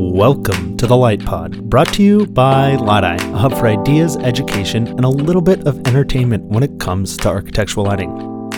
Welcome 0.00 0.76
to 0.76 0.86
the 0.86 0.96
Light 0.96 1.24
Pod, 1.24 1.68
brought 1.68 1.92
to 1.94 2.04
you 2.04 2.24
by 2.24 2.76
LYTEi 2.76 3.34
a 3.34 3.36
hub 3.36 3.52
for 3.54 3.66
ideas, 3.66 4.16
education, 4.18 4.86
and 4.86 5.04
a 5.04 5.08
little 5.08 5.42
bit 5.42 5.66
of 5.66 5.76
entertainment 5.88 6.44
when 6.44 6.62
it 6.62 6.78
comes 6.78 7.16
to 7.16 7.28
architectural 7.28 7.86
lighting. 7.86 8.12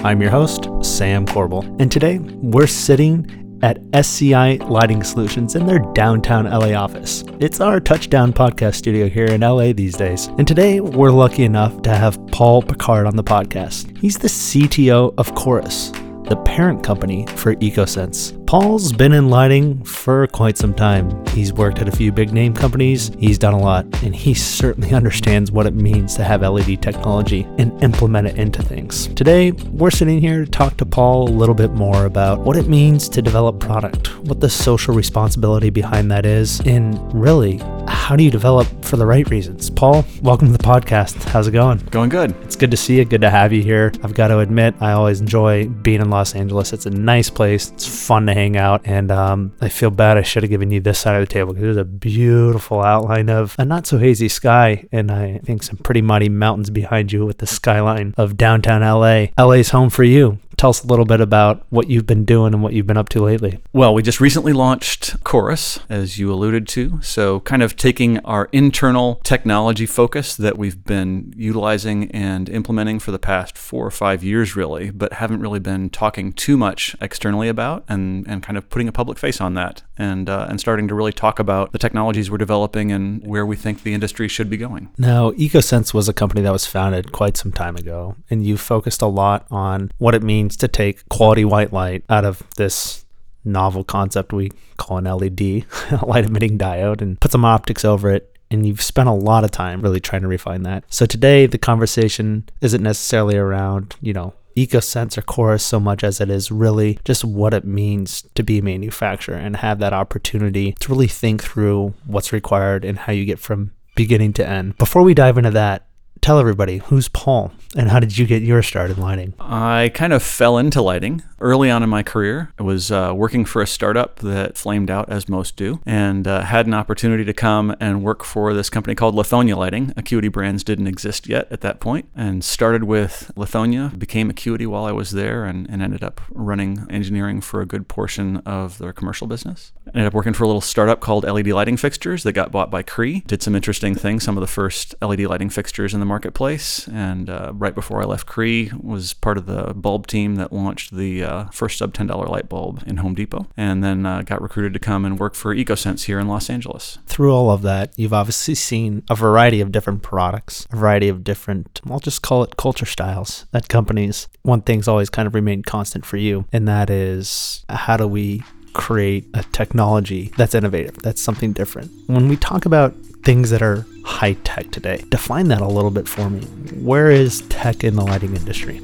I'm 0.04 0.20
your 0.20 0.30
host, 0.30 0.68
Sam 0.82 1.24
Corbel, 1.24 1.64
and 1.80 1.90
today 1.90 2.18
we're 2.18 2.66
sitting 2.66 3.58
at 3.62 3.78
SCI 3.94 4.56
Lighting 4.56 5.02
Solutions 5.02 5.54
in 5.54 5.64
their 5.64 5.78
downtown 5.94 6.44
LA 6.44 6.78
office. 6.78 7.24
It's 7.40 7.58
our 7.58 7.80
touchdown 7.80 8.34
podcast 8.34 8.74
studio 8.74 9.08
here 9.08 9.24
in 9.24 9.40
LA 9.40 9.72
these 9.72 9.96
days. 9.96 10.26
And 10.36 10.46
today 10.46 10.80
we're 10.80 11.10
lucky 11.10 11.44
enough 11.44 11.80
to 11.82 11.96
have 11.96 12.18
Paul 12.26 12.60
Pickard 12.60 13.06
on 13.06 13.16
the 13.16 13.24
podcast. 13.24 13.96
He's 13.96 14.18
the 14.18 14.28
CTO 14.28 15.14
of 15.16 15.34
Chorus, 15.34 15.90
the 16.24 16.38
parent 16.44 16.84
company 16.84 17.24
for 17.28 17.54
EcoSense. 17.54 18.39
Paul's 18.50 18.92
been 18.92 19.12
in 19.12 19.30
lighting 19.30 19.80
for 19.84 20.26
quite 20.26 20.58
some 20.58 20.74
time. 20.74 21.24
He's 21.28 21.52
worked 21.52 21.78
at 21.78 21.86
a 21.86 21.92
few 21.92 22.10
big 22.10 22.32
name 22.32 22.52
companies, 22.52 23.12
he's 23.16 23.38
done 23.38 23.54
a 23.54 23.58
lot, 23.60 23.86
and 24.02 24.12
he 24.12 24.34
certainly 24.34 24.90
understands 24.92 25.52
what 25.52 25.66
it 25.66 25.74
means 25.76 26.16
to 26.16 26.24
have 26.24 26.42
LED 26.42 26.82
technology 26.82 27.46
and 27.58 27.80
implement 27.80 28.26
it 28.26 28.36
into 28.36 28.60
things. 28.60 29.06
Today, 29.14 29.52
we're 29.52 29.92
sitting 29.92 30.20
here 30.20 30.44
to 30.44 30.50
talk 30.50 30.76
to 30.78 30.84
Paul 30.84 31.28
a 31.28 31.30
little 31.30 31.54
bit 31.54 31.74
more 31.74 32.06
about 32.06 32.40
what 32.40 32.56
it 32.56 32.66
means 32.66 33.08
to 33.10 33.22
develop 33.22 33.60
product, 33.60 34.18
what 34.24 34.40
the 34.40 34.50
social 34.50 34.96
responsibility 34.96 35.70
behind 35.70 36.10
that 36.10 36.26
is, 36.26 36.58
and 36.66 36.98
really, 37.14 37.58
how 37.86 38.16
do 38.16 38.24
you 38.24 38.30
develop 38.32 38.66
for 38.84 38.96
the 38.96 39.06
right 39.06 39.30
reasons? 39.30 39.70
Paul, 39.70 40.04
welcome 40.22 40.48
to 40.50 40.52
the 40.52 40.64
podcast. 40.64 41.22
How's 41.28 41.46
it 41.46 41.52
going? 41.52 41.78
Going 41.92 42.08
good. 42.08 42.34
It's 42.42 42.56
good 42.56 42.72
to 42.72 42.76
see 42.76 42.98
you. 42.98 43.04
Good 43.04 43.20
to 43.20 43.30
have 43.30 43.52
you 43.52 43.62
here. 43.62 43.92
I've 44.02 44.14
got 44.14 44.28
to 44.28 44.40
admit, 44.40 44.74
I 44.80 44.90
always 44.92 45.20
enjoy 45.20 45.68
being 45.68 46.00
in 46.00 46.10
Los 46.10 46.34
Angeles. 46.34 46.72
It's 46.72 46.86
a 46.86 46.90
nice 46.90 47.30
place. 47.30 47.70
It's 47.70 47.86
fun 47.86 48.26
to 48.26 48.34
hang 48.40 48.56
out. 48.56 48.80
And 48.84 49.10
um, 49.10 49.52
I 49.60 49.68
feel 49.68 49.90
bad 49.90 50.16
I 50.16 50.22
should 50.22 50.42
have 50.42 50.50
given 50.50 50.70
you 50.70 50.80
this 50.80 50.98
side 50.98 51.20
of 51.20 51.28
the 51.28 51.32
table 51.32 51.52
because 51.52 51.62
there's 51.62 51.76
a 51.76 51.84
beautiful 51.84 52.82
outline 52.82 53.28
of 53.28 53.54
a 53.58 53.64
not 53.64 53.86
so 53.86 53.98
hazy 53.98 54.28
sky 54.28 54.86
and 54.90 55.10
I 55.10 55.38
think 55.44 55.62
some 55.62 55.76
pretty 55.76 56.02
muddy 56.02 56.28
mountains 56.28 56.70
behind 56.70 57.12
you 57.12 57.26
with 57.26 57.38
the 57.38 57.46
skyline 57.46 58.14
of 58.16 58.36
downtown 58.36 58.80
LA. 58.82 59.26
LA's 59.38 59.70
home 59.70 59.90
for 59.90 60.04
you 60.04 60.38
tell 60.60 60.70
us 60.70 60.84
a 60.84 60.86
little 60.86 61.06
bit 61.06 61.22
about 61.22 61.64
what 61.70 61.88
you've 61.88 62.04
been 62.04 62.26
doing 62.26 62.52
and 62.52 62.62
what 62.62 62.74
you've 62.74 62.86
been 62.86 62.98
up 62.98 63.08
to 63.08 63.22
lately. 63.22 63.58
Well, 63.72 63.94
we 63.94 64.02
just 64.02 64.20
recently 64.20 64.52
launched 64.52 65.24
Chorus, 65.24 65.80
as 65.88 66.18
you 66.18 66.30
alluded 66.30 66.68
to. 66.68 67.00
So, 67.00 67.40
kind 67.40 67.62
of 67.62 67.76
taking 67.76 68.18
our 68.26 68.50
internal 68.52 69.22
technology 69.24 69.86
focus 69.86 70.36
that 70.36 70.58
we've 70.58 70.84
been 70.84 71.32
utilizing 71.34 72.10
and 72.10 72.50
implementing 72.50 72.98
for 72.98 73.10
the 73.10 73.18
past 73.18 73.56
four 73.56 73.86
or 73.86 73.90
five 73.90 74.22
years, 74.22 74.54
really, 74.54 74.90
but 74.90 75.14
haven't 75.14 75.40
really 75.40 75.60
been 75.60 75.88
talking 75.88 76.30
too 76.30 76.58
much 76.58 76.94
externally 77.00 77.48
about, 77.48 77.82
and, 77.88 78.28
and 78.28 78.42
kind 78.42 78.58
of 78.58 78.68
putting 78.68 78.86
a 78.86 78.92
public 78.92 79.18
face 79.18 79.40
on 79.40 79.54
that 79.54 79.82
and, 79.96 80.28
uh, 80.28 80.46
and 80.50 80.60
starting 80.60 80.88
to 80.88 80.94
really 80.94 81.12
talk 81.12 81.38
about 81.38 81.72
the 81.72 81.78
technologies 81.78 82.30
we're 82.30 82.36
developing 82.36 82.92
and 82.92 83.26
where 83.26 83.46
we 83.46 83.56
think 83.56 83.82
the 83.82 83.94
industry 83.94 84.28
should 84.28 84.50
be 84.50 84.58
going. 84.58 84.90
Now, 84.98 85.30
EcoSense 85.32 85.94
was 85.94 86.06
a 86.06 86.12
company 86.12 86.42
that 86.42 86.52
was 86.52 86.66
founded 86.66 87.12
quite 87.12 87.38
some 87.38 87.52
time 87.52 87.76
ago, 87.76 88.16
and 88.28 88.44
you 88.44 88.58
focused 88.58 89.00
a 89.00 89.06
lot 89.06 89.46
on 89.50 89.90
what 89.96 90.14
it 90.14 90.22
means 90.22 90.49
to 90.58 90.68
take 90.68 91.08
quality 91.08 91.44
white 91.44 91.72
light 91.72 92.04
out 92.08 92.24
of 92.24 92.42
this 92.56 93.04
novel 93.44 93.84
concept 93.84 94.32
we 94.32 94.50
call 94.76 94.98
an 94.98 95.04
LED, 95.04 95.64
light 96.06 96.24
emitting 96.24 96.58
diode, 96.58 97.00
and 97.00 97.20
put 97.20 97.32
some 97.32 97.44
optics 97.44 97.84
over 97.84 98.10
it. 98.10 98.26
And 98.50 98.66
you've 98.66 98.82
spent 98.82 99.08
a 99.08 99.12
lot 99.12 99.44
of 99.44 99.52
time 99.52 99.80
really 99.80 100.00
trying 100.00 100.22
to 100.22 100.28
refine 100.28 100.64
that. 100.64 100.84
So 100.88 101.06
today, 101.06 101.46
the 101.46 101.58
conversation 101.58 102.48
isn't 102.60 102.82
necessarily 102.82 103.36
around, 103.36 103.94
you 104.00 104.12
know, 104.12 104.34
EcoSense 104.56 105.16
or 105.16 105.22
Chorus 105.22 105.64
so 105.64 105.78
much 105.78 106.02
as 106.02 106.20
it 106.20 106.28
is 106.28 106.50
really 106.50 106.98
just 107.04 107.24
what 107.24 107.54
it 107.54 107.64
means 107.64 108.22
to 108.34 108.42
be 108.42 108.58
a 108.58 108.62
manufacturer 108.62 109.36
and 109.36 109.56
have 109.56 109.78
that 109.78 109.92
opportunity 109.92 110.74
to 110.80 110.90
really 110.90 111.06
think 111.06 111.42
through 111.42 111.94
what's 112.06 112.32
required 112.32 112.84
and 112.84 112.98
how 112.98 113.12
you 113.12 113.24
get 113.24 113.38
from 113.38 113.72
beginning 113.94 114.32
to 114.34 114.46
end. 114.46 114.76
Before 114.78 115.02
we 115.02 115.14
dive 115.14 115.38
into 115.38 115.50
that, 115.52 115.86
tell 116.20 116.38
everybody 116.38 116.78
who's 116.78 117.08
Paul 117.08 117.52
and 117.76 117.88
how 117.88 118.00
did 118.00 118.18
you 118.18 118.26
get 118.26 118.42
your 118.42 118.62
start 118.62 118.90
in 118.90 119.00
lighting? 119.00 119.34
I 119.38 119.92
kind 119.94 120.12
of 120.12 120.22
fell 120.22 120.58
into 120.58 120.82
lighting 120.82 121.22
early 121.38 121.70
on 121.70 121.82
in 121.82 121.88
my 121.88 122.02
career. 122.02 122.52
I 122.58 122.64
was 122.64 122.90
uh, 122.90 123.12
working 123.14 123.44
for 123.44 123.62
a 123.62 123.66
startup 123.66 124.16
that 124.16 124.58
flamed 124.58 124.90
out, 124.90 125.08
as 125.08 125.28
most 125.28 125.56
do, 125.56 125.80
and 125.86 126.26
uh, 126.26 126.42
had 126.42 126.66
an 126.66 126.74
opportunity 126.74 127.24
to 127.24 127.32
come 127.32 127.74
and 127.80 128.02
work 128.02 128.24
for 128.24 128.52
this 128.54 128.70
company 128.70 128.94
called 128.94 129.14
Lithonia 129.14 129.56
Lighting. 129.56 129.94
Acuity 129.96 130.28
Brands 130.28 130.64
didn't 130.64 130.88
exist 130.88 131.28
yet 131.28 131.46
at 131.50 131.60
that 131.60 131.80
point, 131.80 132.08
and 132.14 132.44
started 132.44 132.84
with 132.84 133.30
Lithonia, 133.36 133.96
became 133.96 134.30
Acuity 134.30 134.66
while 134.66 134.84
I 134.84 134.92
was 134.92 135.12
there, 135.12 135.44
and, 135.44 135.68
and 135.70 135.80
ended 135.80 136.02
up 136.02 136.20
running 136.30 136.86
engineering 136.90 137.40
for 137.40 137.60
a 137.60 137.66
good 137.66 137.88
portion 137.88 138.38
of 138.38 138.78
their 138.78 138.92
commercial 138.92 139.26
business. 139.26 139.72
Ended 139.94 140.06
up 140.06 140.14
working 140.14 140.32
for 140.32 140.44
a 140.44 140.46
little 140.46 140.60
startup 140.60 141.00
called 141.00 141.24
LED 141.24 141.48
Lighting 141.48 141.76
Fixtures 141.76 142.22
that 142.22 142.32
got 142.32 142.52
bought 142.52 142.70
by 142.70 142.82
Cree. 142.82 143.20
Did 143.26 143.42
some 143.42 143.56
interesting 143.56 143.94
things, 143.94 144.22
some 144.22 144.36
of 144.36 144.40
the 144.40 144.46
first 144.46 144.94
LED 145.02 145.20
lighting 145.20 145.50
fixtures 145.50 145.92
in 145.92 146.00
the 146.00 146.06
marketplace, 146.06 146.86
and 146.88 147.28
uh, 147.28 147.52
right 147.54 147.74
before 147.74 148.00
I 148.00 148.04
left 148.04 148.26
Cree 148.26 148.70
was 148.80 149.14
part 149.14 149.36
of 149.36 149.46
the 149.46 149.74
bulb 149.74 150.06
team 150.06 150.36
that 150.36 150.52
launched 150.52 150.94
the 150.94 151.24
uh, 151.24 151.44
first 151.46 151.78
sub 151.78 151.92
$10 151.92 152.28
light 152.28 152.48
bulb 152.48 152.84
in 152.86 152.98
Home 152.98 153.14
Depot, 153.14 153.48
and 153.56 153.82
then 153.82 154.06
uh, 154.06 154.22
got 154.22 154.40
recruited 154.40 154.72
to 154.74 154.78
come 154.78 155.04
and 155.04 155.18
work 155.18 155.34
for 155.34 155.54
EcoSense 155.54 156.04
here 156.04 156.20
in 156.20 156.28
Los 156.28 156.48
Angeles. 156.48 156.98
Through 157.06 157.34
all 157.34 157.50
of 157.50 157.62
that, 157.62 157.92
you've 157.96 158.12
obviously 158.12 158.54
seen 158.54 159.02
a 159.10 159.16
variety 159.16 159.60
of 159.60 159.72
different 159.72 160.02
products, 160.02 160.66
a 160.70 160.76
variety 160.76 161.08
of 161.08 161.24
different, 161.24 161.80
I'll 161.90 162.00
just 162.00 162.22
call 162.22 162.44
it 162.44 162.56
culture 162.56 162.86
styles 162.86 163.46
at 163.52 163.68
companies. 163.68 164.28
One 164.42 164.62
thing's 164.62 164.88
always 164.88 165.10
kind 165.10 165.26
of 165.26 165.34
remained 165.34 165.66
constant 165.66 166.06
for 166.06 166.16
you, 166.16 166.46
and 166.52 166.68
that 166.68 166.90
is 166.90 167.64
how 167.68 167.96
do 167.96 168.06
we 168.06 168.42
create 168.72 169.24
a 169.34 169.44
technology 169.52 170.32
that's 170.36 170.54
innovative, 170.54 170.96
that's 171.02 171.20
something 171.20 171.52
different. 171.52 171.90
When 172.06 172.28
we 172.28 172.36
talk 172.36 172.66
about 172.66 172.94
things 173.22 173.50
that 173.50 173.62
are 173.62 173.86
high 174.04 174.34
tech 174.44 174.70
today, 174.70 175.04
define 175.08 175.48
that 175.48 175.60
a 175.60 175.68
little 175.68 175.90
bit 175.90 176.08
for 176.08 176.30
me. 176.30 176.40
Where 176.74 177.10
is 177.10 177.42
tech 177.42 177.84
in 177.84 177.96
the 177.96 178.04
lighting 178.04 178.34
industry? 178.34 178.80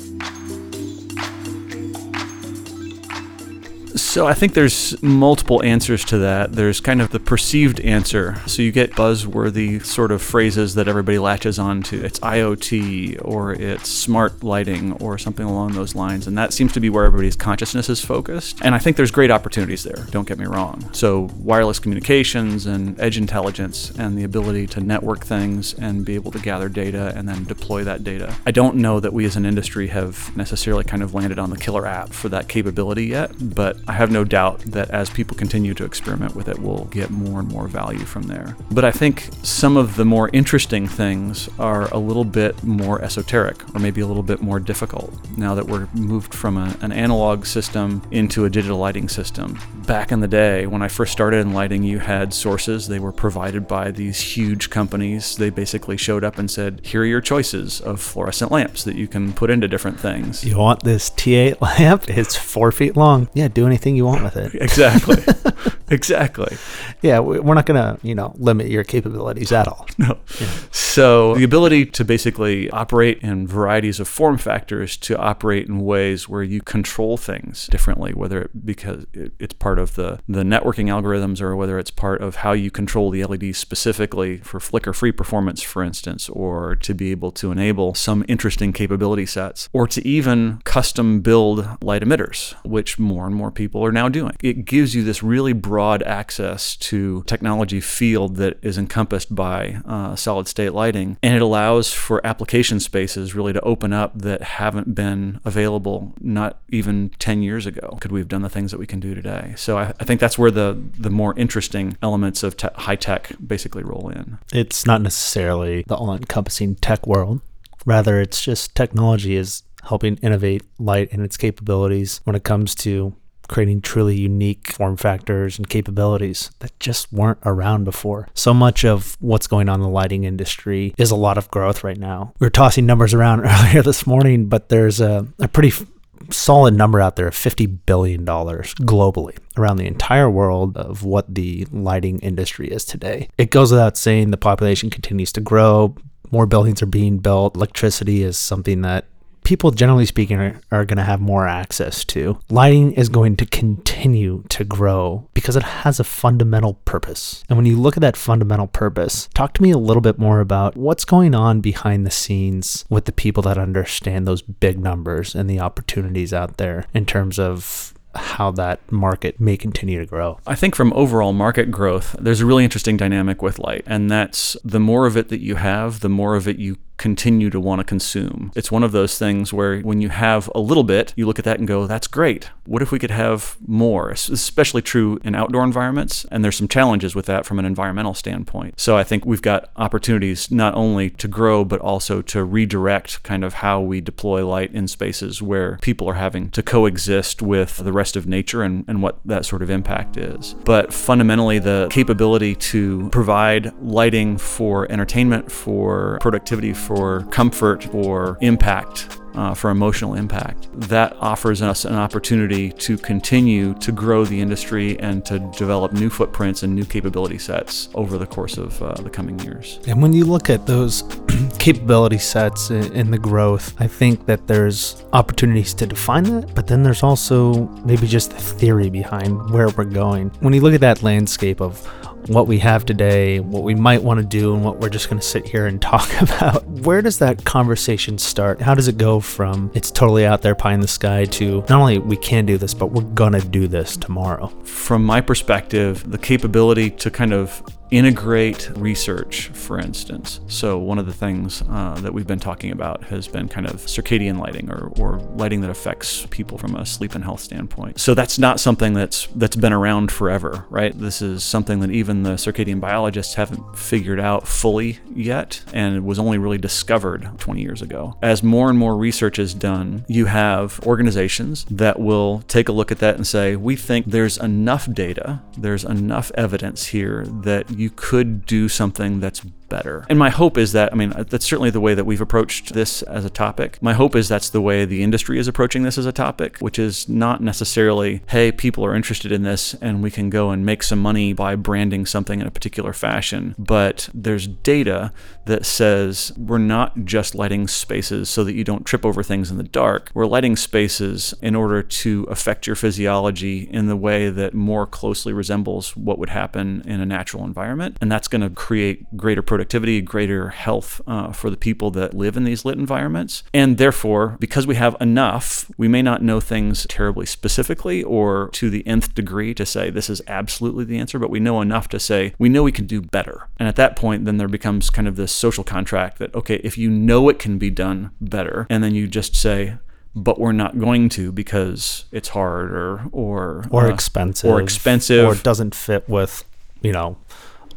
So 4.17 4.27
I 4.27 4.33
think 4.33 4.55
there's 4.55 5.03
multiple 5.03 5.63
answers 5.63 6.03
to 6.07 6.17
that. 6.17 6.55
There's 6.55 6.81
kind 6.81 7.03
of 7.03 7.11
the 7.11 7.21
perceived 7.21 7.81
answer. 7.81 8.41
So 8.47 8.63
you 8.63 8.73
get 8.73 8.93
buzzworthy 8.93 9.85
sort 9.85 10.11
of 10.11 10.23
phrases 10.23 10.75
that 10.77 10.89
everybody 10.89 11.19
latches 11.19 11.59
onto. 11.59 12.03
It's 12.03 12.19
IoT 12.21 13.21
or 13.23 13.53
it's 13.53 13.91
smart 13.91 14.43
lighting 14.43 14.93
or 14.93 15.19
something 15.19 15.45
along 15.45 15.73
those 15.73 15.95
lines. 15.95 16.27
And 16.27 16.39
that 16.39 16.55
seems 16.55 16.73
to 16.73 16.81
be 16.81 16.89
where 16.89 17.05
everybody's 17.05 17.37
consciousness 17.37 17.91
is 17.91 18.03
focused. 18.03 18.59
And 18.63 18.75
I 18.75 18.79
think 18.79 18.97
there's 18.97 19.11
great 19.11 19.31
opportunities 19.31 19.83
there, 19.83 20.07
don't 20.11 20.27
get 20.27 20.39
me 20.39 20.47
wrong. 20.47 20.89
So 20.95 21.29
wireless 21.37 21.79
communications 21.79 22.65
and 22.65 22.99
edge 22.99 23.19
intelligence 23.19 23.91
and 23.99 24.17
the 24.17 24.25
ability 24.25 24.67
to 24.69 24.81
network 24.81 25.27
things 25.27 25.75
and 25.75 26.07
be 26.07 26.15
able 26.15 26.31
to 26.31 26.39
gather 26.39 26.71
data 26.71 27.13
and 27.15 27.29
then 27.29 27.45
deploy 27.45 27.85
that 27.85 28.03
data. 28.03 28.35
I 28.47 28.51
don't 28.51 28.77
know 28.77 28.99
that 28.99 29.13
we 29.13 29.27
as 29.27 29.37
an 29.37 29.45
industry 29.45 29.89
have 29.89 30.35
necessarily 30.35 30.85
kind 30.85 31.03
of 31.03 31.13
landed 31.13 31.39
on 31.39 31.51
the 31.51 31.59
killer 31.59 31.85
app 31.87 32.15
for 32.15 32.31
that 32.31 32.49
capability 32.49 33.05
yet, 33.05 33.33
but 33.39 33.77
I 33.87 33.93
have 33.93 34.06
no 34.11 34.25
doubt 34.25 34.61
that 34.61 34.91
as 34.91 35.11
people 35.11 35.37
continue 35.37 35.75
to 35.75 35.85
experiment 35.85 36.35
with 36.35 36.49
it, 36.49 36.59
we'll 36.59 36.85
get 36.87 37.11
more 37.11 37.41
and 37.41 37.49
more 37.49 37.69
value 37.69 38.05
from 38.05 38.25
there. 38.25 38.57
But 38.71 38.85
I 38.85 38.91
think 38.91 39.29
some 39.43 39.77
of 39.77 39.97
the 39.97 40.05
more 40.05 40.31
interesting 40.33 40.87
things 40.87 41.49
are 41.59 41.89
a 41.93 41.99
little 41.99 42.25
bit 42.25 42.63
more 42.63 43.03
esoteric 43.03 43.63
or 43.75 43.81
maybe 43.81 44.01
a 44.01 44.07
little 44.07 44.23
bit 44.23 44.41
more 44.41 44.61
difficult 44.61 45.13
now 45.37 45.55
that 45.55 45.67
we're 45.67 45.89
moved 45.95 46.35
from 46.35 46.57
a, 46.57 46.77
an 46.81 46.93
analog 46.93 47.47
system 47.47 48.03
into 48.11 48.45
a 48.45 48.51
digital 48.51 48.79
lighting 48.79 49.09
system. 49.09 49.59
Back 49.87 50.13
in 50.13 50.21
the 50.21 50.29
day, 50.29 50.67
when 50.67 50.83
I 50.83 50.89
first 50.89 51.13
started 51.13 51.39
in 51.39 51.53
lighting, 51.53 51.83
you 51.83 51.99
had 51.99 52.33
sources. 52.33 52.89
They 52.89 52.99
were 52.99 53.13
provided 53.13 53.69
by 53.69 53.91
these 53.91 54.21
huge 54.21 54.71
companies. 54.71 55.37
They 55.37 55.51
basically 55.51 55.97
showed 55.97 56.25
up 56.25 56.39
and 56.39 56.51
said, 56.51 56.81
Here 56.85 57.03
are 57.03 57.07
your 57.07 57.21
choices 57.21 57.81
of 57.81 58.01
fluorescent 58.01 58.51
lamps 58.51 58.85
that 58.85 58.97
you 58.97 59.09
can 59.09 59.33
put 59.33 59.51
into 59.51 59.69
different 59.69 59.99
things. 59.99 60.45
You 60.45 60.59
want 60.59 60.83
this 60.83 61.11
T8 61.11 61.61
lamp? 61.79 62.09
It's 62.09 62.37
four 62.37 62.73
feet 62.73 62.97
long. 62.97 63.29
Yeah, 63.35 63.49
do 63.49 63.67
anything 63.67 63.96
you 63.97 64.05
want 64.05 64.23
with 64.23 64.37
it. 64.37 64.55
Exactly. 64.55 65.17
exactly. 65.91 66.57
Yeah, 67.03 67.21
we're 67.21 67.55
not 67.55 67.67
going 67.67 67.81
to, 67.81 68.07
you 68.07 68.15
know, 68.15 68.35
limit 68.37 68.69
your 68.69 68.85
capabilities 68.85 69.53
at 69.53 69.69
all. 69.69 69.87
No. 69.99 70.19
Yeah. 70.41 70.49
So 70.71 71.35
the 71.35 71.45
ability 71.45 71.87
to 71.87 72.05
basically 72.05 72.71
operate 72.71 73.19
in 73.23 73.47
varieties 73.47 74.01
of 74.01 74.09
form 74.09 74.39
factors 74.39 74.97
to 74.99 75.17
operate 75.19 75.69
in 75.69 75.81
ways 75.81 76.29
where 76.29 76.43
you 76.43 76.61
control 76.61 77.17
things 77.17 77.67
differently, 77.67 78.13
whether 78.13 78.43
it 78.43 78.65
because 78.65 79.07
it's 79.13 79.55
part 79.55 79.79
of 79.79 79.95
the 79.95 80.19
the 80.29 80.43
networking 80.43 80.87
algorithms 80.87 81.41
or 81.41 81.55
whether 81.57 81.79
it's 81.79 81.91
part 81.91 82.21
of 82.21 82.37
how 82.37 82.53
you 82.53 82.71
control 82.71 83.11
the 83.11 83.25
LED 83.25 83.55
specifically 83.55 84.39
for 84.39 84.61
flicker-free 84.61 85.13
performance, 85.13 85.63
for 85.63 85.83
instance, 85.83 86.29
or 86.29 86.77
to 86.77 86.95
be 86.95 87.11
able 87.11 87.31
to 87.33 87.51
enable 87.51 87.95
some 87.95 88.25
interesting 88.29 88.73
capability 88.73 89.27
sets, 89.27 89.69
or 89.73 89.87
to 89.87 90.07
even 90.07 90.61
custom 90.65 91.21
build 91.21 91.67
light 91.83 92.03
emitters, 92.03 92.55
which 92.65 92.99
more 92.99 93.27
and 93.27 93.35
more 93.35 93.51
people 93.51 93.76
are 93.85 93.93
now 93.93 94.09
doing. 94.09 94.37
It 94.43 94.65
gives 94.65 94.95
you 94.95 95.03
this 95.03 95.23
really 95.23 95.53
broad 95.53 95.87
broad 95.87 96.03
access 96.03 96.75
to 96.75 97.23
technology 97.27 97.81
field 97.81 98.37
that 98.37 98.59
is 98.63 98.77
encompassed 98.77 99.35
by 99.35 99.81
uh, 99.85 100.17
solid 100.17 100.49
state 100.49 100.71
lighting. 100.71 101.17
And 101.23 101.35
it 101.37 101.43
allows 101.43 101.93
for 101.93 102.27
application 102.27 102.81
spaces 102.81 103.35
really 103.35 103.53
to 103.53 103.61
open 103.61 103.93
up 103.93 104.19
that 104.19 104.43
haven't 104.43 104.95
been 104.95 105.41
available 105.45 106.13
not 106.21 106.59
even 106.71 107.11
10 107.19 107.43
years 107.43 107.67
ago. 107.67 107.99
Could 108.01 108.11
we 108.11 108.21
have 108.21 108.29
done 108.29 108.43
the 108.43 108.49
things 108.49 108.71
that 108.73 108.79
we 108.79 108.87
can 108.87 109.01
do 109.01 109.15
today? 109.15 109.55
So 109.57 109.79
I, 109.79 109.93
I 110.01 110.05
think 110.05 110.21
that's 110.21 110.39
where 110.39 110.51
the, 110.51 110.77
the 110.99 111.11
more 111.11 111.39
interesting 111.39 111.97
elements 112.03 112.43
of 112.43 112.57
te- 112.57 112.69
high 112.75 112.97
tech 112.97 113.31
basically 113.47 113.85
roll 113.85 114.09
in. 114.09 114.39
It's 114.53 114.87
not 114.87 115.03
necessarily 115.03 115.85
the 115.87 115.95
all 115.95 116.13
encompassing 116.13 116.77
tech 116.77 117.07
world. 117.07 117.43
Rather, 117.85 118.21
it's 118.21 118.43
just 118.43 118.75
technology 118.75 119.37
is 119.37 119.63
helping 119.85 120.17
innovate 120.17 120.63
light 120.79 121.13
and 121.13 121.23
its 121.23 121.37
capabilities 121.37 122.21
when 122.25 122.35
it 122.35 122.43
comes 122.43 122.75
to 122.75 123.15
creating 123.49 123.81
truly 123.83 124.17
unique 124.17 124.73
form 124.73 124.97
factors 124.97 125.59
and 125.59 125.69
capabilities 125.69 126.51
that 126.61 126.79
just 126.81 127.13
weren't 127.13 127.39
around 127.45 127.85
before. 127.85 128.29
So 128.35 128.53
much 128.55 128.85
of 128.85 129.17
what's 129.21 129.47
going 129.47 129.69
on 129.69 129.77
in 129.77 129.83
the 129.83 129.89
lighting 129.89 130.25
industry 130.25 130.95
is 130.99 131.11
a 131.11 131.17
lot 131.17 131.39
of 131.39 131.51
growth 131.51 131.85
right 131.85 131.99
now. 131.99 132.33
We 132.39 132.47
were 132.47 132.51
tossing 132.51 132.87
numbers 132.87 133.15
around 133.15 133.41
earlier 133.45 133.83
this 133.83 134.07
morning, 134.07 134.47
but 134.47 134.69
there's 134.69 135.01
a, 135.01 135.27
a 135.39 135.49
pretty 135.49 135.69
f- 135.69 135.87
solid 136.31 136.75
number 136.75 137.01
out 137.01 137.17
there 137.17 137.29
of 137.29 137.35
$50 137.35 137.79
billion 137.87 138.25
globally 138.25 139.37
around 139.57 139.77
the 139.77 139.87
entire 139.87 140.31
world 140.31 140.77
of 140.77 141.05
what 141.05 141.33
the 141.33 141.67
lighting 141.71 142.19
industry 142.21 142.69
is 142.69 142.85
today. 142.85 143.29
It 143.39 143.51
goes 143.51 143.71
without 143.71 143.97
saying 143.97 144.31
the 144.31 144.37
population 144.37 144.91
continues 144.91 145.33
to 145.33 145.41
grow. 145.41 145.95
More 146.31 146.47
buildings 146.47 146.83
are 146.83 146.87
being 146.87 147.19
built. 147.19 147.57
Electricity 147.57 148.23
is 148.23 148.37
something 148.37 148.83
that 148.83 149.07
people, 149.47 149.71
generally 149.71 150.05
speaking, 150.05 150.39
are, 150.39 150.61
are 150.73 150.85
going 150.85 150.99
to 150.99 151.05
have 151.05 151.21
more 151.21 151.47
access 151.47 152.05
to. 152.05 152.37
Lighting 152.51 152.93
is 152.93 153.09
going 153.09 153.37
to 153.37 153.47
continue 153.47 154.43
to 154.49 154.65
grow 154.65 155.29
because 155.35 155.55
it 155.55 155.63
has 155.63 156.01
a 156.01 156.05
fundamental 156.05 156.75
purpose. 156.85 157.45
And 157.49 157.57
when 157.57 157.65
you 157.65 157.79
look 157.79 157.97
at 157.97 158.01
that 158.01 158.17
fundamental 158.17 158.67
purpose, 158.67 159.29
talk 159.35 159.55
to 159.55 159.63
me 159.63 159.71
a 159.71 159.79
little 159.79 160.01
bit 160.01 160.19
more 160.19 160.41
about 160.41 160.77
what's 160.77 161.05
going 161.05 161.33
on 161.33 161.61
behind 161.61 162.05
the 162.05 162.11
scenes 162.11 162.85
with 162.91 163.05
the 163.05 163.13
people 163.13 163.43
that 163.45 163.57
understand 163.57 164.27
those 164.27 164.43
big 164.43 164.81
numbers 164.81 165.37
and 165.37 165.49
the 165.49 165.61
opportunities 165.61 166.35
out 166.35 166.57
there 166.57 166.87
in 166.93 167.07
terms 167.07 167.39
of 167.39 167.95
how 168.17 168.51
that 168.51 168.81
market 168.91 169.39
may 169.39 169.57
continue 169.57 169.99
to 170.01 170.07
grow. 170.07 170.41
I 170.47 170.55
think 170.55 170.75
from 170.75 170.93
overall 170.95 171.33
market 171.33 171.71
growth, 171.71 172.17
there's 172.19 172.41
a 172.41 172.47
really 172.47 172.65
interesting 172.65 172.97
dynamic 172.97 173.43
with 173.43 173.59
light, 173.59 173.85
and 173.87 174.11
that's 174.11 174.57
the 174.65 174.81
more 174.81 175.07
of 175.07 175.17
it 175.17 175.29
that 175.29 175.41
you 175.41 175.57
have, 175.57 176.01
the 176.01 176.09
more 176.09 176.35
of 176.35 176.49
it 176.49 176.59
you 176.59 176.79
continue 176.97 177.51
to 177.51 177.61
want 177.61 177.81
to 177.81 177.85
consume. 177.85 178.53
It's 178.55 178.73
one 178.73 178.83
of 178.83 178.93
those 178.93 179.19
things 179.19 179.53
where 179.53 179.81
when 179.81 180.01
you 180.01 180.09
have 180.09 180.51
a 180.55 180.61
little 180.61 180.85
bit, 180.85 181.13
you 181.17 181.27
look 181.27 181.39
at 181.39 181.45
that 181.45 181.59
and 181.59 181.69
go, 181.69 181.87
that's 181.87 182.07
great. 182.07 182.51
What 182.65 182.83
if 182.83 182.91
we 182.91 182.99
could 182.99 183.11
have 183.11 183.57
more? 183.67 184.11
It's 184.11 184.29
especially 184.29 184.83
true 184.83 185.21
in 185.25 185.35
outdoor 185.35 185.65
environments, 185.65 186.25
and 186.31 186.45
there's 186.45 186.57
some 186.57 186.69
challenges 186.69 187.15
with 187.15 187.27
that 187.27 187.47
from 187.47 187.59
an 187.59 187.65
environmental 187.65 188.15
standpoint. 188.15 188.81
So 188.81 188.97
I 188.97 189.05
think 189.05 189.25
we've 189.25 189.43
got 189.43 189.71
opportunities 189.77 190.51
not 190.51 190.75
only 190.75 191.11
to 191.11 191.29
grow, 191.29 191.65
but 191.65 191.81
also 191.81 192.23
to 192.23 192.45
redirect 192.45 193.23
kind 193.23 193.45
of 193.45 193.55
how 193.55 193.81
we 193.81 194.01
deploy 194.01 194.47
light 194.47 194.73
in 194.73 194.89
spaces 194.89 195.43
where 195.43 195.79
people 195.83 196.09
are 196.09 196.15
having 196.15 196.51
to 196.51 196.63
coexist 196.63 197.43
with 197.43 197.79
the 197.79 197.93
rest 197.93 198.17
of 198.17 198.27
nature 198.27 198.63
and, 198.63 198.85
and 198.89 199.03
what 199.03 199.19
that 199.25 199.45
sort 199.45 199.63
of 199.63 199.71
impact 199.71 200.17
is. 200.17 200.55
But 200.65 200.93
fundamentally, 200.93 201.59
the 201.59 201.89
capability 201.91 202.55
to 202.55 203.09
provide 203.11 203.73
lighting 203.81 204.39
for 204.39 204.91
entertainment, 204.91 205.53
for 205.53 206.19
productivity, 206.21 206.73
for 206.87 207.23
comfort, 207.31 207.85
for 207.85 208.39
impact, 208.41 209.19
uh, 209.37 209.55
for 209.55 209.71
emotional 209.71 210.15
impact. 210.15 210.69
That 210.73 211.15
offers 211.21 211.63
us 211.63 211.85
an 211.85 211.95
opportunity 211.95 212.73
to 212.73 212.97
continue 212.97 213.75
to 213.75 213.93
grow 213.93 214.25
the 214.25 214.41
industry 214.41 214.99
and 215.01 215.25
to 215.27 215.39
develop 215.59 215.93
new 215.93 216.09
footprints 216.09 216.63
and 216.63 216.75
new 216.75 216.85
capability 216.85 217.39
sets 217.39 217.89
over 217.95 218.19
the 218.19 218.27
course 218.27 218.57
of 218.57 218.81
uh, 218.83 218.95
the 218.95 219.11
coming 219.11 219.39
years. 219.41 219.79
And 219.87 220.01
when 220.01 220.13
you 220.13 220.25
look 220.25 220.49
at 220.49 220.67
those 220.67 221.05
capability 221.59 222.19
sets 222.19 222.71
in 222.71 223.11
the 223.11 223.19
growth, 223.19 223.75
I 223.81 223.87
think 223.87 224.27
that 224.27 224.47
there's 224.47 225.05
opportunities 225.13 225.75
to 225.75 225.87
define 225.87 226.25
that, 226.25 226.55
but 226.55 226.67
then 226.67 226.83
there's 226.83 227.03
also 227.03 227.67
maybe 227.85 228.07
just 228.07 228.31
the 228.31 228.41
theory 228.41 228.91
behind 228.91 229.51
where 229.51 229.69
we're 229.69 229.85
going. 229.85 230.31
When 230.41 230.55
you 230.55 230.61
look 230.61 230.75
at 230.75 230.81
that 230.81 231.03
landscape 231.03 231.61
of 231.61 231.87
what 232.29 232.47
we 232.47 232.59
have 232.59 232.85
today, 232.85 233.41
what 233.41 233.63
we 233.63 233.75
might 233.75 234.03
want 234.03 234.21
to 234.21 234.27
do, 234.27 234.55
and 234.55 234.65
what 234.65 234.79
we're 234.79 234.89
just 234.89 235.09
going 235.09 235.21
to 235.21 235.27
sit 235.27 235.47
here 235.47 235.67
and 235.67 235.81
talk 235.81 236.09
about. 236.21 236.67
Where 236.67 237.03
does 237.03 237.19
that 237.19 237.45
conversation 237.45 238.19
start? 238.19 238.61
How 238.61 238.75
does 238.75 238.89
it 238.89 238.99
go 238.99 239.21
from 239.21 239.71
it's 239.75 239.91
totally 239.91 240.27
out 240.27 240.43
there, 240.43 240.55
pie 240.55 240.75
in 240.75 240.81
the 240.81 240.89
sky, 240.89 241.25
to 241.27 241.61
not 241.69 241.73
only 241.73 241.99
we 241.99 242.17
can 242.17 242.47
do 242.47 242.59
this, 242.59 242.75
but 242.75 242.93
we're 242.93 243.03
going 243.03 243.33
to 243.33 243.41
do 243.41 243.69
this 243.69 243.97
tomorrow? 243.97 244.49
From 244.65 245.05
my 245.05 245.21
perspective, 245.21 246.09
the 246.11 246.19
capability 246.19 246.91
to 246.91 247.11
kind 247.11 247.33
of 247.33 247.63
integrate 247.91 248.71
research, 248.77 249.49
for 249.49 249.79
instance. 249.79 250.41
So, 250.49 250.79
one 250.79 250.99
of 250.99 251.07
the 251.07 251.13
things 251.13 251.63
uh, 251.69 251.95
that 252.01 252.13
we've 252.13 252.27
been 252.27 252.41
talking 252.41 252.73
about 252.73 253.05
has 253.05 253.29
been 253.29 253.49
kind 253.49 253.67
of 253.67 253.77
circadian 253.77 254.39
lighting 254.39 254.71
or, 254.71 254.93
or 254.99 255.21
lighting 255.37 255.61
that 255.61 255.71
affects 255.71 256.27
people 256.27 256.59
from 256.59 256.75
a 256.75 256.85
sleep 256.85 257.15
and 257.15 257.25
health 257.25 257.41
standpoint. 257.41 258.01
So, 258.01 258.15
that's 258.15 258.39
not 258.39 258.61
something 258.61 258.95
that's 258.95 259.29
that's 259.35 259.57
been 259.57 259.73
around 259.73 260.11
forever, 260.11 260.65
right? 260.71 260.99
This 260.99 261.23
is 261.23 261.45
something 261.45 261.81
that 261.81 261.91
even 261.91 262.23
the 262.23 262.33
circadian 262.33 262.81
biologists 262.81 263.35
haven't 263.35 263.77
figured 263.77 264.21
out 264.21 264.49
fully 264.49 264.99
yet, 265.15 265.63
and 265.73 266.05
was 266.05 266.19
only 266.19 266.39
really 266.39 266.59
discovered 266.59 267.31
20 267.39 267.61
years 267.61 267.83
ago. 267.83 268.17
As 268.23 268.43
more 268.43 268.69
and 268.69 268.79
more 268.79 268.97
research 268.97 269.39
is 269.39 269.55
done, 269.55 270.05
you 270.09 270.27
have 270.27 270.81
organizations 270.81 271.65
that 271.71 271.99
will 271.99 272.43
take 272.49 272.69
a 272.69 272.73
look 272.73 272.91
at 272.91 272.99
that 272.99 273.17
and 273.17 273.27
say, 273.27 273.57
we 273.57 273.77
think 273.77 274.07
there's 274.07 274.39
enough 274.39 274.93
data, 274.93 275.43
there's 275.57 275.85
enough 275.85 276.31
evidence 276.35 276.87
here 276.87 277.25
that 277.27 277.71
you 277.77 277.91
could 277.91 278.47
do 278.47 278.69
something 278.69 279.21
that's 279.21 279.43
better. 279.69 280.07
And 280.09 280.19
my 280.19 280.31
hope 280.31 280.57
is 280.59 280.73
that, 280.73 280.93
I 280.93 280.97
mean, 280.97 281.13
that's 281.29 281.45
certainly 281.45 281.71
the 281.71 281.81
way 281.81 281.95
that 281.95 282.05
we've 282.05 282.21
approached 282.21 282.73
this 282.73 283.03
as 283.03 283.25
a 283.25 283.31
topic. 283.31 283.83
My 283.83 283.95
hope 283.95 284.15
is 284.15 284.29
that's 284.29 284.51
the 284.51 284.61
way 284.61 284.85
the 284.85 285.03
industry 285.03 285.39
is 285.39 285.49
approaching 285.49 285.83
this 285.83 285.99
as 285.99 286.07
a 286.07 286.13
topic, 286.13 286.59
which 286.59 286.79
is 286.79 287.09
not 287.09 287.43
necessarily, 287.43 288.23
hey, 288.29 288.53
people 288.53 288.85
are 288.85 288.95
interested 288.95 289.33
in 289.33 289.43
this 289.43 289.75
and 289.75 290.03
we 290.03 290.11
can 290.11 290.31
go 290.31 290.51
and 290.51 290.65
make 290.65 290.83
some 290.83 290.99
money 290.99 291.33
by 291.33 291.57
branding 291.57 292.07
something 292.07 292.41
in 292.41 292.47
a 292.47 292.51
particular 292.51 292.93
fashion. 292.93 293.55
But 293.59 294.09
there's 294.15 294.47
data 294.47 295.13
that 295.47 295.67
says 295.67 296.33
we're 296.37 296.59
not 296.59 297.05
just 297.05 297.35
lighting 297.35 297.69
spaces 297.69 298.29
so 298.29 298.45
that 298.45 298.55
you 298.55 298.65
don't 298.65 298.87
trip 298.87 299.05
over 299.05 299.23
things 299.23 299.51
in 299.51 299.57
the 299.57 299.63
dark. 299.65 300.11
We're 300.15 300.27
lighting 300.27 300.57
spaces 300.57 301.35
in 301.43 301.55
order 301.55 301.83
to 301.83 302.27
affect 302.31 302.67
your 302.67 302.77
physiology 302.77 303.69
in 303.71 303.87
the 303.87 303.97
way 303.97 304.31
that 304.31 304.55
more 304.55 304.87
closely 304.87 305.33
resembles 305.33 305.97
what 305.97 306.19
would 306.19 306.31
happen 306.31 306.83
in 306.87 307.01
a 307.01 307.07
natural 307.07 307.45
environment. 307.45 307.66
And 308.01 308.11
that's 308.11 308.29
going 308.29 308.43
to 308.43 308.51
create 308.51 309.17
greater 309.17 309.43
productivity, 309.43 310.01
greater 310.01 310.51
health 310.51 311.01
uh, 311.07 311.33
for 311.33 311.51
the 311.51 311.57
people 311.57 311.91
that 311.93 312.15
live 312.15 312.37
in 312.37 312.45
these 312.45 312.65
lit 312.65 312.79
environments. 312.79 313.43
And 313.53 313.79
therefore, 313.79 314.37
because 314.41 314.67
we 314.67 314.75
have 314.77 314.97
enough, 315.01 315.71
we 315.77 315.89
may 315.89 316.03
not 316.03 316.23
know 316.23 316.41
things 316.41 316.87
terribly 316.89 317.27
specifically 317.27 318.03
or 318.03 318.51
to 318.53 318.71
the 318.71 318.87
nth 318.87 319.15
degree 319.15 319.55
to 319.55 319.67
say 319.67 319.91
this 319.91 320.11
is 320.11 320.23
absolutely 320.27 320.85
the 320.85 320.99
answer, 320.99 321.19
but 321.19 321.31
we 321.31 321.41
know 321.41 321.61
enough 321.61 321.89
to 321.89 322.01
say 322.01 322.35
we 322.39 322.49
know 322.49 322.63
we 322.63 322.73
can 322.73 322.87
do 322.87 323.01
better. 323.01 323.49
And 323.59 323.69
at 323.69 323.77
that 323.77 323.97
point, 323.97 324.25
then 324.25 324.37
there 324.37 324.49
becomes 324.49 324.91
kind 324.91 325.09
of 325.09 325.17
this 325.17 325.33
social 325.33 325.65
contract 325.65 326.19
that, 326.19 326.35
okay, 326.35 326.57
if 326.63 326.79
you 326.79 326.91
know 326.91 327.29
it 327.29 327.39
can 327.39 327.59
be 327.59 327.71
done 327.71 328.11
better, 328.21 328.67
and 328.71 328.83
then 328.83 328.95
you 328.95 329.07
just 329.07 329.35
say, 329.35 329.79
but 330.17 330.41
we're 330.41 330.53
not 330.53 330.79
going 330.79 331.11
to 331.11 331.31
because 331.31 332.07
it's 332.11 332.31
hard 332.31 332.73
or 332.73 333.07
or 333.13 333.67
or 333.71 333.87
uh, 333.87 333.93
expensive 333.93 334.51
or 334.51 334.61
expensive 334.61 335.29
or 335.29 335.35
it 335.35 335.43
doesn't 335.43 335.75
fit 335.75 336.09
with 336.09 336.43
you 336.81 336.91
know 336.91 337.19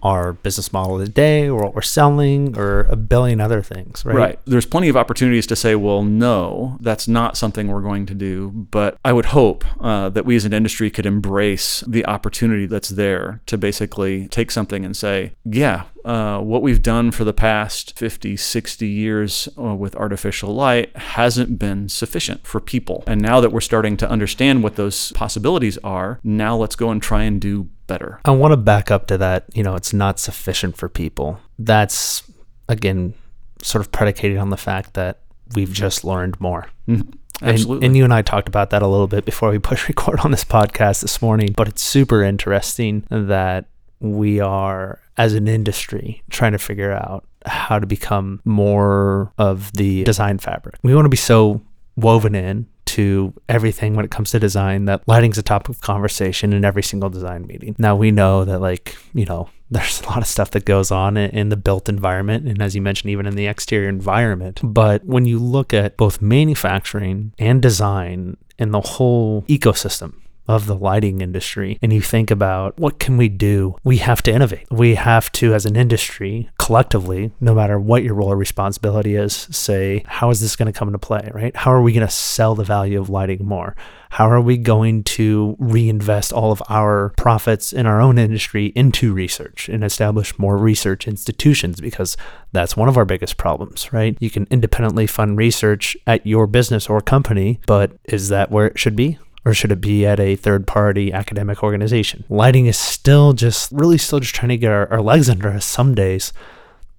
our 0.04 0.34
business 0.34 0.72
model 0.72 1.00
today 1.00 1.50
or 1.50 1.64
what 1.64 1.76
we're 1.76 1.82
selling 1.82 2.58
or 2.58 2.82
a 2.82 2.96
billion 2.96 3.42
other 3.42 3.62
things, 3.62 4.06
right? 4.06 4.16
Right. 4.16 4.40
There's 4.46 4.66
plenty 4.66 4.90
of 4.90 4.98
opportunities 4.98 5.48
to 5.48 5.56
say, 5.56 5.76
well, 5.76 6.04
no, 6.04 6.78
that's 6.82 7.08
not 7.08 7.38
something 7.38 7.68
we're 7.68 7.82
going 7.82 8.06
to 8.08 8.14
do. 8.14 8.50
But 8.50 8.98
I 9.04 9.14
would 9.14 9.28
hope 9.28 9.66
uh, 9.84 10.10
that 10.10 10.26
we 10.26 10.36
as 10.36 10.46
an 10.46 10.54
industry 10.54 10.90
could 10.90 11.06
embrace 11.06 11.82
the 11.88 12.06
opportunity 12.06 12.66
that's 12.66 12.90
there 12.90 13.42
to 13.48 13.58
basically 13.58 14.28
take 14.28 14.52
something 14.52 14.86
and 14.86 14.96
say, 14.96 15.34
yeah, 15.46 15.84
uh, 16.10 16.40
what 16.40 16.64
we've 16.64 16.82
done 16.82 17.12
for 17.12 17.24
the 17.24 17.34
past 17.34 17.96
50, 17.96 18.36
60 18.36 18.88
years 18.88 19.48
uh, 19.60 19.76
with 19.76 19.96
artificial 19.96 20.56
light 20.56 20.98
hasn't 20.98 21.60
been 21.60 21.88
sufficient 21.88 22.48
for 22.48 22.60
people. 22.60 23.04
And 23.06 23.22
now 23.22 23.40
that 23.42 23.52
we're 23.52 23.62
starting 23.62 23.96
to 23.98 24.10
understand 24.10 24.64
what 24.64 24.76
those 24.76 25.12
possibilities 25.12 25.78
are, 25.84 26.20
now 26.24 26.56
let's 26.56 26.76
go 26.76 26.90
and 26.90 27.00
try 27.00 27.26
and 27.26 27.40
do 27.40 27.70
better. 27.86 28.20
I 28.26 28.32
want 28.32 28.54
to 28.54 28.58
back 28.58 28.90
up 28.90 29.06
to 29.08 29.20
that. 29.20 29.46
You 29.54 29.62
know, 29.62 29.76
it's 29.76 29.94
not 29.94 30.18
sufficient 30.18 30.78
for 30.78 30.90
people. 30.90 31.40
That's, 31.60 32.24
again, 32.68 33.14
sort 33.62 33.86
of 33.86 33.92
predicated 33.92 34.40
on 34.40 34.50
the 34.50 34.58
fact 34.58 34.96
that 34.96 35.20
we've 35.54 35.72
just 35.72 36.04
learned 36.04 36.42
more. 36.42 36.70
Mm-hmm. 36.88 37.08
Absolutely. 37.44 37.76
And, 37.76 37.84
and, 37.84 37.98
you 37.98 38.04
and 38.04 38.14
I 38.16 38.24
talked 38.24 38.48
about 38.48 38.72
that 38.72 38.82
a 38.82 38.88
little 38.88 39.08
bit 39.08 39.26
before 39.26 39.52
we 39.52 39.60
push 39.60 39.88
record 39.88 40.22
on 40.22 40.32
this 40.32 40.44
podcast 40.44 41.04
this 41.04 41.22
morning. 41.22 41.54
But 41.56 41.68
it's 41.68 41.84
super 41.84 42.24
interesting 42.24 43.06
that 43.12 43.68
we 44.00 44.40
are, 44.40 45.00
as 45.18 45.34
an 45.34 45.48
industry, 45.48 46.24
trying 46.30 46.54
to 46.54 46.58
figure 46.58 46.92
out 46.92 47.26
how 47.46 47.80
to 47.80 47.86
become 47.86 48.42
more 48.46 49.32
of 49.38 49.72
the 49.74 50.04
design 50.04 50.38
fabric. 50.38 50.76
We 50.84 50.94
want 50.96 51.06
to 51.06 51.10
be 51.10 51.18
so 51.18 51.62
woven 51.96 52.36
in 52.36 52.68
to 52.86 53.34
everything 53.48 53.96
when 53.96 54.04
it 54.04 54.10
comes 54.10 54.32
to 54.32 54.40
design 54.40 54.86
that 54.86 55.08
lighting's 55.08 55.38
a 55.38 55.44
topic 55.44 55.70
of 55.70 55.82
conversation 55.82 56.54
in 56.54 56.66
every 56.66 56.82
single 56.82 57.10
design 57.10 57.46
meeting. 57.46 57.76
Now 57.78 57.96
we 57.96 58.10
know 58.10 58.46
that 58.46 58.60
like, 58.60 58.98
you 59.14 59.26
know, 59.26 59.50
there's 59.72 60.02
a 60.02 60.06
lot 60.06 60.18
of 60.18 60.26
stuff 60.26 60.50
that 60.52 60.66
goes 60.66 60.90
on 60.90 61.16
in 61.16 61.50
the 61.50 61.56
built 61.56 61.88
environment 61.88 62.48
and 62.48 62.60
as 62.60 62.76
you 62.76 62.82
mentioned 62.82 63.12
even 63.12 63.28
in 63.28 63.36
the 63.36 63.46
exterior 63.46 63.88
environment. 63.88 64.60
But 64.64 65.06
when 65.06 65.26
you 65.26 65.38
look 65.38 65.72
at 65.72 65.98
both 65.98 66.20
manufacturing 66.20 67.34
and 67.38 67.62
design 67.62 68.38
and 68.58 68.74
the 68.74 68.82
whole 68.82 69.44
ecosystem 69.44 70.16
of 70.50 70.66
the 70.66 70.76
lighting 70.76 71.22
industry 71.22 71.78
and 71.80 71.94
you 71.94 72.02
think 72.02 72.32
about 72.32 72.78
what 72.80 72.98
can 72.98 73.18
we 73.18 73.30
do 73.30 73.76
we 73.84 73.98
have 73.98 74.24
to 74.24 74.32
innovate 74.32 74.66
we 74.72 74.96
have 74.96 75.32
to 75.32 75.54
as 75.54 75.64
an 75.64 75.76
industry 75.76 76.50
collectively 76.58 77.32
no 77.40 77.54
matter 77.54 77.80
what 77.80 78.04
your 78.04 78.16
role 78.16 78.32
or 78.32 78.36
responsibility 78.36 79.16
is 79.16 79.48
say 79.52 80.04
how 80.08 80.32
is 80.32 80.42
this 80.42 80.56
going 80.56 80.66
to 80.66 80.78
come 80.78 80.88
into 80.88 80.98
play 80.98 81.30
right 81.36 81.56
how 81.56 81.72
are 81.72 81.84
we 81.84 81.94
going 81.94 82.06
to 82.06 82.12
sell 82.12 82.56
the 82.56 82.64
value 82.64 83.00
of 83.00 83.12
lighting 83.12 83.46
more 83.46 83.76
how 84.12 84.28
are 84.30 84.42
we 84.42 84.58
going 84.58 85.04
to 85.04 85.56
reinvest 85.60 86.34
all 86.34 86.52
of 86.52 86.64
our 86.68 87.14
profits 87.16 87.72
in 87.72 87.86
our 87.86 88.02
own 88.02 88.18
industry 88.18 88.68
into 88.76 89.14
research 89.14 89.70
and 89.70 89.84
establish 89.84 90.38
more 90.40 90.58
research 90.58 91.08
institutions? 91.08 91.80
Because 91.80 92.18
that's 92.52 92.76
one 92.76 92.90
of 92.90 92.98
our 92.98 93.06
biggest 93.06 93.38
problems, 93.38 93.94
right? 93.94 94.18
You 94.20 94.32
can 94.32 94.48
independently 94.50 95.06
fund 95.06 95.38
research 95.38 95.96
at 96.08 96.26
your 96.26 96.48
business 96.48 96.90
or 96.90 97.02
company, 97.02 97.60
but 97.68 97.92
is 98.06 98.30
that 98.30 98.50
where 98.50 98.66
it 98.66 98.80
should 98.80 98.96
be? 98.96 99.20
Or 99.50 99.54
should 99.56 99.72
it 99.72 99.82
be 99.82 100.06
at 100.06 100.20
a 100.20 100.36
third 100.36 100.68
party 100.68 101.12
academic 101.12 101.64
organization? 101.64 102.24
Lighting 102.30 102.68
is 102.68 102.78
still 102.78 103.34
just 103.34 103.72
really 103.72 103.98
still 103.98 104.20
just 104.20 104.36
trying 104.36 104.50
to 104.50 104.58
get 104.58 104.72
our, 104.72 104.88
our, 104.92 105.02
legs 105.02 105.28
under 105.28 105.50
us 105.50 105.66
some 105.66 105.96
days, 105.96 106.32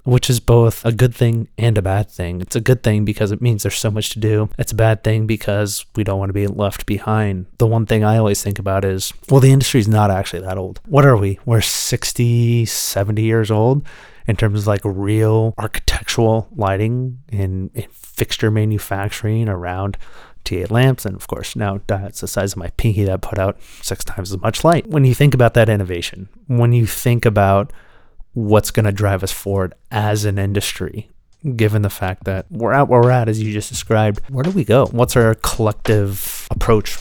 which 0.02 0.28
is 0.28 0.40
both 0.40 0.85
a 0.85 0.90
good 0.90 1.14
thing 1.14 1.47
and 1.57 1.78
a 1.78 1.83
bad 1.83 2.11
thing. 2.11 2.40
It's 2.40 2.57
a 2.57 2.61
good 2.61 2.83
thing 2.83 3.04
because 3.04 3.30
it 3.30 3.40
means 3.40 3.62
there's 3.62 3.76
so 3.76 3.90
much 3.90 4.11
to 4.11 4.19
do. 4.19 4.49
It's 4.59 4.73
a 4.73 4.76
bad 4.76 5.04
thing 5.04 5.28
because 5.28 5.87
we 5.95 6.02
don't 6.02 6.19
want 6.19 6.30
to 6.30 6.35
be 6.35 6.49
left 6.49 6.87
behind. 6.87 7.47
The 7.59 7.69
one 7.69 7.87
thing 7.87 8.02
I 8.02 8.16
always 8.16 8.42
think 8.42 8.59
about 8.59 8.85
is 8.85 9.12
well, 9.28 9.40
the 9.40 9.52
industry 9.52 9.78
is 9.78 9.88
not 9.88 10.11
actually 10.11 10.40
that 10.40 10.59
old. 10.59 10.80
What 10.87 11.07
are 11.07 11.16
we? 11.16 11.38
We're 11.47 11.61
60, 11.61 12.66
70 12.66 13.23
years 13.23 13.52
old 13.52 13.87
in 14.26 14.35
terms 14.35 14.62
of 14.62 14.66
like 14.66 14.83
real 14.85 15.54
architectural 15.57 16.49
lighting 16.57 17.21
and, 17.30 17.71
and 17.76 17.90
fixture 17.92 18.50
manufacturing 18.50 19.49
around 19.49 19.97
T8 20.44 20.70
lamps, 20.70 21.04
and 21.04 21.16
of 21.16 21.26
course 21.26 21.56
now 21.56 21.80
that's 21.87 22.20
the 22.20 22.28
size 22.28 22.52
of 22.52 22.59
my 22.59 22.68
pinky 22.76 23.04
that 23.04 23.23
put 23.23 23.38
out 23.38 23.59
six 23.82 24.04
times 24.04 24.32
as 24.32 24.40
much 24.40 24.64
light. 24.64 24.87
When 24.87 25.04
you 25.04 25.14
think 25.14 25.35
about 25.35 25.54
that 25.54 25.68
innovation, 25.68 26.28
when 26.47 26.73
you 26.73 26.87
think 26.87 27.25
about 27.25 27.73
what's 28.32 28.70
going 28.70 28.87
to 28.87 28.92
drive 28.92 29.23
us 29.23 29.32
forward 29.32 29.75
as 29.90 30.25
an 30.25 30.38
industry, 30.38 31.11
given 31.56 31.82
the 31.82 31.90
fact 31.90 32.25
that 32.25 32.47
we're 32.50 32.73
at 32.73 32.88
where 32.88 33.00
we're 33.00 33.11
at, 33.11 33.28
as 33.28 33.42
you 33.42 33.52
just 33.52 33.68
described, 33.68 34.20
where 34.28 34.42
do 34.44 34.50
we 34.50 34.64
go? 34.64 34.87
What's 34.87 35.16
our 35.16 35.35
collective 35.37 36.47
approach? 36.50 36.99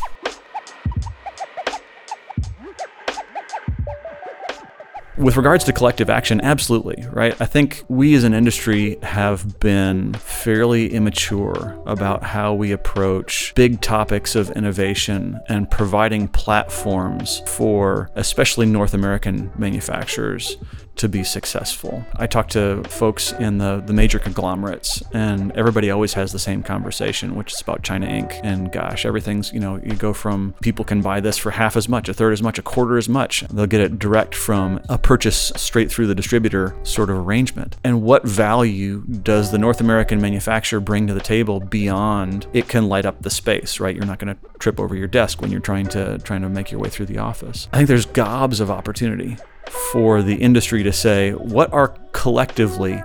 With 5.18 5.36
regards 5.36 5.66
to 5.66 5.74
collective 5.74 6.10
action, 6.10 6.39
absolutely, 6.42 7.06
right? 7.12 7.36
I 7.42 7.46
think 7.46 7.84
we 7.89 8.13
as 8.13 8.24
an 8.24 8.34
industry 8.34 8.98
have 9.04 9.60
been 9.60 10.13
fairly 10.13 10.94
immature 10.94 11.78
about 11.86 12.24
how 12.24 12.54
we 12.54 12.72
approach 12.72 13.54
big 13.56 13.82
topics 13.82 14.36
of 14.36 14.50
innovation 14.51 15.39
and 15.50 15.70
providing 15.70 16.30
platforms 16.30 17.42
for 17.48 18.10
especially 18.16 18.66
North 18.66 18.94
American 18.94 19.51
manufacturers 19.58 20.58
to 21.00 21.08
be 21.08 21.24
successful. 21.24 22.06
I 22.18 22.27
talk 22.27 22.50
to 22.50 22.84
folks 22.84 23.32
in 23.34 23.58
the, 23.58 23.82
the 23.86 23.94
major 23.94 24.20
conglomerates, 24.20 25.01
and 25.13 25.51
everybody 25.53 25.89
always 25.89 26.13
has 26.13 26.34
the 26.34 26.39
same 26.39 26.62
conversation, 26.62 27.36
which 27.36 27.53
is 27.53 27.62
about 27.62 27.84
China 27.84 28.06
Inc. 28.06 28.39
And 28.44 28.70
gosh, 28.72 29.06
everything's, 29.06 29.53
you 29.53 29.62
know, 29.62 29.77
you 29.77 29.96
go 29.96 30.13
from 30.13 30.53
people 30.62 30.84
can 30.84 31.01
buy 31.01 31.22
this 31.22 31.38
for 31.38 31.51
half 31.51 31.77
as 31.77 31.88
much, 31.88 32.10
a 32.10 32.13
third 32.13 32.34
as 32.34 32.44
much, 32.44 32.60
a 32.60 32.62
quarter 32.62 32.98
as 32.98 33.08
much. 33.08 33.41
They'll 33.48 33.65
get 33.65 33.79
it 33.79 33.98
direct 33.98 34.36
from 34.36 34.82
a 34.89 34.98
purchase 34.98 35.53
straight 35.56 35.89
through 35.89 36.08
the 36.08 36.15
distributor 36.15 36.75
sort 36.84 37.10
of 37.10 37.18
arrangement. 37.18 37.77
And 37.86 38.01
what 38.01 38.27
value 38.27 39.01
does 39.03 39.51
the 39.51 39.58
North 39.58 39.79
American 39.79 40.20
manufacturer 40.20 40.82
bring 40.82 41.08
to 41.08 41.13
the 41.13 41.22
table 41.22 41.62
beyond 41.62 42.46
it 42.51 42.68
can 42.68 42.89
light 42.89 43.06
up 43.06 43.22
the 43.22 43.29
space, 43.29 43.79
right? 43.79 43.96
You're 43.96 44.06
not 44.06 44.20
going 44.20 44.36
to 44.36 44.50
trip 44.60 44.82
over 44.82 44.96
your 44.96 45.08
desk 45.08 45.41
when 45.41 45.50
you're 45.50 45.62
trying 45.62 45.88
to 45.88 46.18
trying 46.20 46.41
to 46.41 46.50
make 46.50 46.72
your 46.72 46.82
way 46.82 46.89
through 46.89 47.06
the 47.06 47.20
office. 47.20 47.70
I 47.72 47.77
think 47.77 47.88
there's 47.88 48.06
gobs 48.06 48.60
of 48.60 48.70
opportunity 48.70 49.38
for 49.69 50.21
the 50.21 50.35
industry 50.35 50.83
to 50.83 50.91
say 50.91 51.31
what 51.31 51.71
are 51.73 51.89
collectively 52.11 53.03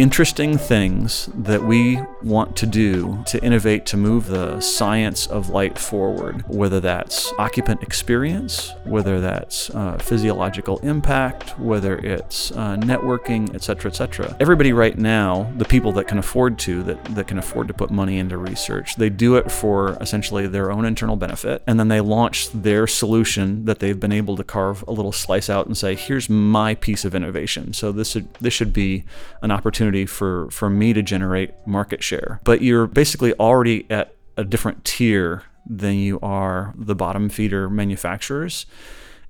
interesting 0.00 0.56
things 0.56 1.28
that 1.34 1.62
we 1.62 2.00
want 2.22 2.56
to 2.56 2.64
do 2.64 3.22
to 3.26 3.38
innovate 3.44 3.84
to 3.84 3.98
move 3.98 4.28
the 4.28 4.58
science 4.58 5.26
of 5.26 5.50
light 5.50 5.78
forward, 5.78 6.42
whether 6.48 6.80
that's 6.80 7.34
occupant 7.38 7.82
experience, 7.82 8.72
whether 8.84 9.20
that's 9.20 9.68
uh, 9.70 9.98
physiological 9.98 10.78
impact, 10.78 11.58
whether 11.58 11.98
it's 11.98 12.50
uh, 12.52 12.76
networking, 12.76 13.54
et 13.54 13.62
cetera. 13.62 14.34
Everybody 14.40 14.72
right 14.72 14.96
now, 14.96 15.52
the 15.58 15.66
people 15.66 15.92
that 15.92 16.08
can 16.08 16.16
afford 16.16 16.58
to, 16.60 16.82
that, 16.84 17.04
that 17.16 17.26
can 17.26 17.38
afford 17.38 17.68
to 17.68 17.74
put 17.74 17.90
money 17.90 18.16
into 18.18 18.38
research, 18.38 18.96
they 18.96 19.10
do 19.10 19.36
it 19.36 19.52
for 19.52 19.98
essentially 20.00 20.46
their 20.46 20.70
own 20.70 20.86
internal 20.86 21.16
benefit, 21.16 21.62
and 21.66 21.78
then 21.78 21.88
they 21.88 22.00
launch 22.00 22.50
their 22.52 22.86
solution 22.86 23.66
that 23.66 23.80
they've 23.80 24.00
been 24.00 24.12
able 24.12 24.36
to 24.36 24.44
carve 24.44 24.82
a 24.88 24.92
little 24.92 25.12
slice 25.12 25.50
out 25.50 25.66
and 25.66 25.76
say, 25.76 25.94
here's 25.94 26.30
my 26.30 26.74
piece 26.74 27.04
of 27.04 27.14
innovation. 27.14 27.74
So 27.74 27.92
this 27.92 28.16
this 28.40 28.54
should 28.54 28.72
be 28.72 29.04
an 29.42 29.50
opportunity 29.50 29.89
opportunity 29.90 30.06
for, 30.06 30.50
for 30.50 30.70
me 30.70 30.92
to 30.92 31.02
generate 31.02 31.50
market 31.66 32.02
share. 32.02 32.40
But 32.44 32.62
you're 32.62 32.86
basically 32.86 33.34
already 33.34 33.86
at 33.90 34.14
a 34.36 34.44
different 34.44 34.84
tier 34.84 35.42
than 35.66 35.94
you 35.94 36.18
are 36.22 36.72
the 36.76 36.94
bottom 36.94 37.28
feeder 37.28 37.68
manufacturers. 37.68 38.66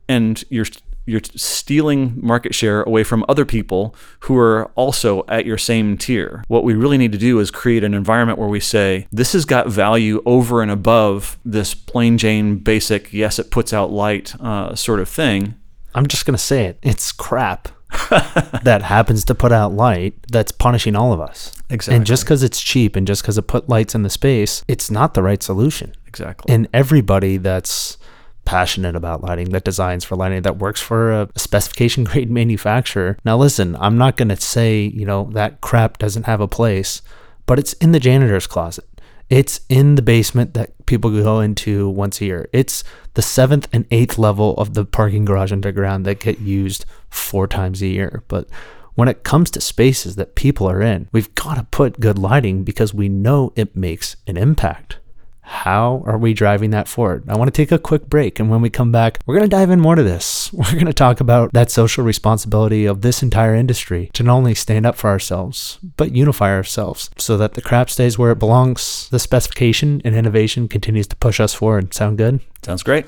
And 0.09 0.43
you're 0.51 0.67
you're 1.07 1.21
stealing 1.35 2.15
market 2.23 2.55
share 2.55 2.83
away 2.83 3.03
from 3.03 3.25
other 3.27 3.45
people 3.45 3.97
who 4.21 4.37
are 4.37 4.71
also 4.77 5.25
at 5.29 5.45
your 5.45 5.59
same 5.59 5.97
tier. 5.97 6.45
What 6.47 6.63
we 6.63 6.75
really 6.75 6.99
need 6.99 7.11
to 7.13 7.19
do 7.19 7.41
is 7.41 7.51
create 7.51 7.83
an 7.83 7.95
environment 7.95 8.39
where 8.39 8.49
we 8.49 8.61
say, 8.61 9.09
this 9.11 9.33
has 9.33 9.45
got 9.45 9.67
value 9.67 10.23
over 10.25 10.63
and 10.63 10.71
above 10.71 11.37
this 11.45 11.75
plain 11.75 12.17
Jane 12.17 12.59
basic, 12.59 13.13
yes, 13.13 13.39
it 13.39 13.51
puts 13.51 13.73
out 13.73 13.91
light 13.91 14.39
uh, 14.41 14.77
sort 14.77 15.01
of 15.01 15.09
thing. 15.09 15.55
I'm 15.95 16.07
just 16.07 16.27
going 16.27 16.37
to 16.37 16.45
say 16.45 16.67
it. 16.67 16.79
It's 16.83 17.11
crap. 17.13 17.69
that 18.63 18.83
happens 18.83 19.25
to 19.25 19.35
put 19.35 19.53
out 19.53 19.73
light 19.73 20.15
that's 20.31 20.53
punishing 20.53 20.97
all 20.97 21.13
of 21.13 21.21
us. 21.21 21.53
Exactly. 21.69 21.97
And 21.97 22.07
just 22.07 22.25
because 22.25 22.43
it's 22.43 22.61
cheap 22.61 22.97
and 22.97 23.07
just 23.07 23.23
because 23.23 23.39
it 23.39 23.43
put 23.43 23.69
lights 23.69 23.95
in 23.95 24.03
the 24.03 24.11
space, 24.11 24.65
it's 24.69 24.91
not 24.91 25.15
the 25.15 25.23
right 25.23 25.43
solution. 25.43 25.95
Exactly. 26.07 26.53
And 26.53 26.69
everybody 26.73 27.37
that's 27.37 27.99
passionate 28.45 28.97
about 28.97 29.23
lighting, 29.23 29.51
that 29.51 29.65
designs 29.65 30.05
for 30.05 30.17
lighting, 30.17 30.43
that 30.43 30.59
works 30.59 30.81
for 30.81 31.13
a 31.13 31.29
specification 31.37 32.05
grade 32.11 32.31
manufacturer. 32.31 33.17
Now, 33.25 33.37
listen, 33.37 33.77
I'm 33.77 33.97
not 33.99 34.17
going 34.17 34.29
to 34.29 34.37
say, 34.37 34.83
you 34.83 35.07
know, 35.07 35.31
that 35.33 35.61
crap 35.61 35.99
doesn't 35.99 36.25
have 36.25 36.41
a 36.41 36.49
place, 36.49 37.03
but 37.47 37.59
it's 37.59 37.73
in 37.75 37.93
the 37.93 38.01
janitor's 38.01 38.47
closet. 38.47 38.85
It's 39.31 39.61
in 39.69 39.95
the 39.95 40.03
basement 40.03 40.55
that 40.55 40.87
people 40.87 41.11
go 41.11 41.39
into 41.39 41.89
once 41.89 42.21
a 42.21 42.25
year. 42.25 42.49
It's 42.53 42.83
the 43.15 43.23
seventh 43.23 43.69
and 43.73 43.87
eighth 43.93 44.19
level 44.19 44.55
of 44.57 44.75
the 44.75 44.85
parking 44.85 45.25
garage 45.25 45.53
underground 45.53 46.05
that 46.05 46.19
get 46.19 46.41
used 46.41 46.85
four 47.09 47.47
times 47.47 47.81
a 47.81 47.87
year. 47.87 48.25
But 48.27 48.49
when 48.97 49.07
it 49.07 49.23
comes 49.23 49.51
to 49.53 49.61
spaces 49.61 50.17
that 50.17 50.35
people 50.35 50.69
are 50.69 50.83
in, 50.83 51.09
we've 51.13 51.33
got 51.37 51.55
to 51.55 51.63
put 51.71 52.01
good 52.01 52.19
lighting 52.19 52.65
because 52.65 52.93
we 52.93 53.09
know 53.09 53.53
it 53.55 53.77
makes 53.77 54.17
an 54.27 54.37
impact. 54.37 54.99
How 55.51 56.05
are 56.07 56.17
we 56.17 56.33
driving 56.33 56.71
that 56.71 56.87
forward? 56.87 57.25
I 57.29 57.37
want 57.37 57.49
to 57.49 57.63
take 57.63 57.73
a 57.73 57.79
quick 57.79 58.07
break. 58.09 58.39
And 58.39 58.49
when 58.49 58.61
we 58.63 58.71
come 58.71 58.93
back, 58.93 59.19
we're 59.27 59.35
going 59.35 59.51
to 59.51 59.57
dive 59.57 59.71
in 59.71 59.81
more 59.81 59.97
to 59.97 60.03
this. 60.03 60.53
We're 60.61 60.73
going 60.73 60.87
to 60.87 60.93
talk 60.93 61.21
about 61.21 61.53
that 61.53 61.71
social 61.71 62.05
responsibility 62.05 62.87
of 62.87 63.01
this 63.01 63.23
entire 63.23 63.55
industry 63.55 64.11
to 64.15 64.23
not 64.23 64.37
only 64.37 64.55
stand 64.55 64.87
up 64.87 64.95
for 64.95 65.11
ourselves, 65.11 65.79
but 65.97 66.13
unify 66.13 66.51
ourselves 66.51 67.11
so 67.19 67.37
that 67.37 67.55
the 67.55 67.63
crap 67.63 67.91
stays 67.91 68.17
where 68.17 68.31
it 68.31 68.39
belongs. 68.39 69.09
The 69.11 69.19
specification 69.19 70.01
and 70.05 70.15
innovation 70.15 70.69
continues 70.69 71.09
to 71.09 71.17
push 71.17 71.41
us 71.41 71.53
forward. 71.53 71.95
Sound 71.95 72.19
good? 72.19 72.41
Sounds 72.63 72.85
great. 72.85 73.07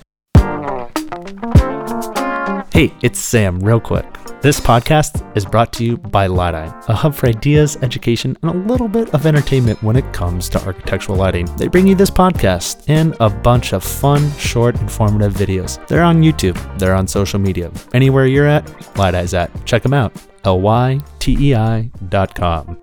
Hey, 2.72 2.90
it's 3.02 3.18
Sam, 3.18 3.60
real 3.60 3.80
quick. 3.80 4.06
This 4.40 4.58
podcast 4.58 5.36
is 5.36 5.44
brought 5.44 5.74
to 5.74 5.84
you 5.84 5.98
by 5.98 6.26
LYTEi, 6.26 6.88
a 6.88 6.94
hub 6.94 7.14
for 7.14 7.28
ideas, 7.28 7.76
education, 7.82 8.34
and 8.40 8.50
a 8.50 8.72
little 8.72 8.88
bit 8.88 9.12
of 9.12 9.26
entertainment 9.26 9.82
when 9.82 9.94
it 9.94 10.10
comes 10.14 10.48
to 10.48 10.64
architectural 10.64 11.18
lighting. 11.18 11.44
They 11.56 11.68
bring 11.68 11.86
you 11.86 11.94
this 11.94 12.08
podcast 12.08 12.84
and 12.88 13.14
a 13.20 13.28
bunch 13.28 13.74
of 13.74 13.84
fun, 13.84 14.32
short, 14.38 14.80
informative 14.80 15.34
videos. 15.34 15.86
They're 15.86 16.02
on 16.02 16.22
YouTube, 16.22 16.56
they're 16.78 16.94
on 16.94 17.06
social 17.06 17.38
media. 17.38 17.70
Anywhere 17.92 18.24
you're 18.24 18.48
at, 18.48 18.64
LYTEi's 18.94 19.34
at. 19.34 19.50
Check 19.66 19.82
them 19.82 19.92
out. 19.92 20.16
L 20.44 20.62
Y 20.62 20.98
T 21.18 21.36
E 21.50 21.54
I 21.54 21.90
dot 22.08 22.34
com. 22.34 22.81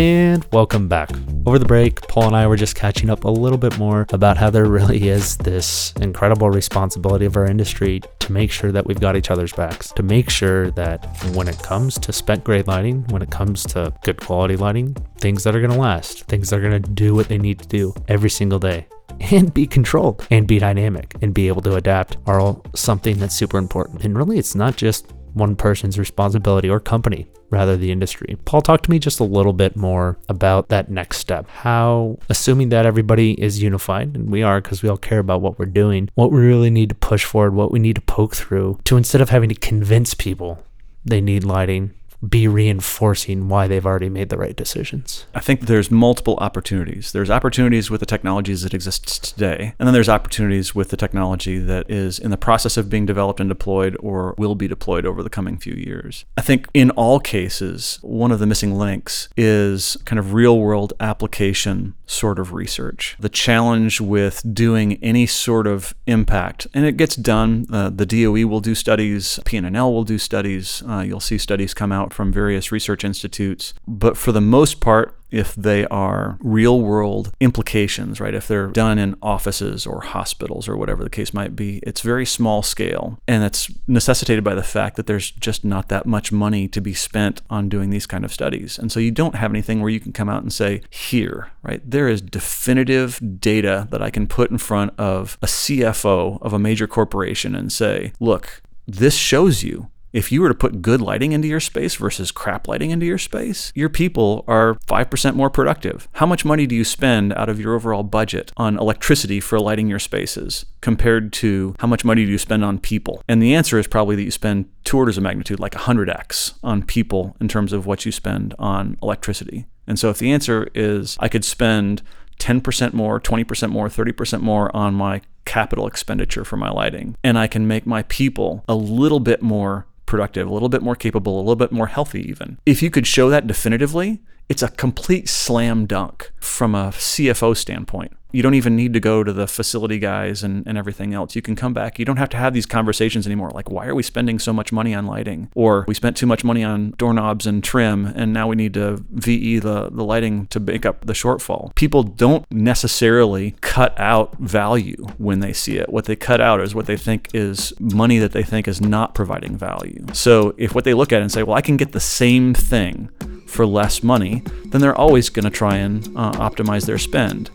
And 0.00 0.46
welcome 0.50 0.88
back. 0.88 1.10
Over 1.44 1.58
the 1.58 1.66
break, 1.66 2.00
Paul 2.08 2.28
and 2.28 2.34
I 2.34 2.46
were 2.46 2.56
just 2.56 2.74
catching 2.74 3.10
up 3.10 3.24
a 3.24 3.28
little 3.28 3.58
bit 3.58 3.76
more 3.76 4.06
about 4.14 4.38
how 4.38 4.48
there 4.48 4.64
really 4.64 5.10
is 5.10 5.36
this 5.36 5.92
incredible 6.00 6.48
responsibility 6.48 7.26
of 7.26 7.36
our 7.36 7.44
industry 7.44 8.00
to 8.20 8.32
make 8.32 8.50
sure 8.50 8.72
that 8.72 8.86
we've 8.86 8.98
got 8.98 9.14
each 9.14 9.30
other's 9.30 9.52
backs, 9.52 9.92
to 9.92 10.02
make 10.02 10.30
sure 10.30 10.70
that 10.70 11.04
when 11.34 11.48
it 11.48 11.58
comes 11.58 11.98
to 11.98 12.14
spec 12.14 12.44
grade 12.44 12.66
lighting, 12.66 13.04
when 13.08 13.20
it 13.20 13.30
comes 13.30 13.62
to 13.64 13.92
good 14.02 14.18
quality 14.18 14.56
lighting, 14.56 14.94
things 15.18 15.44
that 15.44 15.54
are 15.54 15.60
going 15.60 15.70
to 15.70 15.78
last, 15.78 16.24
things 16.28 16.48
that 16.48 16.60
are 16.60 16.66
going 16.66 16.82
to 16.82 16.90
do 16.92 17.14
what 17.14 17.28
they 17.28 17.36
need 17.36 17.58
to 17.58 17.68
do 17.68 17.92
every 18.08 18.30
single 18.30 18.58
day, 18.58 18.86
and 19.30 19.52
be 19.52 19.66
controlled 19.66 20.26
and 20.30 20.46
be 20.46 20.58
dynamic 20.58 21.14
and 21.20 21.34
be 21.34 21.46
able 21.46 21.60
to 21.60 21.74
adapt 21.74 22.16
are 22.24 22.40
all 22.40 22.64
something 22.74 23.18
that's 23.18 23.36
super 23.36 23.58
important. 23.58 24.02
And 24.02 24.16
really, 24.16 24.38
it's 24.38 24.54
not 24.54 24.76
just 24.76 25.12
one 25.34 25.56
person's 25.56 25.98
responsibility 25.98 26.68
or 26.68 26.80
company, 26.80 27.28
rather 27.50 27.76
the 27.76 27.90
industry. 27.90 28.36
Paul 28.44 28.60
talked 28.60 28.84
to 28.84 28.90
me 28.90 28.98
just 28.98 29.20
a 29.20 29.24
little 29.24 29.52
bit 29.52 29.76
more 29.76 30.18
about 30.28 30.68
that 30.68 30.90
next 30.90 31.18
step. 31.18 31.48
How, 31.48 32.18
assuming 32.28 32.68
that 32.70 32.86
everybody 32.86 33.40
is 33.40 33.62
unified, 33.62 34.14
and 34.14 34.30
we 34.30 34.42
are 34.42 34.60
because 34.60 34.82
we 34.82 34.88
all 34.88 34.96
care 34.96 35.18
about 35.18 35.40
what 35.40 35.58
we're 35.58 35.66
doing, 35.66 36.08
what 36.14 36.32
we 36.32 36.40
really 36.40 36.70
need 36.70 36.88
to 36.90 36.94
push 36.94 37.24
forward, 37.24 37.54
what 37.54 37.72
we 37.72 37.78
need 37.78 37.96
to 37.96 38.02
poke 38.02 38.34
through, 38.34 38.78
to 38.84 38.96
instead 38.96 39.20
of 39.20 39.30
having 39.30 39.48
to 39.48 39.54
convince 39.54 40.14
people 40.14 40.64
they 41.04 41.20
need 41.20 41.44
lighting, 41.44 41.92
be 42.26 42.46
reinforcing 42.46 43.48
why 43.48 43.66
they've 43.66 43.86
already 43.86 44.08
made 44.08 44.28
the 44.28 44.36
right 44.36 44.56
decisions. 44.56 45.26
I 45.34 45.40
think 45.40 45.62
there's 45.62 45.90
multiple 45.90 46.36
opportunities. 46.38 47.12
There's 47.12 47.30
opportunities 47.30 47.90
with 47.90 48.00
the 48.00 48.06
technologies 48.06 48.62
that 48.62 48.74
exist 48.74 49.24
today, 49.24 49.74
and 49.78 49.86
then 49.86 49.94
there's 49.94 50.08
opportunities 50.08 50.74
with 50.74 50.90
the 50.90 50.96
technology 50.96 51.58
that 51.58 51.90
is 51.90 52.18
in 52.18 52.30
the 52.30 52.36
process 52.36 52.76
of 52.76 52.90
being 52.90 53.06
developed 53.06 53.40
and 53.40 53.48
deployed 53.48 53.96
or 54.00 54.34
will 54.36 54.54
be 54.54 54.68
deployed 54.68 55.06
over 55.06 55.22
the 55.22 55.30
coming 55.30 55.56
few 55.56 55.74
years. 55.74 56.24
I 56.36 56.42
think 56.42 56.68
in 56.74 56.90
all 56.90 57.20
cases, 57.20 57.98
one 58.02 58.32
of 58.32 58.38
the 58.38 58.46
missing 58.46 58.74
links 58.76 59.28
is 59.36 59.96
kind 60.04 60.18
of 60.18 60.34
real 60.34 60.58
world 60.58 60.92
application 61.00 61.94
sort 62.10 62.38
of 62.38 62.52
research. 62.52 63.16
The 63.20 63.28
challenge 63.28 64.00
with 64.00 64.42
doing 64.52 65.02
any 65.02 65.26
sort 65.26 65.66
of 65.66 65.94
impact, 66.06 66.66
and 66.74 66.84
it 66.84 66.96
gets 66.96 67.16
done. 67.16 67.66
Uh, 67.72 67.90
the 67.90 68.06
DOE 68.06 68.46
will 68.46 68.60
do 68.60 68.74
studies, 68.74 69.38
PNNL 69.44 69.92
will 69.92 70.04
do 70.04 70.18
studies. 70.18 70.82
Uh, 70.88 71.00
you'll 71.00 71.20
see 71.20 71.38
studies 71.38 71.72
come 71.72 71.92
out 71.92 72.12
from 72.12 72.32
various 72.32 72.72
research 72.72 73.04
institutes. 73.04 73.74
But 73.86 74.16
for 74.16 74.32
the 74.32 74.40
most 74.40 74.80
part, 74.80 75.19
if 75.30 75.54
they 75.54 75.86
are 75.86 76.38
real 76.40 76.80
world 76.80 77.32
implications, 77.40 78.20
right? 78.20 78.34
If 78.34 78.48
they're 78.48 78.68
done 78.68 78.98
in 78.98 79.16
offices 79.22 79.86
or 79.86 80.02
hospitals 80.02 80.68
or 80.68 80.76
whatever 80.76 81.04
the 81.04 81.10
case 81.10 81.32
might 81.32 81.56
be, 81.56 81.78
it's 81.82 82.00
very 82.00 82.26
small 82.26 82.62
scale. 82.62 83.18
And 83.26 83.44
it's 83.44 83.70
necessitated 83.86 84.44
by 84.44 84.54
the 84.54 84.62
fact 84.62 84.96
that 84.96 85.06
there's 85.06 85.30
just 85.30 85.64
not 85.64 85.88
that 85.88 86.06
much 86.06 86.32
money 86.32 86.68
to 86.68 86.80
be 86.80 86.94
spent 86.94 87.42
on 87.50 87.68
doing 87.68 87.90
these 87.90 88.06
kind 88.06 88.24
of 88.24 88.32
studies. 88.32 88.78
And 88.78 88.90
so 88.90 89.00
you 89.00 89.10
don't 89.10 89.34
have 89.34 89.52
anything 89.52 89.80
where 89.80 89.90
you 89.90 90.00
can 90.00 90.12
come 90.12 90.28
out 90.28 90.42
and 90.42 90.52
say, 90.52 90.82
here, 90.90 91.50
right? 91.62 91.80
There 91.88 92.08
is 92.08 92.20
definitive 92.20 93.20
data 93.40 93.88
that 93.90 94.02
I 94.02 94.10
can 94.10 94.26
put 94.26 94.50
in 94.50 94.58
front 94.58 94.92
of 94.98 95.38
a 95.42 95.46
CFO 95.46 96.40
of 96.42 96.52
a 96.52 96.58
major 96.58 96.86
corporation 96.86 97.54
and 97.54 97.72
say, 97.72 98.12
look, 98.20 98.62
this 98.86 99.14
shows 99.14 99.62
you 99.62 99.88
if 100.12 100.32
you 100.32 100.42
were 100.42 100.48
to 100.48 100.54
put 100.54 100.82
good 100.82 101.00
lighting 101.00 101.32
into 101.32 101.48
your 101.48 101.60
space 101.60 101.94
versus 101.94 102.32
crap 102.32 102.66
lighting 102.66 102.90
into 102.90 103.06
your 103.06 103.18
space, 103.18 103.72
your 103.74 103.88
people 103.88 104.44
are 104.48 104.74
5% 104.86 105.34
more 105.34 105.50
productive. 105.50 106.08
How 106.14 106.26
much 106.26 106.44
money 106.44 106.66
do 106.66 106.74
you 106.74 106.84
spend 106.84 107.32
out 107.34 107.48
of 107.48 107.60
your 107.60 107.74
overall 107.74 108.02
budget 108.02 108.52
on 108.56 108.78
electricity 108.78 109.40
for 109.40 109.60
lighting 109.60 109.88
your 109.88 109.98
spaces 109.98 110.66
compared 110.80 111.32
to 111.34 111.74
how 111.78 111.86
much 111.86 112.04
money 112.04 112.24
do 112.24 112.30
you 112.30 112.38
spend 112.38 112.64
on 112.64 112.78
people? 112.78 113.22
And 113.28 113.42
the 113.42 113.54
answer 113.54 113.78
is 113.78 113.86
probably 113.86 114.16
that 114.16 114.24
you 114.24 114.30
spend 114.30 114.68
two 114.84 114.96
orders 114.96 115.16
of 115.16 115.22
magnitude, 115.22 115.60
like 115.60 115.72
100x 115.72 116.54
on 116.62 116.82
people 116.82 117.36
in 117.40 117.48
terms 117.48 117.72
of 117.72 117.86
what 117.86 118.04
you 118.04 118.12
spend 118.12 118.54
on 118.58 118.96
electricity. 119.02 119.66
And 119.86 119.98
so 119.98 120.10
if 120.10 120.18
the 120.18 120.32
answer 120.32 120.68
is 120.74 121.16
I 121.20 121.28
could 121.28 121.44
spend 121.44 122.02
10% 122.38 122.94
more, 122.94 123.20
20% 123.20 123.70
more, 123.70 123.88
30% 123.88 124.40
more 124.40 124.74
on 124.74 124.94
my 124.94 125.20
capital 125.44 125.86
expenditure 125.86 126.44
for 126.44 126.56
my 126.56 126.70
lighting, 126.70 127.16
and 127.24 127.38
I 127.38 127.46
can 127.46 127.66
make 127.66 127.86
my 127.86 128.02
people 128.04 128.64
a 128.68 128.74
little 128.74 129.20
bit 129.20 129.42
more 129.42 129.86
productive, 130.10 130.46
a 130.46 130.52
little 130.52 130.68
bit 130.68 130.82
more 130.82 130.96
capable, 130.96 131.38
a 131.38 131.40
little 131.40 131.56
bit 131.56 131.72
more 131.72 131.86
healthy, 131.86 132.28
even. 132.28 132.58
If 132.66 132.82
you 132.82 132.90
could 132.90 133.06
show 133.06 133.30
that 133.30 133.46
definitively, 133.46 134.20
it's 134.50 134.62
a 134.64 134.68
complete 134.68 135.28
slam 135.28 135.86
dunk 135.86 136.32
from 136.40 136.74
a 136.74 136.88
CFO 136.88 137.56
standpoint. 137.56 138.12
You 138.32 138.42
don't 138.42 138.54
even 138.54 138.76
need 138.76 138.92
to 138.94 139.00
go 139.00 139.24
to 139.24 139.32
the 139.32 139.46
facility 139.46 139.98
guys 139.98 140.42
and, 140.42 140.64
and 140.66 140.76
everything 140.76 141.14
else. 141.14 141.34
You 141.34 141.42
can 141.42 141.56
come 141.56 141.72
back. 141.72 141.98
You 141.98 142.04
don't 142.04 142.16
have 142.16 142.28
to 142.30 142.36
have 142.36 142.52
these 142.52 142.66
conversations 142.66 143.26
anymore. 143.26 143.50
Like, 143.50 143.70
why 143.70 143.86
are 143.86 143.94
we 143.94 144.02
spending 144.02 144.38
so 144.38 144.52
much 144.52 144.72
money 144.72 144.94
on 144.94 145.06
lighting? 145.06 145.50
Or 145.54 145.84
we 145.88 145.94
spent 145.94 146.16
too 146.16 146.26
much 146.26 146.44
money 146.44 146.62
on 146.64 146.92
doorknobs 146.96 147.46
and 147.46 147.62
trim, 147.62 148.06
and 148.06 148.32
now 148.32 148.48
we 148.48 148.56
need 148.56 148.74
to 148.74 149.04
VE 149.10 149.60
the, 149.60 149.88
the 149.90 150.04
lighting 150.04 150.46
to 150.48 150.60
make 150.60 150.86
up 150.86 151.06
the 151.06 151.12
shortfall. 151.12 151.74
People 151.74 152.02
don't 152.02 152.44
necessarily 152.52 153.56
cut 153.60 153.98
out 153.98 154.36
value 154.38 155.06
when 155.18 155.40
they 155.40 155.52
see 155.52 155.78
it. 155.78 155.88
What 155.88 156.04
they 156.04 156.16
cut 156.16 156.40
out 156.40 156.60
is 156.60 156.74
what 156.74 156.86
they 156.86 156.96
think 156.96 157.28
is 157.32 157.72
money 157.80 158.18
that 158.18 158.32
they 158.32 158.44
think 158.44 158.68
is 158.68 158.80
not 158.80 159.14
providing 159.14 159.56
value. 159.56 160.06
So 160.12 160.54
if 160.56 160.74
what 160.74 160.84
they 160.84 160.94
look 160.94 161.12
at 161.12 161.22
and 161.22 161.32
say, 161.32 161.42
well, 161.42 161.56
I 161.56 161.62
can 161.62 161.76
get 161.76 161.92
the 161.92 162.00
same 162.00 162.54
thing 162.54 163.10
for 163.50 163.66
less 163.66 164.02
money, 164.02 164.42
then 164.66 164.80
they're 164.80 164.94
always 164.94 165.28
going 165.28 165.44
to 165.44 165.50
try 165.50 165.76
and 165.76 166.06
uh, 166.16 166.32
optimize 166.32 166.86
their 166.86 166.98
spend. 166.98 167.50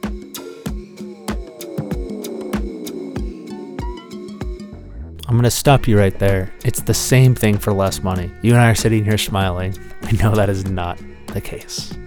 I'm 5.28 5.34
going 5.34 5.44
to 5.44 5.52
stop 5.52 5.88
you 5.88 5.98
right 5.98 6.18
there. 6.20 6.54
It's 6.64 6.82
the 6.82 6.94
same 6.94 7.34
thing 7.34 7.58
for 7.58 7.74
less 7.74 8.04
money. 8.04 8.30
You 8.42 8.54
and 8.54 8.62
I 8.62 8.70
are 8.70 8.76
sitting 8.76 9.04
here 9.04 9.18
smiling. 9.18 9.76
I 10.04 10.12
know 10.12 10.36
that 10.36 10.50
is 10.50 10.66
not 10.66 11.02
the 11.28 11.42
case. 11.42 11.98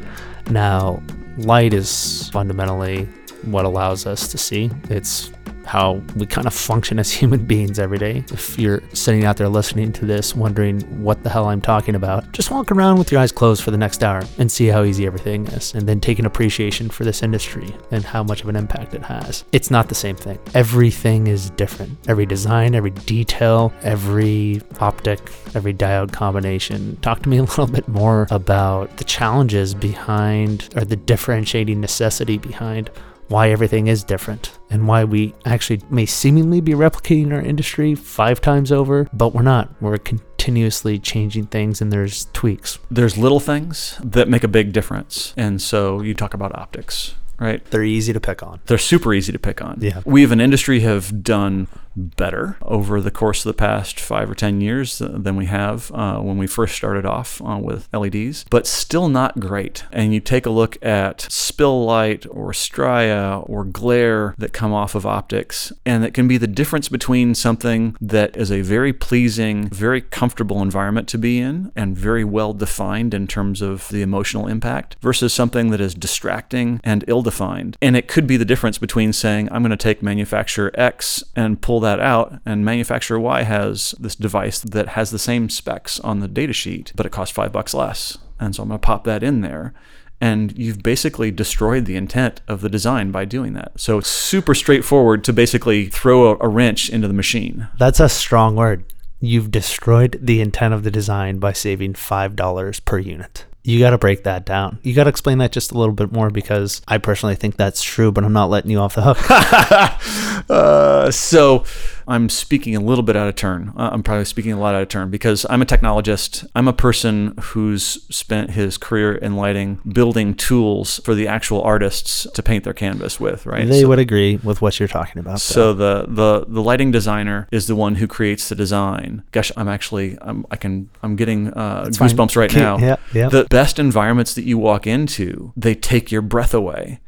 Now, 0.50 1.02
light 1.38 1.74
is 1.74 2.28
fundamentally 2.30 3.06
what 3.42 3.64
allows 3.64 4.06
us 4.06 4.28
to 4.28 4.38
see. 4.38 4.70
It's 4.90 5.32
how 5.68 6.00
we 6.16 6.24
kind 6.24 6.46
of 6.46 6.54
function 6.54 6.98
as 6.98 7.12
human 7.18 7.44
beings 7.44 7.78
every 7.78 7.98
day. 7.98 8.24
If 8.32 8.58
you're 8.58 8.82
sitting 8.94 9.24
out 9.24 9.36
there 9.36 9.48
listening 9.48 9.92
to 9.94 10.06
this, 10.06 10.34
wondering 10.34 10.80
what 11.02 11.22
the 11.22 11.30
hell 11.30 11.46
I'm 11.46 11.60
talking 11.60 11.94
about, 11.94 12.32
just 12.32 12.50
walk 12.50 12.72
around 12.72 12.98
with 12.98 13.12
your 13.12 13.20
eyes 13.20 13.32
closed 13.32 13.62
for 13.62 13.70
the 13.70 13.76
next 13.76 14.02
hour 14.02 14.22
and 14.38 14.50
see 14.50 14.66
how 14.68 14.82
easy 14.84 15.06
everything 15.06 15.46
is, 15.48 15.74
and 15.74 15.86
then 15.86 16.00
take 16.00 16.18
an 16.18 16.26
appreciation 16.26 16.88
for 16.88 17.04
this 17.04 17.22
industry 17.22 17.74
and 17.90 18.02
how 18.02 18.24
much 18.24 18.42
of 18.42 18.48
an 18.48 18.56
impact 18.56 18.94
it 18.94 19.02
has. 19.02 19.44
It's 19.52 19.70
not 19.70 19.88
the 19.88 19.94
same 19.94 20.16
thing. 20.16 20.38
Everything 20.54 21.26
is 21.26 21.50
different. 21.50 21.98
Every 22.08 22.24
design, 22.24 22.74
every 22.74 22.90
detail, 22.90 23.72
every 23.82 24.62
optic, 24.80 25.20
every 25.54 25.74
diode 25.74 26.12
combination. 26.12 26.96
Talk 27.02 27.22
to 27.22 27.28
me 27.28 27.36
a 27.38 27.42
little 27.42 27.66
bit 27.66 27.86
more 27.88 28.26
about 28.30 28.96
the 28.96 29.04
challenges 29.04 29.74
behind 29.74 30.70
or 30.76 30.84
the 30.84 30.96
differentiating 30.96 31.80
necessity 31.80 32.38
behind 32.38 32.90
why 33.28 33.50
everything 33.50 33.88
is 33.88 34.02
different 34.02 34.57
and 34.70 34.86
why 34.86 35.04
we 35.04 35.34
actually 35.44 35.80
may 35.90 36.06
seemingly 36.06 36.60
be 36.60 36.72
replicating 36.72 37.32
our 37.32 37.40
industry 37.40 37.94
five 37.94 38.40
times 38.40 38.70
over, 38.70 39.08
but 39.12 39.34
we're 39.34 39.42
not. 39.42 39.70
We're 39.80 39.98
continuously 39.98 40.98
changing 40.98 41.46
things 41.46 41.80
and 41.80 41.92
there's 41.92 42.26
tweaks. 42.32 42.78
There's 42.90 43.16
little 43.16 43.40
things 43.40 43.98
that 44.02 44.28
make 44.28 44.44
a 44.44 44.48
big 44.48 44.72
difference. 44.72 45.34
And 45.36 45.60
so 45.60 46.00
you 46.00 46.14
talk 46.14 46.34
about 46.34 46.54
optics, 46.56 47.14
right? 47.38 47.64
They're 47.70 47.82
easy 47.82 48.12
to 48.12 48.20
pick 48.20 48.42
on. 48.42 48.60
They're 48.66 48.78
super 48.78 49.14
easy 49.14 49.32
to 49.32 49.38
pick 49.38 49.62
on. 49.62 49.78
Yeah. 49.80 50.02
We 50.04 50.22
as 50.22 50.32
an 50.32 50.40
industry 50.40 50.80
have 50.80 51.22
done 51.22 51.68
better 51.98 52.56
over 52.62 53.00
the 53.00 53.10
course 53.10 53.44
of 53.44 53.50
the 53.50 53.58
past 53.58 53.98
five 54.00 54.30
or 54.30 54.34
10 54.34 54.60
years 54.60 54.98
than 54.98 55.36
we 55.36 55.46
have 55.46 55.90
uh, 55.92 56.18
when 56.18 56.38
we 56.38 56.46
first 56.46 56.74
started 56.74 57.04
off 57.04 57.40
uh, 57.42 57.58
with 57.60 57.88
LEDs, 57.92 58.44
but 58.50 58.66
still 58.66 59.08
not 59.08 59.40
great. 59.40 59.84
And 59.92 60.14
you 60.14 60.20
take 60.20 60.46
a 60.46 60.50
look 60.50 60.82
at 60.84 61.26
spill 61.30 61.84
light 61.84 62.26
or 62.30 62.52
stria 62.52 63.48
or 63.48 63.64
glare 63.64 64.34
that 64.38 64.52
come 64.52 64.72
off 64.72 64.94
of 64.94 65.06
optics, 65.06 65.72
and 65.84 66.04
it 66.04 66.14
can 66.14 66.28
be 66.28 66.38
the 66.38 66.46
difference 66.46 66.88
between 66.88 67.34
something 67.34 67.96
that 68.00 68.36
is 68.36 68.50
a 68.50 68.60
very 68.60 68.92
pleasing, 68.92 69.68
very 69.68 70.00
comfortable 70.00 70.62
environment 70.62 71.08
to 71.08 71.18
be 71.18 71.38
in 71.38 71.72
and 71.74 71.96
very 71.96 72.24
well 72.24 72.52
defined 72.52 73.14
in 73.14 73.26
terms 73.26 73.62
of 73.62 73.88
the 73.88 74.02
emotional 74.02 74.46
impact 74.46 74.96
versus 75.00 75.32
something 75.32 75.70
that 75.70 75.80
is 75.80 75.94
distracting 75.94 76.80
and 76.84 77.04
ill 77.08 77.22
defined. 77.22 77.76
And 77.80 77.96
it 77.96 78.08
could 78.08 78.26
be 78.26 78.36
the 78.36 78.44
difference 78.44 78.78
between 78.78 79.12
saying, 79.12 79.48
I'm 79.50 79.62
going 79.62 79.70
to 79.70 79.76
take 79.76 80.02
manufacturer 80.02 80.70
X 80.74 81.22
and 81.34 81.60
pull 81.60 81.80
that 81.80 81.87
out, 82.00 82.40
and 82.44 82.64
manufacturer 82.64 83.18
Y 83.18 83.42
has 83.42 83.94
this 83.98 84.14
device 84.14 84.60
that 84.60 84.88
has 84.88 85.10
the 85.10 85.18
same 85.18 85.48
specs 85.48 85.98
on 86.00 86.20
the 86.20 86.28
data 86.28 86.52
sheet, 86.52 86.92
but 86.94 87.06
it 87.06 87.12
costs 87.12 87.34
five 87.34 87.52
bucks 87.52 87.74
less. 87.74 88.18
And 88.38 88.54
so 88.54 88.62
I'm 88.62 88.68
going 88.68 88.80
to 88.80 88.86
pop 88.86 89.04
that 89.04 89.22
in 89.22 89.40
there. 89.40 89.74
And 90.20 90.56
you've 90.58 90.82
basically 90.82 91.30
destroyed 91.30 91.84
the 91.84 91.96
intent 91.96 92.40
of 92.48 92.60
the 92.60 92.68
design 92.68 93.12
by 93.12 93.24
doing 93.24 93.52
that. 93.52 93.72
So 93.76 93.98
it's 93.98 94.08
super 94.08 94.54
straightforward 94.54 95.22
to 95.24 95.32
basically 95.32 95.86
throw 95.86 96.32
a, 96.32 96.36
a 96.40 96.48
wrench 96.48 96.90
into 96.90 97.06
the 97.06 97.14
machine. 97.14 97.68
That's 97.78 98.00
a 98.00 98.08
strong 98.08 98.56
word. 98.56 98.84
You've 99.20 99.50
destroyed 99.50 100.18
the 100.20 100.40
intent 100.40 100.74
of 100.74 100.82
the 100.82 100.90
design 100.90 101.38
by 101.38 101.52
saving 101.52 101.94
$5 101.94 102.84
per 102.84 102.98
unit. 102.98 103.46
You 103.64 103.78
got 103.78 103.90
to 103.90 103.98
break 103.98 104.24
that 104.24 104.46
down. 104.46 104.78
You 104.82 104.94
got 104.94 105.04
to 105.04 105.10
explain 105.10 105.38
that 105.38 105.52
just 105.52 105.72
a 105.72 105.78
little 105.78 105.94
bit 105.94 106.10
more 106.10 106.30
because 106.30 106.80
I 106.88 106.98
personally 106.98 107.34
think 107.34 107.56
that's 107.56 107.82
true, 107.82 108.10
but 108.10 108.24
I'm 108.24 108.32
not 108.32 108.50
letting 108.50 108.70
you 108.70 108.78
off 108.78 108.94
the 108.94 109.02
hook. 109.02 109.18
Uh, 110.50 111.10
so 111.10 111.64
I'm 112.06 112.28
speaking 112.28 112.74
a 112.74 112.80
little 112.80 113.02
bit 113.02 113.16
out 113.16 113.28
of 113.28 113.34
turn. 113.34 113.72
Uh, 113.76 113.90
I'm 113.92 114.02
probably 114.02 114.24
speaking 114.24 114.52
a 114.52 114.58
lot 114.58 114.74
out 114.74 114.82
of 114.82 114.88
turn 114.88 115.10
because 115.10 115.44
I'm 115.50 115.60
a 115.60 115.66
technologist. 115.66 116.48
I'm 116.54 116.66
a 116.68 116.72
person 116.72 117.34
who's 117.38 118.02
spent 118.14 118.52
his 118.52 118.78
career 118.78 119.14
in 119.14 119.36
lighting 119.36 119.80
building 119.92 120.34
tools 120.34 121.00
for 121.04 121.14
the 121.14 121.28
actual 121.28 121.60
artists 121.62 122.26
to 122.32 122.42
paint 122.42 122.64
their 122.64 122.72
canvas 122.72 123.20
with, 123.20 123.44
right? 123.44 123.68
They 123.68 123.82
So- 123.82 123.88
would 123.88 123.98
agree 123.98 124.36
with 124.36 124.62
what 124.62 124.78
you're 124.80 124.88
talking 124.88 125.18
about. 125.20 125.40
so 125.40 125.74
the, 125.74 126.06
the 126.08 126.46
the 126.48 126.62
lighting 126.62 126.90
designer 126.90 127.46
is 127.52 127.66
the 127.66 127.76
one 127.76 127.96
who 127.96 128.06
creates 128.06 128.48
the 128.48 128.54
design. 128.54 129.22
Gosh, 129.32 129.52
I'm 129.56 129.68
actually 129.68 130.16
I'm 130.22 130.46
I 130.50 130.56
can 130.56 130.88
I'm 131.02 131.14
getting 131.16 131.48
uh, 131.48 131.90
fine. 131.94 132.08
goosebumps 132.08 132.36
right 132.36 132.50
Okay, 132.50 132.60
now. 132.60 132.78
yeah, 132.78 132.96
yeah. 133.12 133.28
The 133.28 133.44
best 133.44 133.78
environments 133.78 134.34
that 134.34 134.44
you 134.44 134.56
walk 134.56 134.86
into, 134.86 135.52
they 135.56 135.74
take 135.74 136.10
your 136.10 136.22
breath 136.22 136.54
away, 136.54 137.00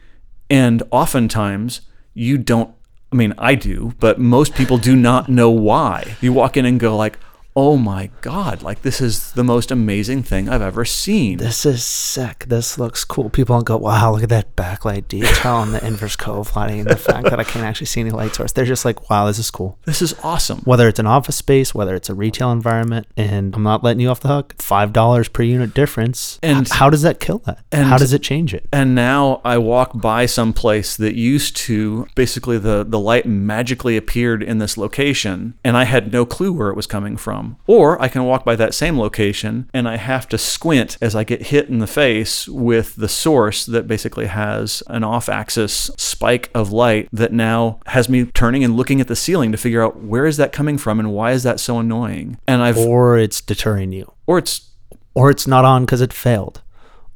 and 0.50 0.83
oftentimes 0.90 1.81
you 2.12 2.37
don't. 2.37 2.74
I 3.12 3.16
mean, 3.16 3.34
I 3.38 3.56
do, 3.56 3.94
but 3.98 4.20
most 4.20 4.54
people 4.54 4.78
do 4.78 4.94
not 4.94 5.28
know 5.28 5.50
why. 5.50 6.16
You 6.20 6.32
walk 6.32 6.56
in 6.56 6.64
and 6.64 6.78
go 6.78 6.96
like, 6.96 7.18
"Oh 7.62 7.76
my 7.76 8.10
god! 8.22 8.62
Like 8.62 8.80
this 8.82 9.00
is 9.02 9.32
the 9.32 9.44
most 9.44 9.70
amazing 9.70 10.22
thing 10.22 10.48
I've 10.48 10.62
ever 10.62 10.84
seen." 10.84 11.36
this 11.38 11.66
is 11.66 11.84
sick. 11.84 12.46
This 12.48 12.78
looks 12.78 13.04
cool. 13.04 13.28
People 13.30 13.56
don't 13.56 13.64
go, 13.64 13.76
wow, 13.76 14.12
look 14.12 14.22
at 14.22 14.28
that 14.30 14.56
backlight 14.56 15.08
detail 15.08 15.62
and 15.62 15.74
the 15.74 15.84
inverse 15.90 16.16
cove 16.16 16.54
lighting 16.56 16.80
and 16.80 16.88
the 16.88 16.96
fact 16.96 17.24
that 17.30 17.38
I 17.38 17.44
can't 17.44 17.64
actually 17.64 17.86
see 17.86 18.00
any 18.00 18.10
light 18.10 18.34
source. 18.34 18.52
They're 18.52 18.64
just 18.64 18.84
like, 18.84 19.10
wow, 19.10 19.26
this 19.26 19.38
is 19.38 19.50
cool. 19.50 19.78
This 19.84 20.00
is 20.00 20.14
awesome. 20.22 20.60
Whether 20.60 20.88
it's 20.88 20.98
an 20.98 21.06
office 21.06 21.36
space, 21.36 21.74
whether 21.74 21.94
it's 21.94 22.08
a 22.08 22.14
retail 22.14 22.50
environment, 22.52 23.06
and 23.16 23.54
I'm 23.54 23.62
not 23.62 23.82
letting 23.84 24.00
you 24.00 24.08
off 24.08 24.20
the 24.20 24.28
hook, 24.28 24.56
$5 24.58 25.32
per 25.32 25.42
unit 25.42 25.74
difference. 25.74 26.38
And- 26.42 26.68
how 26.68 26.88
does 26.88 27.02
that 27.02 27.20
kill 27.20 27.38
that? 27.46 27.58
and- 27.72 27.88
how 27.88 27.98
does 27.98 28.12
it 28.12 28.22
change 28.22 28.54
it? 28.54 28.66
And 28.72 28.94
now 28.94 29.40
I 29.44 29.58
walk 29.58 30.00
by 30.00 30.26
some 30.26 30.52
place 30.52 30.96
that 30.96 31.14
used 31.14 31.56
to 31.58 32.06
basically 32.14 32.58
the, 32.58 32.84
the 32.88 32.98
light 32.98 33.26
magically 33.26 33.96
appeared 33.96 34.42
in 34.42 34.58
this 34.58 34.76
location 34.76 35.54
and 35.64 35.76
I 35.76 35.84
had 35.84 36.12
no 36.12 36.24
clue 36.24 36.52
where 36.52 36.68
it 36.68 36.76
was 36.76 36.86
coming 36.86 37.16
from. 37.16 37.49
Or 37.66 38.00
I 38.00 38.08
can 38.08 38.24
walk 38.24 38.44
by 38.44 38.56
that 38.56 38.74
same 38.74 38.98
location 38.98 39.68
and 39.74 39.88
I 39.88 39.96
have 39.96 40.28
to 40.30 40.38
squint 40.38 40.96
as 41.00 41.14
I 41.14 41.24
get 41.24 41.46
hit 41.46 41.68
in 41.68 41.78
the 41.78 41.86
face 41.86 42.48
with 42.48 42.96
the 42.96 43.08
source 43.08 43.66
that 43.66 43.86
basically 43.86 44.26
has 44.26 44.82
an 44.88 45.04
off 45.04 45.28
axis 45.28 45.90
spike 45.96 46.50
of 46.54 46.72
light 46.72 47.08
that 47.12 47.32
now 47.32 47.80
has 47.86 48.08
me 48.08 48.24
turning 48.26 48.64
and 48.64 48.76
looking 48.76 49.00
at 49.00 49.08
the 49.08 49.16
ceiling 49.16 49.52
to 49.52 49.58
figure 49.58 49.82
out 49.82 50.00
where 50.02 50.26
is 50.26 50.36
that 50.36 50.52
coming 50.52 50.78
from 50.78 50.98
and 51.00 51.12
why 51.12 51.32
is 51.32 51.42
that 51.42 51.60
so 51.60 51.78
annoying. 51.78 52.38
And 52.46 52.62
I've 52.62 52.78
Or 52.78 53.18
it's 53.18 53.40
deterring 53.40 53.92
you. 53.92 54.12
or 54.26 54.38
it's 54.38 54.68
Or 55.14 55.30
it's 55.30 55.46
not 55.46 55.64
on 55.64 55.84
because 55.84 56.00
it 56.00 56.12
failed. 56.12 56.62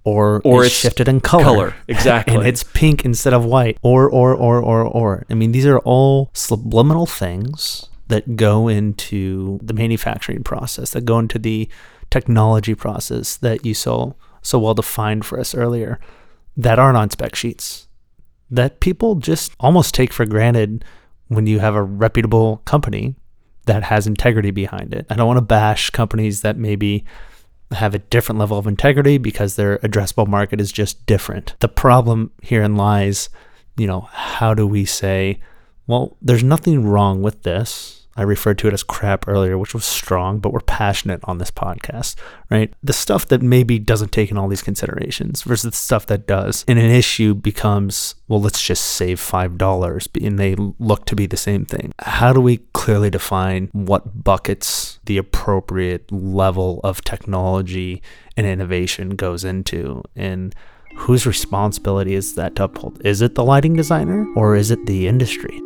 Or, 0.06 0.42
Or 0.44 0.64
it's, 0.64 0.74
it's 0.74 0.80
shifted 0.82 1.08
in 1.08 1.20
color. 1.20 1.44
color, 1.44 1.74
exactly. 1.88 2.34
and 2.34 2.46
it's 2.46 2.62
pink 2.62 3.06
instead 3.06 3.32
of 3.32 3.44
white. 3.46 3.78
Or, 3.82 4.10
or, 4.10 4.34
or, 4.34 4.58
or, 4.60 4.82
or. 4.82 5.24
I 5.30 5.34
mean, 5.34 5.52
these 5.52 5.64
are 5.64 5.78
all 5.78 6.28
subliminal 6.34 7.06
things 7.06 7.88
that 8.14 8.36
go 8.36 8.68
into 8.68 9.58
the 9.60 9.74
manufacturing 9.74 10.44
process, 10.44 10.90
that 10.90 11.04
go 11.04 11.18
into 11.18 11.36
the 11.36 11.68
technology 12.10 12.72
process 12.72 13.36
that 13.38 13.66
you 13.66 13.74
so 13.74 14.14
so 14.40 14.56
well 14.56 14.74
defined 14.74 15.26
for 15.26 15.40
us 15.40 15.52
earlier, 15.52 15.98
that 16.56 16.78
aren't 16.78 16.96
on 16.96 17.10
spec 17.10 17.34
sheets. 17.34 17.88
That 18.48 18.78
people 18.78 19.16
just 19.16 19.52
almost 19.58 19.94
take 19.94 20.12
for 20.12 20.24
granted 20.26 20.84
when 21.26 21.48
you 21.48 21.58
have 21.58 21.74
a 21.74 21.82
reputable 21.82 22.58
company 22.58 23.16
that 23.66 23.82
has 23.82 24.06
integrity 24.06 24.52
behind 24.52 24.94
it. 24.94 25.06
I 25.10 25.16
don't 25.16 25.26
want 25.26 25.38
to 25.38 25.42
bash 25.44 25.90
companies 25.90 26.42
that 26.42 26.56
maybe 26.56 27.04
have 27.72 27.96
a 27.96 27.98
different 27.98 28.38
level 28.38 28.58
of 28.58 28.68
integrity 28.68 29.18
because 29.18 29.56
their 29.56 29.78
addressable 29.78 30.28
market 30.28 30.60
is 30.60 30.70
just 30.70 31.04
different. 31.06 31.56
The 31.58 31.68
problem 31.68 32.30
herein 32.42 32.76
lies, 32.76 33.28
you 33.76 33.88
know, 33.88 34.02
how 34.12 34.54
do 34.54 34.68
we 34.68 34.84
say, 34.84 35.40
well, 35.88 36.16
there's 36.22 36.44
nothing 36.44 36.86
wrong 36.86 37.22
with 37.22 37.42
this. 37.42 38.03
I 38.16 38.22
referred 38.22 38.58
to 38.58 38.68
it 38.68 38.74
as 38.74 38.82
crap 38.82 39.26
earlier, 39.26 39.58
which 39.58 39.74
was 39.74 39.84
strong, 39.84 40.38
but 40.38 40.52
we're 40.52 40.60
passionate 40.60 41.20
on 41.24 41.38
this 41.38 41.50
podcast, 41.50 42.16
right? 42.50 42.72
The 42.82 42.92
stuff 42.92 43.26
that 43.28 43.42
maybe 43.42 43.78
doesn't 43.78 44.12
take 44.12 44.30
in 44.30 44.38
all 44.38 44.48
these 44.48 44.62
considerations 44.62 45.42
versus 45.42 45.70
the 45.70 45.76
stuff 45.76 46.06
that 46.06 46.26
does. 46.26 46.64
And 46.68 46.78
an 46.78 46.90
issue 46.90 47.34
becomes, 47.34 48.14
well, 48.28 48.40
let's 48.40 48.62
just 48.62 48.84
save 48.84 49.20
$5 49.20 50.26
and 50.26 50.38
they 50.38 50.54
look 50.54 51.06
to 51.06 51.16
be 51.16 51.26
the 51.26 51.36
same 51.36 51.64
thing. 51.64 51.92
How 52.00 52.32
do 52.32 52.40
we 52.40 52.58
clearly 52.72 53.10
define 53.10 53.68
what 53.72 54.22
buckets 54.24 55.00
the 55.06 55.18
appropriate 55.18 56.10
level 56.12 56.80
of 56.84 57.02
technology 57.02 58.02
and 58.36 58.46
innovation 58.46 59.10
goes 59.16 59.44
into? 59.44 60.02
And 60.14 60.54
whose 60.96 61.26
responsibility 61.26 62.14
is 62.14 62.36
that 62.36 62.54
to 62.56 62.64
uphold? 62.64 63.04
Is 63.04 63.20
it 63.20 63.34
the 63.34 63.44
lighting 63.44 63.74
designer 63.74 64.26
or 64.36 64.54
is 64.54 64.70
it 64.70 64.86
the 64.86 65.08
industry? 65.08 65.60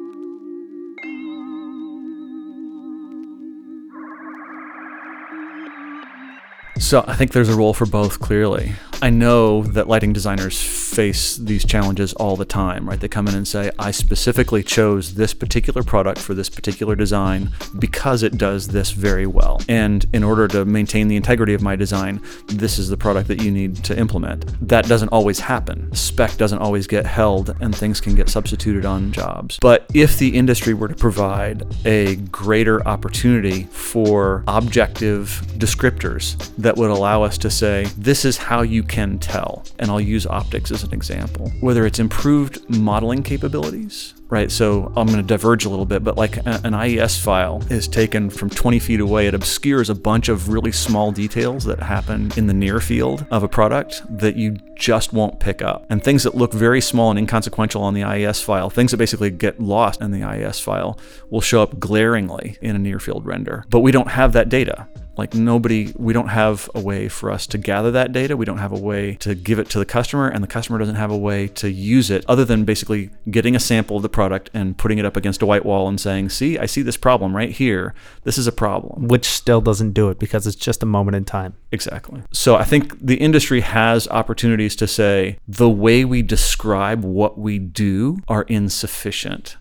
So 6.81 7.05
I 7.07 7.15
think 7.15 7.33
there's 7.33 7.49
a 7.49 7.57
role 7.57 7.75
for 7.75 7.87
both 7.87 8.21
clearly. 8.21 8.75
I 9.01 9.11
know 9.11 9.63
that 9.63 9.87
lighting 9.87 10.13
designers 10.13 10.61
face 10.61 11.37
these 11.37 11.65
challenges 11.65 12.13
all 12.15 12.35
the 12.35 12.45
time, 12.45 12.89
right? 12.89 12.99
They 12.99 13.07
come 13.07 13.29
in 13.29 13.37
and 13.37 13.47
say, 13.47 13.71
I 13.79 13.93
specifically 13.93 14.65
chose 14.65 15.15
this 15.15 15.33
particular 15.35 15.85
product 15.85 16.19
for 16.19 16.35
this 16.35 16.49
particular 16.49 16.97
design 16.97 17.53
because 17.79 18.25
it 18.25 18.37
does 18.37 18.67
this 18.69 18.91
very 18.91 19.27
well. 19.27 19.61
And 19.69 20.05
in 20.13 20.25
order 20.25 20.49
to 20.49 20.65
maintain 20.65 21.07
the 21.07 21.15
integrity 21.15 21.55
of 21.55 21.63
my 21.63 21.77
design, 21.77 22.21
this 22.49 22.77
is 22.77 22.89
the 22.89 22.97
product 22.97 23.29
that 23.29 23.41
you 23.41 23.53
need 23.53 23.77
to 23.85 23.97
implement. 23.97 24.47
That 24.67 24.87
doesn't 24.87 25.11
always 25.11 25.39
happen. 25.39 25.95
Spec 25.95 26.37
doesn't 26.37 26.59
always 26.59 26.89
get 26.89 27.07
held 27.07 27.55
and 27.61 27.77
things 27.77 28.01
can 28.01 28.17
get 28.17 28.29
substituted 28.29 28.85
on 28.85 29.13
jobs. 29.13 29.59
But 29.61 29.87
if 29.95 30.19
the 30.19 30.35
industry 30.35 30.75
were 30.75 30.89
to 30.89 30.97
provide 30.97 31.63
a 31.87 32.17
greater 32.17 32.87
opportunity 32.89 33.65
for 33.71 34.43
objective 34.49 35.41
descriptors 35.57 36.37
that 36.57 36.68
would 36.77 36.91
allow 36.91 37.23
us 37.23 37.39
to 37.39 37.51
say, 37.51 37.87
this 37.97 38.25
is 38.25 38.37
how 38.37 38.63
you 38.63 38.83
can 38.83 39.19
tell. 39.19 39.65
And 39.79 39.91
I'll 39.91 40.01
use 40.01 40.27
optics 40.27 40.71
as 40.71 40.83
an 40.83 40.93
example. 40.93 41.51
Whether 41.61 41.87
it's 41.87 41.99
improved 41.99 42.69
modeling 42.69 43.23
capabilities, 43.23 44.15
right? 44.29 44.51
So 44.51 44.93
I'm 44.97 45.07
going 45.07 45.19
to 45.19 45.23
diverge 45.23 45.65
a 45.65 45.69
little 45.69 45.87
bit, 45.87 46.05
but 46.05 46.17
like 46.17 46.39
an 46.45 46.75
IES 46.75 47.19
file 47.19 47.63
is 47.71 47.89
taken 47.89 48.31
from 48.31 48.51
20 48.51 48.79
feet 48.79 49.01
away. 49.01 49.27
It 49.27 49.35
obscures 49.35 49.89
a 49.89 49.95
bunch 49.95 50.29
of 50.29 50.49
really 50.49 50.73
small 50.73 51.13
details 51.13 51.65
that 51.65 51.81
happen 51.81 52.31
in 52.37 52.47
the 52.47 52.55
near 52.55 52.81
field 52.81 53.27
of 53.31 53.43
a 53.43 53.49
product 53.49 54.03
that 54.19 54.37
you 54.37 54.59
just 54.77 55.13
won't 55.13 55.41
pick 55.41 55.63
up. 55.63 55.87
And 55.91 56.03
things 56.03 56.23
that 56.25 56.35
look 56.35 56.53
very 56.53 56.81
small 56.81 57.11
and 57.11 57.19
inconsequential 57.19 57.83
on 57.83 57.95
the 57.95 58.03
IES 58.03 58.43
file, 58.43 58.71
things 58.71 58.91
that 58.91 58.99
basically 58.99 59.31
get 59.31 59.61
lost 59.61 60.01
in 60.01 60.11
the 60.11 60.23
IES 60.23 60.61
file, 60.61 60.99
will 61.31 61.41
show 61.41 61.63
up 61.63 61.81
glaringly 61.81 62.59
in 62.61 62.77
a 62.77 62.79
near 62.79 63.01
field 63.01 63.25
render. 63.25 63.65
But 63.71 63.81
we 63.81 63.93
don't 63.93 64.11
have 64.11 64.35
that 64.35 64.49
data. 64.49 64.89
Like 65.19 65.35
nobody, 65.35 65.93
we 65.97 66.13
don't 66.13 66.29
have 66.29 66.71
a 66.77 66.81
way 66.81 67.09
for 67.09 67.33
us 67.33 67.49
to 67.49 67.59
gather 67.59 67.91
that 67.91 68.13
data. 68.13 68.37
We 68.37 68.45
don't 68.45 68.59
have 68.59 68.71
a 68.71 68.79
way 68.79 69.17
to 69.17 69.35
give 69.35 69.59
it 69.59 69.69
to 69.71 69.81
the 69.81 69.85
customer, 69.85 70.29
and 70.29 70.45
the 70.45 70.49
customer 70.49 70.79
doesn't 70.79 70.95
have 70.95 71.11
a 71.11 71.19
way 71.19 71.49
to 71.49 71.69
use 71.69 72.09
it 72.09 72.25
other 72.29 72.45
than 72.45 72.65
basically 72.65 73.11
getting 73.29 73.57
a 73.57 73.61
sample 73.61 73.97
of 73.97 74.03
the 74.03 74.09
product 74.09 74.49
and 74.55 74.79
putting 74.79 74.99
it 74.99 75.05
up 75.05 75.17
against 75.17 75.43
a 75.43 75.47
white 75.47 75.67
wall 75.67 75.89
and 75.89 76.01
saying, 76.01 76.29
See, 76.29 76.57
I 76.57 76.67
see 76.67 76.83
this 76.83 76.97
problem 76.97 77.35
right 77.35 77.51
here. 77.51 77.95
This 78.23 78.39
is 78.39 78.47
a 78.47 78.53
problem. 78.53 79.09
Which 79.09 79.25
still 79.25 79.61
doesn't 79.61 79.91
do 79.91 80.09
it 80.09 80.21
because 80.21 80.47
it's 80.47 80.55
just 80.55 80.85
a 80.85 80.87
moment 80.87 81.17
in 81.17 81.25
time. 81.25 81.57
Exactly. 81.73 82.23
So 82.33 82.55
I 82.55 82.63
think 82.63 83.05
the 83.05 83.17
industry 83.17 83.63
has 83.63 84.07
opportunities 84.09 84.77
to 84.77 84.87
say 84.87 85.39
the 85.49 85.69
way 85.69 86.05
we 86.05 86.23
describe 86.23 87.03
what 87.05 87.37
we 87.37 87.59
do 87.59 88.19
are 88.29 88.43
insufficient. 88.43 89.57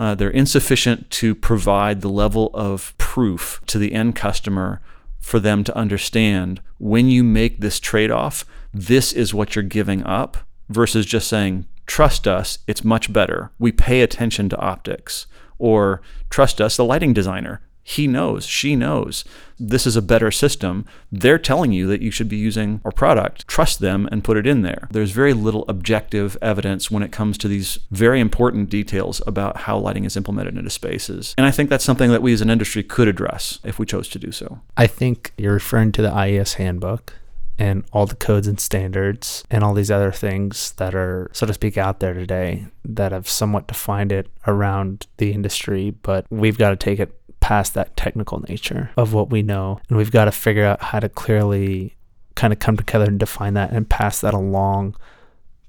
Uh, 0.00 0.16
they're 0.16 0.30
insufficient 0.30 1.08
to 1.10 1.36
provide 1.36 2.00
the 2.00 2.08
level 2.08 2.50
of 2.54 2.92
proof 2.98 3.60
to 3.66 3.78
the 3.78 3.92
end 3.92 4.16
customer 4.16 4.80
for 5.26 5.40
them 5.40 5.64
to 5.64 5.76
understand 5.76 6.60
when 6.78 7.08
you 7.08 7.24
make 7.24 7.58
this 7.58 7.80
trade 7.80 8.12
off, 8.12 8.44
this 8.72 9.12
is 9.12 9.34
what 9.34 9.56
you're 9.56 9.64
giving 9.64 10.04
up, 10.04 10.36
versus 10.68 11.04
just 11.04 11.26
saying, 11.26 11.66
trust 11.84 12.28
us, 12.28 12.60
it's 12.68 12.84
much 12.84 13.12
better. 13.12 13.50
We 13.58 13.72
pay 13.72 14.02
attention 14.02 14.48
to 14.50 14.58
optics. 14.58 15.26
Or 15.58 16.00
trust 16.30 16.60
us, 16.60 16.76
the 16.76 16.84
lighting 16.84 17.12
designer. 17.12 17.60
He 17.88 18.08
knows, 18.08 18.44
she 18.44 18.74
knows 18.74 19.24
this 19.60 19.86
is 19.86 19.94
a 19.94 20.02
better 20.02 20.32
system. 20.32 20.84
They're 21.12 21.38
telling 21.38 21.70
you 21.70 21.86
that 21.86 22.02
you 22.02 22.10
should 22.10 22.28
be 22.28 22.36
using 22.36 22.80
our 22.84 22.90
product. 22.90 23.46
Trust 23.46 23.78
them 23.78 24.08
and 24.10 24.24
put 24.24 24.36
it 24.36 24.44
in 24.44 24.62
there. 24.62 24.88
There's 24.90 25.12
very 25.12 25.32
little 25.32 25.64
objective 25.68 26.36
evidence 26.42 26.90
when 26.90 27.04
it 27.04 27.12
comes 27.12 27.38
to 27.38 27.48
these 27.48 27.78
very 27.92 28.18
important 28.18 28.70
details 28.70 29.22
about 29.24 29.58
how 29.58 29.78
lighting 29.78 30.02
is 30.02 30.16
implemented 30.16 30.58
into 30.58 30.68
spaces. 30.68 31.32
And 31.38 31.46
I 31.46 31.52
think 31.52 31.70
that's 31.70 31.84
something 31.84 32.10
that 32.10 32.22
we 32.22 32.32
as 32.32 32.40
an 32.40 32.50
industry 32.50 32.82
could 32.82 33.06
address 33.06 33.60
if 33.62 33.78
we 33.78 33.86
chose 33.86 34.08
to 34.08 34.18
do 34.18 34.32
so. 34.32 34.60
I 34.76 34.88
think 34.88 35.32
you're 35.38 35.54
referring 35.54 35.92
to 35.92 36.02
the 36.02 36.10
IES 36.10 36.54
handbook 36.54 37.14
and 37.56 37.84
all 37.92 38.06
the 38.06 38.16
codes 38.16 38.48
and 38.48 38.58
standards 38.58 39.44
and 39.48 39.62
all 39.62 39.74
these 39.74 39.92
other 39.92 40.10
things 40.10 40.72
that 40.72 40.96
are, 40.96 41.30
so 41.32 41.46
to 41.46 41.54
speak, 41.54 41.78
out 41.78 42.00
there 42.00 42.14
today 42.14 42.66
that 42.84 43.12
have 43.12 43.28
somewhat 43.28 43.68
defined 43.68 44.10
it 44.10 44.26
around 44.48 45.06
the 45.18 45.32
industry. 45.32 45.90
But 45.90 46.26
we've 46.30 46.58
got 46.58 46.70
to 46.70 46.76
take 46.76 46.98
it 46.98 47.12
past 47.46 47.74
that 47.74 47.96
technical 47.96 48.40
nature 48.48 48.90
of 48.96 49.12
what 49.12 49.30
we 49.30 49.40
know. 49.40 49.78
And 49.88 49.96
we've 49.96 50.10
got 50.10 50.24
to 50.24 50.32
figure 50.32 50.64
out 50.64 50.82
how 50.82 50.98
to 50.98 51.08
clearly 51.08 51.94
kind 52.34 52.52
of 52.52 52.58
come 52.58 52.76
together 52.76 53.04
and 53.04 53.20
define 53.20 53.54
that 53.54 53.70
and 53.70 53.88
pass 53.88 54.20
that 54.22 54.34
along 54.34 54.96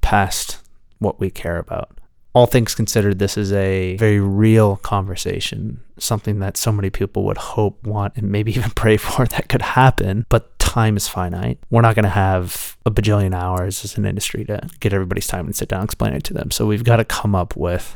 past 0.01 0.57
what 0.97 1.19
we 1.19 1.29
care 1.29 1.59
about. 1.59 1.99
all 2.33 2.45
things 2.45 2.75
considered, 2.75 3.17
this 3.19 3.35
is 3.37 3.51
a 3.51 3.95
very 3.97 4.19
real 4.19 4.77
conversation, 4.77 5.81
something 5.97 6.39
that 6.39 6.55
so 6.55 6.71
many 6.71 6.89
people 6.89 7.23
would 7.25 7.37
hope, 7.37 7.83
want, 7.83 8.15
and 8.15 8.31
maybe 8.31 8.51
even 8.57 8.71
pray 8.71 8.97
for 8.97 9.25
that 9.25 9.49
could 9.49 9.61
happen. 9.61 10.25
But 10.29 10.57
time 10.59 10.97
is 10.97 11.07
finite. 11.07 11.59
We're 11.71 11.81
not 11.81 11.95
going 11.95 12.03
to 12.03 12.09
have 12.09 12.77
a 12.85 12.91
bajillion 12.91 13.33
hours 13.35 13.83
as 13.83 13.97
an 13.97 14.05
industry 14.05 14.45
to 14.45 14.67
get 14.79 14.93
everybody's 14.93 15.27
time 15.27 15.45
and 15.45 15.55
sit 15.55 15.69
down 15.69 15.81
and 15.81 15.87
explain 15.87 16.13
it 16.13 16.23
to 16.25 16.33
them. 16.33 16.49
So 16.51 16.65
we've 16.65 16.83
got 16.83 16.97
to 16.97 17.05
come 17.05 17.33
up 17.35 17.55
with 17.55 17.95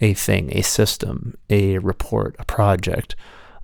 a 0.00 0.14
thing, 0.14 0.56
a 0.56 0.62
system, 0.62 1.36
a 1.50 1.78
report, 1.78 2.36
a 2.38 2.44
project 2.44 3.14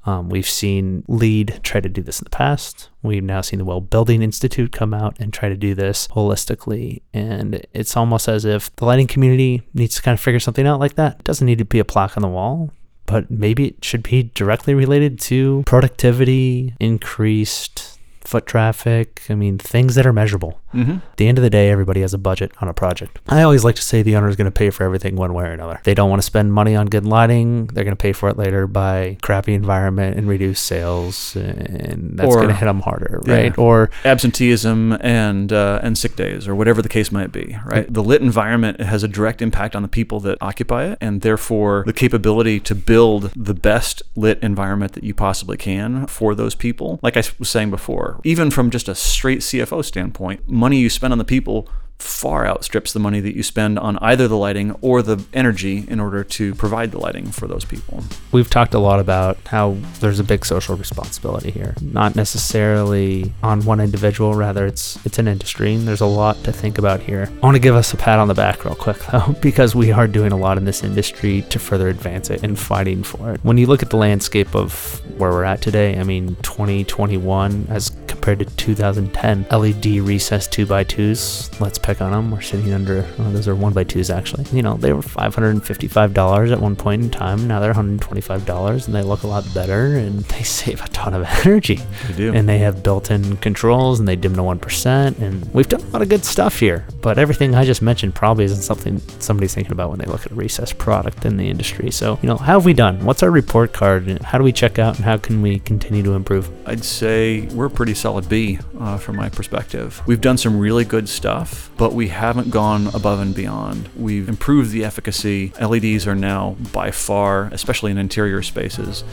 um, 0.06 0.28
we've 0.28 0.48
seen 0.48 1.04
LEED 1.08 1.60
try 1.62 1.80
to 1.80 1.88
do 1.88 2.02
this 2.02 2.20
in 2.20 2.24
the 2.24 2.30
past. 2.30 2.90
We've 3.02 3.22
now 3.22 3.40
seen 3.40 3.58
the 3.58 3.64
Well 3.64 3.80
Building 3.80 4.22
Institute 4.22 4.70
come 4.72 4.92
out 4.92 5.18
and 5.18 5.32
try 5.32 5.48
to 5.48 5.56
do 5.56 5.74
this 5.74 6.08
holistically. 6.08 7.02
And 7.12 7.66
it's 7.72 7.96
almost 7.96 8.28
as 8.28 8.44
if 8.44 8.74
the 8.76 8.84
lighting 8.84 9.06
community 9.06 9.62
needs 9.72 9.96
to 9.96 10.02
kind 10.02 10.14
of 10.14 10.20
figure 10.20 10.40
something 10.40 10.66
out 10.66 10.80
like 10.80 10.94
that. 10.96 11.20
It 11.20 11.24
doesn't 11.24 11.46
need 11.46 11.58
to 11.58 11.64
be 11.64 11.78
a 11.78 11.84
plaque 11.84 12.16
on 12.16 12.22
the 12.22 12.28
wall, 12.28 12.70
but 13.06 13.30
maybe 13.30 13.68
it 13.68 13.84
should 13.84 14.02
be 14.02 14.24
directly 14.34 14.74
related 14.74 15.18
to 15.20 15.62
productivity, 15.64 16.74
increased 16.80 17.98
foot 18.20 18.46
traffic. 18.46 19.22
I 19.30 19.34
mean, 19.34 19.58
things 19.58 19.94
that 19.94 20.06
are 20.06 20.12
measurable. 20.12 20.60
Mm-hmm. 20.74 20.92
At 20.92 21.16
the 21.16 21.28
end 21.28 21.38
of 21.38 21.42
the 21.42 21.50
day, 21.50 21.70
everybody 21.70 22.00
has 22.00 22.14
a 22.14 22.18
budget 22.18 22.52
on 22.60 22.68
a 22.68 22.74
project. 22.74 23.18
I 23.28 23.42
always 23.42 23.64
like 23.64 23.76
to 23.76 23.82
say 23.82 24.02
the 24.02 24.16
owner 24.16 24.28
is 24.28 24.36
going 24.36 24.46
to 24.46 24.50
pay 24.50 24.70
for 24.70 24.84
everything 24.84 25.16
one 25.16 25.34
way 25.34 25.44
or 25.44 25.52
another. 25.52 25.80
They 25.84 25.94
don't 25.94 26.10
want 26.10 26.20
to 26.20 26.26
spend 26.26 26.52
money 26.52 26.76
on 26.76 26.86
good 26.86 27.04
lighting. 27.04 27.66
They're 27.66 27.84
going 27.84 27.96
to 27.96 28.02
pay 28.02 28.12
for 28.12 28.28
it 28.28 28.36
later 28.36 28.66
by 28.66 29.18
crappy 29.22 29.54
environment 29.54 30.16
and 30.16 30.28
reduced 30.28 30.64
sales, 30.64 31.36
and 31.36 32.18
that's 32.18 32.34
going 32.34 32.48
to 32.48 32.54
hit 32.54 32.66
them 32.66 32.80
harder, 32.80 33.20
right? 33.24 33.46
Yeah. 33.56 33.62
Or 33.62 33.90
absenteeism 34.04 34.92
and 35.00 35.52
uh, 35.52 35.80
and 35.82 35.96
sick 35.96 36.16
days, 36.16 36.48
or 36.48 36.54
whatever 36.54 36.82
the 36.82 36.88
case 36.88 37.10
might 37.12 37.32
be, 37.32 37.56
right? 37.64 37.92
The 37.92 38.02
lit 38.02 38.22
environment 38.22 38.80
has 38.80 39.02
a 39.02 39.08
direct 39.08 39.42
impact 39.42 39.76
on 39.76 39.82
the 39.82 39.88
people 39.88 40.20
that 40.20 40.38
occupy 40.40 40.84
it, 40.86 40.98
and 41.00 41.20
therefore 41.20 41.84
the 41.86 41.92
capability 41.92 42.60
to 42.60 42.74
build 42.74 43.32
the 43.36 43.54
best 43.54 44.02
lit 44.16 44.38
environment 44.42 44.92
that 44.92 45.04
you 45.04 45.14
possibly 45.14 45.56
can 45.56 46.06
for 46.06 46.34
those 46.34 46.54
people. 46.54 46.98
Like 47.02 47.16
I 47.16 47.22
was 47.38 47.48
saying 47.48 47.70
before, 47.70 48.20
even 48.24 48.50
from 48.50 48.70
just 48.70 48.88
a 48.88 48.94
straight 48.94 49.40
CFO 49.40 49.84
standpoint, 49.84 50.48
money 50.64 50.78
you 50.78 50.88
spend 50.88 51.12
on 51.12 51.18
the 51.18 51.30
people 51.36 51.68
far 51.98 52.46
outstrips 52.46 52.92
the 52.92 52.98
money 52.98 53.20
that 53.20 53.34
you 53.34 53.42
spend 53.42 53.78
on 53.78 53.98
either 53.98 54.28
the 54.28 54.36
lighting 54.36 54.72
or 54.80 55.02
the 55.02 55.24
energy 55.32 55.84
in 55.88 56.00
order 56.00 56.24
to 56.24 56.54
provide 56.54 56.90
the 56.90 56.98
lighting 56.98 57.26
for 57.26 57.46
those 57.46 57.64
people. 57.64 58.02
We've 58.32 58.50
talked 58.50 58.74
a 58.74 58.78
lot 58.78 59.00
about 59.00 59.38
how 59.46 59.76
there's 60.00 60.20
a 60.20 60.24
big 60.24 60.44
social 60.44 60.76
responsibility 60.76 61.50
here, 61.50 61.74
not 61.80 62.14
necessarily 62.14 63.32
on 63.42 63.64
one 63.64 63.80
individual, 63.80 64.34
rather 64.34 64.66
it's 64.66 65.04
it's 65.06 65.18
an 65.18 65.28
industry 65.28 65.74
and 65.74 65.86
there's 65.86 66.00
a 66.00 66.06
lot 66.06 66.42
to 66.44 66.52
think 66.52 66.78
about 66.78 67.00
here. 67.00 67.28
I 67.30 67.46
want 67.46 67.56
to 67.56 67.60
give 67.60 67.74
us 67.74 67.92
a 67.92 67.96
pat 67.96 68.18
on 68.18 68.28
the 68.28 68.34
back 68.34 68.64
real 68.64 68.74
quick 68.74 68.98
though 69.12 69.34
because 69.40 69.74
we 69.74 69.92
are 69.92 70.06
doing 70.06 70.32
a 70.32 70.36
lot 70.36 70.58
in 70.58 70.64
this 70.64 70.82
industry 70.82 71.42
to 71.50 71.58
further 71.58 71.88
advance 71.88 72.30
it 72.30 72.42
and 72.42 72.58
fighting 72.58 73.02
for 73.02 73.32
it. 73.32 73.40
When 73.42 73.58
you 73.58 73.66
look 73.66 73.82
at 73.82 73.90
the 73.90 73.96
landscape 73.96 74.54
of 74.54 75.00
where 75.18 75.30
we're 75.30 75.44
at 75.44 75.62
today, 75.62 75.98
I 75.98 76.02
mean 76.02 76.36
2021 76.42 77.66
as 77.70 77.90
compared 78.06 78.38
to 78.38 78.56
2010, 78.56 79.46
LED 79.50 79.84
recessed 80.06 80.50
2x2s, 80.52 81.60
let's 81.60 81.78
pick 81.84 82.00
on 82.00 82.12
them. 82.12 82.30
We're 82.30 82.40
sitting 82.40 82.72
under, 82.72 83.06
oh, 83.18 83.30
those 83.30 83.46
are 83.46 83.54
1x2s 83.54 84.12
actually. 84.12 84.44
You 84.56 84.62
know, 84.62 84.76
they 84.76 84.92
were 84.92 85.02
$555 85.02 86.52
at 86.52 86.60
one 86.60 86.76
point 86.76 87.02
in 87.02 87.10
time. 87.10 87.46
Now 87.46 87.60
they're 87.60 87.74
$125 87.74 88.86
and 88.86 88.94
they 88.94 89.02
look 89.02 89.22
a 89.22 89.26
lot 89.26 89.44
better 89.52 89.96
and 89.96 90.20
they 90.24 90.42
save 90.42 90.82
a 90.82 90.88
ton 90.88 91.12
of 91.12 91.22
energy. 91.44 91.80
They 92.08 92.14
do. 92.14 92.34
And 92.34 92.48
they 92.48 92.58
have 92.58 92.82
built 92.82 93.10
in 93.10 93.36
controls 93.36 94.00
and 94.00 94.08
they 94.08 94.16
dim 94.16 94.34
to 94.36 94.42
1%. 94.42 95.18
And 95.20 95.52
we've 95.52 95.68
done 95.68 95.82
a 95.82 95.90
lot 95.90 96.00
of 96.00 96.08
good 96.08 96.24
stuff 96.24 96.58
here. 96.58 96.86
But 97.02 97.18
everything 97.18 97.54
I 97.54 97.64
just 97.64 97.82
mentioned 97.82 98.14
probably 98.14 98.44
isn't 98.44 98.62
something 98.62 99.00
somebody's 99.20 99.54
thinking 99.54 99.72
about 99.72 99.90
when 99.90 99.98
they 99.98 100.06
look 100.06 100.24
at 100.24 100.32
a 100.32 100.34
recessed 100.34 100.78
product 100.78 101.26
in 101.26 101.36
the 101.36 101.48
industry. 101.48 101.90
So, 101.90 102.18
you 102.22 102.28
know, 102.28 102.36
how 102.36 102.54
have 102.54 102.64
we 102.64 102.72
done? 102.72 103.04
What's 103.04 103.22
our 103.22 103.30
report 103.30 103.74
card? 103.74 104.22
How 104.22 104.38
do 104.38 104.44
we 104.44 104.52
check 104.52 104.78
out 104.78 104.96
and 104.96 105.04
how 105.04 105.18
can 105.18 105.42
we 105.42 105.58
continue 105.58 106.02
to 106.02 106.12
improve? 106.12 106.50
I'd 106.66 106.84
say 106.84 107.42
we're 107.48 107.68
pretty 107.68 107.94
solid 107.94 108.28
B 108.28 108.58
uh, 108.80 108.96
from 108.96 109.16
my 109.16 109.28
perspective. 109.28 110.00
We've 110.06 110.20
done 110.20 110.38
some 110.38 110.58
really 110.58 110.84
good 110.84 111.08
stuff, 111.08 111.70
but 111.76 111.92
we 111.92 112.08
haven't 112.08 112.50
gone 112.50 112.88
above 112.88 113.20
and 113.20 113.34
beyond. 113.34 113.88
We've 113.96 114.28
improved 114.28 114.70
the 114.70 114.84
efficacy. 114.84 115.52
LEDs 115.60 116.06
are 116.06 116.14
now 116.14 116.56
by 116.72 116.90
far, 116.90 117.48
especially 117.52 117.90
in 117.90 117.98
interior 117.98 118.42
spaces, 118.42 119.04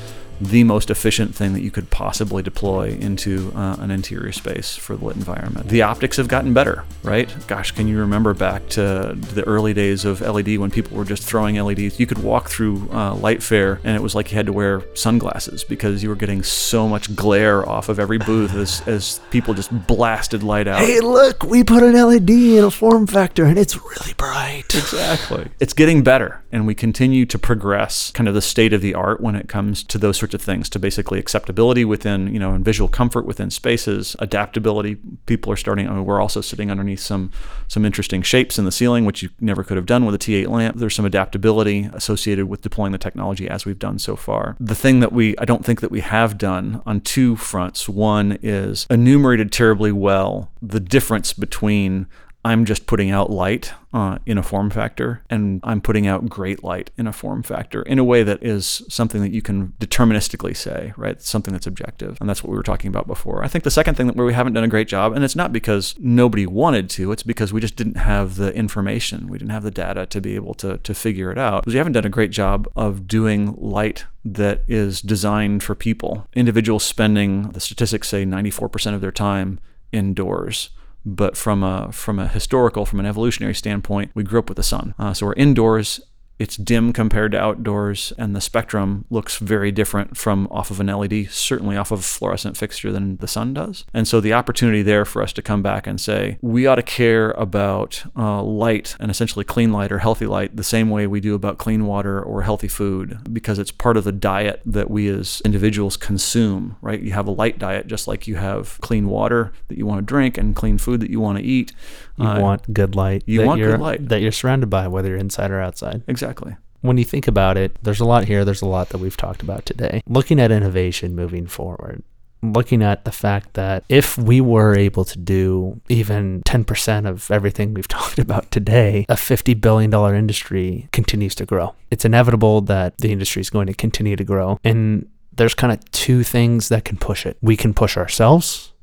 the 0.41 0.63
most 0.63 0.89
efficient 0.89 1.35
thing 1.35 1.53
that 1.53 1.61
you 1.61 1.69
could 1.69 1.89
possibly 1.91 2.41
deploy 2.41 2.89
into 2.99 3.53
uh, 3.55 3.77
an 3.79 3.91
interior 3.91 4.31
space 4.31 4.75
for 4.75 4.95
the 4.95 5.05
lit 5.05 5.15
environment. 5.15 5.67
The 5.67 5.83
optics 5.83 6.17
have 6.17 6.27
gotten 6.27 6.53
better, 6.53 6.83
right? 7.03 7.33
Gosh, 7.47 7.71
can 7.71 7.87
you 7.87 7.99
remember 7.99 8.33
back 8.33 8.67
to 8.69 9.13
the 9.15 9.43
early 9.43 9.73
days 9.73 10.03
of 10.03 10.21
LED 10.21 10.57
when 10.57 10.71
people 10.71 10.97
were 10.97 11.05
just 11.05 11.23
throwing 11.23 11.55
LEDs? 11.55 11.99
You 11.99 12.07
could 12.07 12.19
walk 12.19 12.49
through 12.49 12.89
uh, 12.91 13.13
Light 13.15 13.43
Fair 13.43 13.79
and 13.83 13.95
it 13.95 14.01
was 14.01 14.15
like 14.15 14.31
you 14.31 14.35
had 14.35 14.47
to 14.47 14.53
wear 14.53 14.83
sunglasses 14.95 15.63
because 15.63 16.01
you 16.01 16.09
were 16.09 16.15
getting 16.15 16.41
so 16.41 16.87
much 16.87 17.15
glare 17.15 17.67
off 17.67 17.87
of 17.87 17.99
every 17.99 18.17
booth 18.17 18.55
as, 18.55 18.81
as 18.87 19.19
people 19.29 19.53
just 19.53 19.71
blasted 19.85 20.41
light 20.41 20.67
out. 20.67 20.79
Hey, 20.79 21.01
look, 21.01 21.43
we 21.43 21.63
put 21.63 21.83
an 21.83 21.93
LED 21.93 22.29
in 22.29 22.63
a 22.63 22.71
form 22.71 23.05
factor 23.05 23.45
and 23.45 23.59
it's 23.59 23.77
really 23.77 24.13
bright. 24.17 24.73
Exactly. 24.73 25.49
It's 25.59 25.73
getting 25.73 26.03
better 26.03 26.40
and 26.51 26.67
we 26.67 26.75
continue 26.75 27.25
to 27.25 27.39
progress 27.39 28.11
kind 28.11 28.27
of 28.27 28.33
the 28.33 28.41
state 28.41 28.73
of 28.73 28.81
the 28.81 28.93
art 28.93 29.21
when 29.21 29.35
it 29.35 29.47
comes 29.47 29.83
to 29.83 29.97
those 29.97 30.17
sorts 30.17 30.33
of 30.33 30.41
things 30.41 30.69
to 30.69 30.79
basically 30.79 31.19
acceptability 31.19 31.85
within, 31.85 32.31
you 32.33 32.39
know, 32.39 32.53
and 32.53 32.65
visual 32.65 32.87
comfort 32.87 33.25
within 33.25 33.49
spaces, 33.49 34.15
adaptability. 34.19 34.97
People 35.25 35.51
are 35.51 35.57
starting. 35.57 35.87
I 35.87 35.93
mean, 35.93 36.05
we're 36.05 36.21
also 36.21 36.41
sitting 36.41 36.69
underneath 36.69 36.99
some 36.99 37.31
some 37.67 37.85
interesting 37.85 38.21
shapes 38.21 38.59
in 38.59 38.65
the 38.65 38.71
ceiling, 38.71 39.05
which 39.05 39.23
you 39.23 39.29
never 39.39 39.63
could 39.63 39.77
have 39.77 39.85
done 39.85 40.05
with 40.05 40.15
a 40.15 40.19
T8 40.19 40.47
lamp. 40.47 40.77
There's 40.77 40.95
some 40.95 41.05
adaptability 41.05 41.89
associated 41.93 42.47
with 42.47 42.61
deploying 42.61 42.91
the 42.91 42.97
technology 42.97 43.49
as 43.49 43.65
we've 43.65 43.79
done 43.79 43.97
so 43.99 44.15
far. 44.15 44.55
The 44.59 44.75
thing 44.75 44.99
that 44.99 45.13
we 45.13 45.37
I 45.37 45.45
don't 45.45 45.65
think 45.65 45.81
that 45.81 45.91
we 45.91 46.01
have 46.01 46.37
done 46.37 46.81
on 46.85 47.01
two 47.01 47.35
fronts. 47.35 47.87
One 47.87 48.37
is 48.41 48.87
enumerated 48.89 49.51
terribly 49.51 49.91
well 49.91 50.51
the 50.61 50.79
difference 50.79 51.33
between 51.33 52.07
I'm 52.43 52.65
just 52.65 52.87
putting 52.87 53.11
out 53.11 53.29
light 53.29 53.73
uh, 53.93 54.17
in 54.25 54.37
a 54.37 54.43
form 54.43 54.71
factor, 54.71 55.21
and 55.29 55.59
I'm 55.63 55.79
putting 55.79 56.07
out 56.07 56.27
great 56.27 56.63
light 56.63 56.89
in 56.97 57.05
a 57.05 57.13
form 57.13 57.43
factor 57.43 57.83
in 57.83 57.99
a 57.99 58.03
way 58.03 58.23
that 58.23 58.41
is 58.41 58.81
something 58.89 59.21
that 59.21 59.31
you 59.31 59.43
can 59.43 59.73
deterministically 59.79 60.55
say, 60.55 60.93
right? 60.97 61.21
Something 61.21 61.53
that's 61.53 61.67
objective. 61.67 62.17
And 62.19 62.27
that's 62.27 62.43
what 62.43 62.49
we 62.49 62.57
were 62.57 62.63
talking 62.63 62.89
about 62.89 63.05
before. 63.05 63.43
I 63.43 63.47
think 63.47 63.63
the 63.63 63.69
second 63.69 63.95
thing 63.95 64.07
that 64.07 64.15
where 64.15 64.25
we 64.25 64.33
haven't 64.33 64.53
done 64.53 64.63
a 64.63 64.69
great 64.69 64.87
job, 64.87 65.13
and 65.13 65.23
it's 65.23 65.35
not 65.35 65.53
because 65.53 65.93
nobody 65.99 66.47
wanted 66.47 66.89
to, 66.91 67.11
it's 67.11 67.21
because 67.21 67.53
we 67.53 67.61
just 67.61 67.75
didn't 67.75 67.97
have 67.97 68.37
the 68.37 68.51
information. 68.55 69.27
We 69.27 69.37
didn't 69.37 69.51
have 69.51 69.63
the 69.63 69.69
data 69.69 70.07
to 70.07 70.19
be 70.19 70.33
able 70.33 70.55
to, 70.55 70.79
to 70.79 70.93
figure 70.95 71.31
it 71.31 71.37
out. 71.37 71.67
We 71.67 71.75
haven't 71.75 71.93
done 71.93 72.05
a 72.05 72.09
great 72.09 72.31
job 72.31 72.67
of 72.75 73.07
doing 73.07 73.55
light 73.55 74.05
that 74.25 74.63
is 74.67 75.01
designed 75.01 75.61
for 75.61 75.75
people. 75.75 76.27
Individuals 76.33 76.83
spending, 76.83 77.49
the 77.51 77.59
statistics 77.59 78.07
say 78.07 78.25
94% 78.25 78.95
of 78.95 79.01
their 79.01 79.11
time 79.11 79.59
indoors 79.91 80.69
but 81.05 81.35
from 81.35 81.63
a 81.63 81.91
from 81.91 82.19
a 82.19 82.27
historical, 82.27 82.85
from 82.85 82.99
an 82.99 83.05
evolutionary 83.05 83.55
standpoint, 83.55 84.11
we 84.13 84.23
grew 84.23 84.39
up 84.39 84.49
with 84.49 84.57
the 84.57 84.63
sun. 84.63 84.93
Uh, 84.99 85.13
so 85.13 85.25
we're 85.25 85.33
indoors 85.33 85.99
it's 86.39 86.57
dim 86.57 86.91
compared 86.91 87.31
to 87.33 87.39
outdoors, 87.39 88.13
and 88.17 88.35
the 88.35 88.41
spectrum 88.41 89.05
looks 89.09 89.37
very 89.37 89.71
different 89.71 90.17
from 90.17 90.47
off 90.49 90.71
of 90.71 90.79
an 90.79 90.87
LED, 90.87 91.29
certainly 91.29 91.77
off 91.77 91.91
of 91.91 91.99
a 91.99 92.03
fluorescent 92.03 92.57
fixture 92.57 92.91
than 92.91 93.17
the 93.17 93.27
sun 93.27 93.53
does. 93.53 93.85
And 93.93 94.07
so 94.07 94.19
the 94.19 94.33
opportunity 94.33 94.81
there 94.81 95.05
for 95.05 95.21
us 95.21 95.33
to 95.33 95.41
come 95.41 95.61
back 95.61 95.85
and 95.85 96.01
say, 96.01 96.39
we 96.41 96.65
ought 96.65 96.75
to 96.75 96.83
care 96.83 97.31
about 97.31 98.03
uh, 98.17 98.41
light 98.41 98.95
and 98.99 99.11
essentially 99.11 99.45
clean 99.45 99.71
light 99.71 99.91
or 99.91 99.99
healthy 99.99 100.25
light 100.25 100.55
the 100.55 100.63
same 100.63 100.89
way 100.89 101.05
we 101.05 101.19
do 101.19 101.35
about 101.35 101.57
clean 101.59 101.85
water 101.85 102.21
or 102.21 102.41
healthy 102.41 102.67
food, 102.67 103.19
because 103.31 103.59
it's 103.59 103.71
part 103.71 103.97
of 103.97 104.03
the 104.03 104.11
diet 104.11 104.61
that 104.65 104.89
we 104.89 105.07
as 105.09 105.41
individuals 105.45 105.95
consume, 105.95 106.75
right? 106.81 107.01
You 107.01 107.11
have 107.11 107.27
a 107.27 107.31
light 107.31 107.59
diet 107.59 107.87
just 107.87 108.07
like 108.07 108.27
you 108.27 108.37
have 108.37 108.79
clean 108.81 109.07
water 109.07 109.53
that 109.67 109.77
you 109.77 109.85
want 109.85 109.99
to 109.99 110.05
drink 110.05 110.37
and 110.37 110.55
clean 110.55 110.77
food 110.77 111.01
that 111.01 111.11
you 111.11 111.19
want 111.19 111.37
to 111.37 111.43
eat. 111.43 111.73
You 112.17 112.25
uh, 112.25 112.39
want 112.39 112.73
good 112.73 112.95
light. 112.95 113.23
You 113.25 113.45
want 113.45 113.61
good 113.61 113.79
light. 113.79 114.09
That 114.09 114.21
you're 114.21 114.31
surrounded 114.31 114.69
by, 114.69 114.87
whether 114.87 115.09
you're 115.09 115.17
inside 115.17 115.51
or 115.51 115.61
outside. 115.61 116.03
Exactly. 116.07 116.31
Exactly. 116.31 116.55
When 116.81 116.97
you 116.97 117.03
think 117.03 117.27
about 117.27 117.57
it, 117.57 117.77
there's 117.83 117.99
a 117.99 118.05
lot 118.05 118.25
here. 118.25 118.43
There's 118.43 118.63
a 118.63 118.67
lot 118.67 118.89
that 118.89 118.97
we've 118.97 119.17
talked 119.17 119.43
about 119.43 119.65
today. 119.65 120.01
Looking 120.07 120.39
at 120.39 120.51
innovation 120.51 121.15
moving 121.15 121.45
forward, 121.45 122.01
looking 122.41 122.81
at 122.81 123.05
the 123.05 123.11
fact 123.11 123.53
that 123.53 123.83
if 123.87 124.17
we 124.17 124.41
were 124.41 124.75
able 124.75 125.05
to 125.05 125.17
do 125.19 125.79
even 125.89 126.41
10% 126.43 127.07
of 127.07 127.29
everything 127.29 127.75
we've 127.75 127.87
talked 127.99 128.17
about 128.17 128.49
today, 128.49 129.05
a 129.09 129.15
$50 129.15 129.61
billion 129.61 129.93
industry 130.15 130.87
continues 130.91 131.35
to 131.35 131.45
grow. 131.45 131.75
It's 131.91 132.03
inevitable 132.05 132.61
that 132.61 132.97
the 132.97 133.11
industry 133.11 133.41
is 133.41 133.51
going 133.51 133.67
to 133.67 133.75
continue 133.75 134.15
to 134.15 134.23
grow. 134.23 134.59
And 134.63 135.07
there's 135.33 135.53
kind 135.53 135.71
of 135.71 135.91
two 135.91 136.23
things 136.23 136.69
that 136.69 136.83
can 136.83 136.97
push 136.97 137.27
it. 137.27 137.37
We 137.41 137.55
can 137.55 137.75
push 137.75 137.95
ourselves 137.95 138.73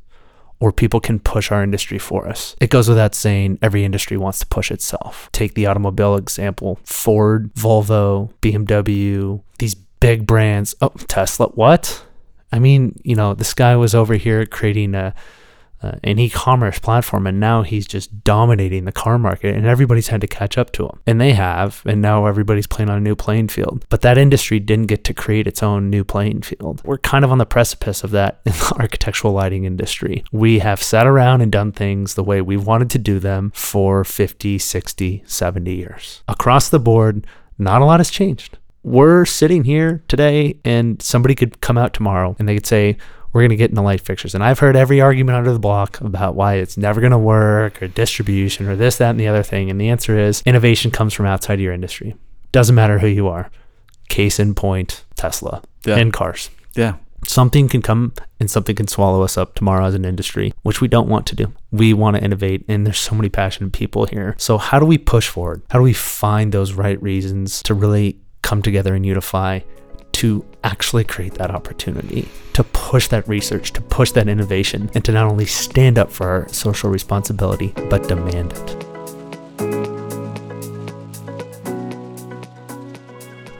or 0.60 0.72
people 0.72 1.00
can 1.00 1.20
push 1.20 1.52
our 1.52 1.62
industry 1.62 1.98
for 1.98 2.28
us. 2.28 2.56
It 2.60 2.70
goes 2.70 2.88
without 2.88 3.14
saying 3.14 3.58
every 3.62 3.84
industry 3.84 4.16
wants 4.16 4.40
to 4.40 4.46
push 4.46 4.70
itself. 4.70 5.28
Take 5.32 5.54
the 5.54 5.66
automobile 5.66 6.16
example 6.16 6.78
Ford, 6.84 7.52
Volvo, 7.54 8.32
BMW, 8.42 9.42
these 9.58 9.74
big 9.74 10.26
brands. 10.26 10.74
Oh, 10.80 10.92
Tesla, 11.06 11.48
what? 11.48 12.04
I 12.50 12.58
mean, 12.58 12.98
you 13.02 13.14
know, 13.14 13.34
this 13.34 13.54
guy 13.54 13.76
was 13.76 13.94
over 13.94 14.14
here 14.14 14.46
creating 14.46 14.94
a 14.94 15.14
uh, 15.82 15.92
an 16.02 16.18
e-commerce 16.18 16.78
platform 16.78 17.26
and 17.26 17.38
now 17.38 17.62
he's 17.62 17.86
just 17.86 18.24
dominating 18.24 18.84
the 18.84 18.92
car 18.92 19.18
market 19.18 19.54
and 19.54 19.66
everybody's 19.66 20.08
had 20.08 20.20
to 20.20 20.26
catch 20.26 20.58
up 20.58 20.72
to 20.72 20.84
him. 20.86 21.00
And 21.06 21.20
they 21.20 21.32
have 21.32 21.82
and 21.86 22.02
now 22.02 22.26
everybody's 22.26 22.66
playing 22.66 22.90
on 22.90 22.98
a 22.98 23.00
new 23.00 23.14
playing 23.14 23.48
field. 23.48 23.84
But 23.88 24.00
that 24.02 24.18
industry 24.18 24.58
didn't 24.58 24.86
get 24.86 25.04
to 25.04 25.14
create 25.14 25.46
its 25.46 25.62
own 25.62 25.90
new 25.90 26.04
playing 26.04 26.42
field. 26.42 26.82
We're 26.84 26.98
kind 26.98 27.24
of 27.24 27.32
on 27.32 27.38
the 27.38 27.46
precipice 27.46 28.02
of 28.02 28.10
that 28.12 28.40
in 28.44 28.52
the 28.52 28.76
architectural 28.80 29.32
lighting 29.32 29.64
industry. 29.64 30.24
We 30.32 30.58
have 30.60 30.82
sat 30.82 31.06
around 31.06 31.40
and 31.40 31.52
done 31.52 31.72
things 31.72 32.14
the 32.14 32.24
way 32.24 32.40
we 32.40 32.56
wanted 32.56 32.90
to 32.90 32.98
do 32.98 33.18
them 33.18 33.52
for 33.54 34.04
50 34.04 34.58
60 34.58 35.22
70 35.26 35.74
years. 35.74 36.22
Across 36.28 36.70
the 36.70 36.78
board 36.78 37.26
not 37.58 37.82
a 37.82 37.84
lot 37.84 38.00
has 38.00 38.10
changed. 38.10 38.56
We're 38.84 39.24
sitting 39.24 39.64
here 39.64 40.04
today 40.08 40.60
and 40.64 41.02
somebody 41.02 41.34
could 41.34 41.60
come 41.60 41.76
out 41.76 41.92
tomorrow 41.92 42.36
and 42.38 42.48
they 42.48 42.54
could 42.54 42.66
say 42.66 42.96
we're 43.32 43.42
going 43.42 43.50
to 43.50 43.56
get 43.56 43.70
into 43.70 43.82
light 43.82 44.00
fixtures. 44.00 44.34
And 44.34 44.42
I've 44.42 44.58
heard 44.58 44.76
every 44.76 45.00
argument 45.00 45.36
under 45.36 45.52
the 45.52 45.58
block 45.58 46.00
about 46.00 46.34
why 46.34 46.54
it's 46.54 46.76
never 46.76 47.00
going 47.00 47.10
to 47.12 47.18
work 47.18 47.82
or 47.82 47.88
distribution 47.88 48.66
or 48.68 48.76
this, 48.76 48.96
that, 48.98 49.10
and 49.10 49.20
the 49.20 49.28
other 49.28 49.42
thing. 49.42 49.70
And 49.70 49.80
the 49.80 49.88
answer 49.88 50.18
is 50.18 50.42
innovation 50.46 50.90
comes 50.90 51.12
from 51.14 51.26
outside 51.26 51.60
your 51.60 51.72
industry. 51.72 52.14
Doesn't 52.52 52.74
matter 52.74 52.98
who 52.98 53.06
you 53.08 53.28
are. 53.28 53.50
Case 54.08 54.40
in 54.40 54.54
point, 54.54 55.04
Tesla 55.16 55.62
Yeah. 55.84 55.96
and 55.96 56.12
cars. 56.12 56.50
Yeah. 56.74 56.94
Something 57.26 57.68
can 57.68 57.82
come 57.82 58.14
and 58.40 58.50
something 58.50 58.74
can 58.76 58.86
swallow 58.88 59.22
us 59.22 59.36
up 59.36 59.54
tomorrow 59.54 59.84
as 59.84 59.94
an 59.94 60.04
industry, 60.06 60.54
which 60.62 60.80
we 60.80 60.88
don't 60.88 61.08
want 61.08 61.26
to 61.26 61.36
do. 61.36 61.52
We 61.70 61.92
want 61.92 62.16
to 62.16 62.22
innovate, 62.24 62.64
and 62.68 62.86
there's 62.86 62.98
so 62.98 63.14
many 63.14 63.28
passionate 63.28 63.72
people 63.72 64.06
here. 64.06 64.34
So, 64.38 64.56
how 64.56 64.78
do 64.78 64.86
we 64.86 64.96
push 64.96 65.28
forward? 65.28 65.60
How 65.70 65.80
do 65.80 65.82
we 65.82 65.92
find 65.92 66.52
those 66.52 66.72
right 66.72 67.00
reasons 67.02 67.62
to 67.64 67.74
really 67.74 68.18
come 68.42 68.62
together 68.62 68.94
and 68.94 69.04
unify 69.04 69.60
to 70.12 70.44
actually 70.68 71.04
create 71.04 71.34
that 71.34 71.50
opportunity, 71.50 72.28
to 72.52 72.62
push 72.62 73.08
that 73.08 73.26
research, 73.26 73.72
to 73.72 73.80
push 73.80 74.12
that 74.12 74.28
innovation, 74.28 74.90
and 74.94 75.02
to 75.04 75.12
not 75.12 75.26
only 75.30 75.46
stand 75.46 75.98
up 75.98 76.10
for 76.10 76.28
our 76.28 76.48
social 76.48 76.90
responsibility, 76.90 77.72
but 77.88 78.06
demand 78.06 78.52
it? 78.52 78.84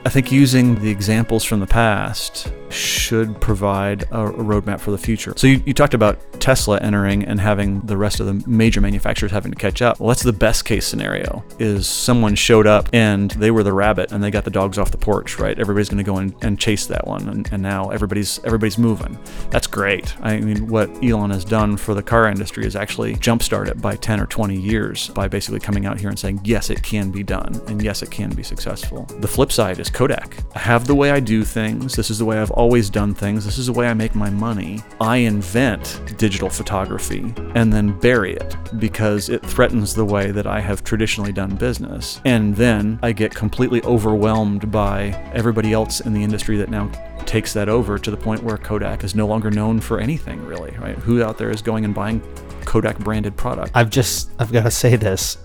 I 0.05 0.11
think 0.11 0.31
using 0.31 0.75
the 0.77 0.91
examples 0.91 1.45
from 1.45 1.61
the 1.61 1.67
past 1.67 2.53
should 2.71 3.41
provide 3.41 4.03
a, 4.05 4.29
roadmap 4.39 4.81
for 4.81 4.91
the 4.91 4.99
future. 4.99 5.35
So 5.37 5.47
you, 5.47 5.63
you 5.67 5.75
talked 5.75 5.95
about 5.95 6.19
Tesla 6.41 6.79
entering 6.79 7.25
and 7.25 7.41
having 7.41 7.81
the 7.81 7.97
rest 7.97 8.21
of 8.21 8.27
the 8.27 8.49
major 8.49 8.81
manufacturers 8.81 9.33
having 9.33 9.53
to 9.53 9.59
catch 9.59 9.83
up. 9.83 10.01
Well, 10.01 10.09
that's 10.09 10.23
the 10.23 10.33
best 10.33 10.65
case 10.65 10.87
scenario 10.87 11.45
is 11.59 11.87
someone 11.87 12.35
showed 12.35 12.67
up 12.67 12.89
and 12.93 13.31
they 13.33 13.51
were 13.51 13.63
the 13.63 13.73
rabbit 13.73 14.13
and 14.13 14.23
they 14.23 14.31
got 14.31 14.45
the 14.45 14.51
dogs 14.51 14.79
off 14.79 14.91
the 14.91 14.99
porch, 14.99 15.39
right? 15.39 15.59
Everybody's 15.59 15.89
going 15.89 15.99
to 15.99 16.05
go 16.05 16.19
and, 16.19 16.35
and 16.43 16.59
chase 16.59 16.87
that 16.87 17.07
one 17.07 17.29
and, 17.29 17.49
and 17.53 17.63
now 17.63 17.89
everybody's 17.91 18.43
everybody's 18.45 18.79
moving. 18.79 19.19
That's 19.51 19.67
great. 19.67 20.15
I 20.21 20.41
mean, 20.41 20.69
what 20.69 20.89
Elon 21.03 21.31
has 21.31 21.45
done 21.45 21.77
for 21.77 21.95
the 21.95 22.03
car 22.03 22.29
industry 22.29 22.65
is 22.65 22.77
actually 22.77 23.15
jumpstart 23.17 23.69
it 23.69 23.81
by 23.81 23.97
10 23.97 24.21
or 24.21 24.27
20 24.27 24.57
years 24.57 25.09
by 25.09 25.29
basically 25.29 25.61
coming 25.61 25.87
out 25.87 25.99
here 25.99 26.09
and 26.09 26.19
saying, 26.19 26.41
yes, 26.45 26.71
it 26.71 26.83
can 26.83 27.11
be 27.11 27.23
done 27.23 27.61
and 27.67 27.83
yes, 27.83 28.03
it 28.03 28.11
can 28.11 28.31
be 28.35 28.43
successful. 28.43 29.05
The 29.21 29.29
flip 29.29 29.53
side 29.53 29.79
is 29.79 29.91
Kodak. 29.91 30.37
I 30.55 30.59
have 30.59 30.87
the 30.87 30.95
way 30.95 31.11
I 31.11 31.21
do 31.21 31.45
things. 31.45 31.95
This 31.95 32.11
is 32.11 32.19
the 32.19 32.25
way 32.25 32.39
I've 32.39 32.51
always 32.59 32.91
done 32.91 33.15
things. 33.15 33.45
This 33.45 33.57
is 33.57 33.67
the 33.67 33.73
way 33.73 33.87
I 33.87 33.95
make 33.95 34.17
my 34.17 34.29
money. 34.29 34.83
I 35.01 35.19
invent 35.19 36.03
digital 36.19 36.51
photography 36.51 37.33
and 37.55 37.73
then 37.73 37.97
bury 38.01 38.35
it 38.35 38.57
because 38.79 39.29
it 39.29 39.47
threatens 39.47 39.95
the 39.95 40.05
way 40.05 40.33
that 40.33 40.47
I 40.47 40.61
have 40.61 40.83
traditionally 40.83 41.33
done 41.33 41.55
business. 41.55 42.21
And 42.25 42.55
then 42.57 42.99
I 43.01 43.13
get 43.13 43.33
completely 43.33 43.81
overwhelmed 43.85 44.73
by 44.73 45.11
everybody 45.33 45.73
else 45.73 46.01
in 46.01 46.13
the 46.13 46.23
industry 46.23 46.57
that 46.57 46.69
now 46.69 46.91
takes 47.27 47.53
that 47.53 47.69
over 47.69 47.97
to 47.99 48.11
the 48.11 48.17
point 48.17 48.43
where 48.43 48.59
Kodak 48.59 49.05
is 49.05 49.15
no 49.15 49.27
longer 49.27 49.51
known 49.51 49.81
for 49.81 50.01
anything 50.01 50.45
really, 50.45 50.77
right? 50.79 50.97
Who 50.99 51.23
out 51.23 51.39
there 51.39 51.51
is 51.51 51.63
going 51.63 51.85
and 51.85 51.95
buying 51.95 52.21
Kodak 52.65 52.99
branded 52.99 53.37
product? 53.37 53.71
I've 53.75 53.91
just, 53.91 54.31
I've 54.41 54.51
got 54.51 54.65
to 54.65 54.71
say 54.71 54.97
this. 54.97 55.39